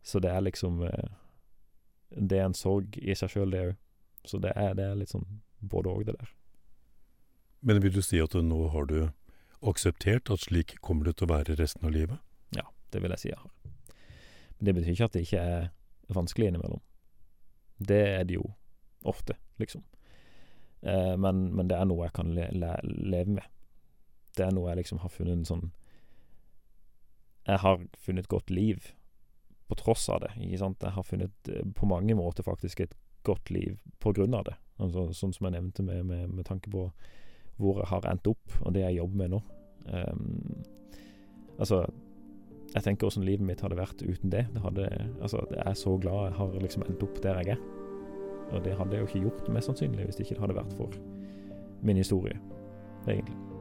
Så 0.06 0.22
det 0.22 0.30
er 0.30 0.44
liksom 0.46 0.84
eh, 0.86 1.10
Det 2.10 2.38
er 2.38 2.46
en 2.46 2.54
sorg 2.54 2.98
i 3.02 3.16
seg 3.18 3.32
sjøl, 3.34 3.52
det 3.52 3.62
òg. 3.66 3.76
Så 4.26 4.38
det 4.42 4.54
er, 4.56 4.74
det 4.78 4.86
er, 4.86 4.96
litt 4.98 5.12
sånn 5.12 5.26
både 5.60 5.90
òg, 5.90 6.06
det 6.06 6.16
der. 6.18 6.30
Men 7.66 7.82
vil 7.82 7.94
du 7.94 8.02
si 8.06 8.22
at 8.22 8.34
nå 8.34 8.68
har 8.74 8.86
du 8.90 9.10
akseptert 9.66 10.30
at 10.34 10.46
slik 10.46 10.78
kommer 10.82 11.10
det 11.10 11.18
til 11.18 11.28
å 11.28 11.34
være 11.34 11.58
resten 11.60 11.86
av 11.86 11.94
livet? 11.94 12.22
Ja, 12.56 12.66
det 12.94 13.02
vil 13.02 13.14
jeg 13.14 13.22
si 13.22 13.32
jeg 13.32 13.42
har. 13.42 13.52
Men 14.58 14.70
det 14.70 14.76
betyr 14.78 14.94
ikke 14.94 15.10
at 15.10 15.18
det 15.18 15.26
ikke 15.26 15.44
er 15.44 15.68
vanskelig 16.14 16.50
innimellom. 16.50 16.82
Det 17.78 18.02
er 18.14 18.24
det 18.24 18.38
jo 18.38 18.46
ofte, 19.06 19.36
liksom. 19.62 19.84
Eh, 20.82 21.18
men, 21.18 21.56
men, 21.56 21.68
det 21.70 21.78
er 21.78 21.90
noe 21.90 22.06
jeg 22.06 22.16
kan 22.16 22.32
le, 22.38 22.48
le, 22.54 22.76
leve 22.86 23.40
med. 23.40 23.52
Det 24.36 24.46
er 24.46 24.54
noe 24.56 24.70
jeg 24.72 24.84
liksom 24.84 25.02
har 25.04 25.14
funnet 25.14 25.40
en 25.40 25.48
sånn 25.48 25.66
Jeg 27.46 27.62
har 27.62 27.82
funnet 28.02 28.26
et 28.26 28.32
godt 28.32 28.50
liv 28.50 28.92
på 29.68 29.76
tross 29.80 30.08
av 30.14 30.22
det, 30.22 30.32
ikke 30.46 30.62
sant. 30.62 30.84
Jeg 30.84 30.94
har 30.94 31.06
funnet 31.06 31.50
eh, 31.50 31.66
på 31.74 31.88
mange 31.90 32.14
måter 32.18 32.46
faktisk 32.46 32.84
et 32.84 32.96
godt 33.26 33.50
liv 33.50 33.80
på 34.00 34.14
grunn 34.14 34.36
av 34.38 34.46
det. 34.50 34.56
Altså, 34.82 35.08
sånn 35.16 35.34
som 35.34 35.48
jeg 35.48 35.56
nevnte 35.56 35.86
med, 35.86 36.04
med, 36.06 36.30
med, 36.30 36.46
tanke 36.46 36.70
på 36.74 36.88
hvor 37.58 37.80
jeg 37.80 37.90
har 37.90 38.06
endt 38.12 38.28
opp, 38.30 38.58
og 38.62 38.76
det 38.76 38.84
jeg 38.84 39.00
jobber 39.00 39.22
med 39.22 39.34
nå. 39.34 39.42
Um, 39.86 40.64
altså 41.62 41.86
Jeg 42.74 42.84
tenker 42.84 43.08
åssen 43.08 43.24
livet 43.24 43.46
mitt 43.46 43.62
hadde 43.64 43.78
vært 43.78 44.02
uten 44.02 44.34
det. 44.34 44.48
det 44.52 44.62
hadde, 44.62 44.90
altså, 45.22 45.46
jeg 45.50 45.64
er 45.64 45.78
så 45.80 45.96
glad 45.98 46.26
jeg 46.26 46.38
har 46.42 46.56
liksom 46.60 46.84
endt 46.84 47.08
opp 47.08 47.22
der 47.24 47.40
jeg 47.40 47.56
er. 47.56 47.62
Og 48.52 48.64
det 48.66 48.76
hadde 48.78 48.98
jeg 48.98 49.02
jo 49.02 49.10
ikke 49.10 49.24
gjort, 49.30 49.50
mest 49.56 49.72
sannsynlig, 49.72 50.06
hvis 50.06 50.20
det 50.20 50.28
ikke 50.28 50.42
hadde 50.44 50.60
vært 50.60 50.76
for 50.76 50.92
min 51.86 51.98
historie, 51.98 52.38
egentlig. 53.08 53.55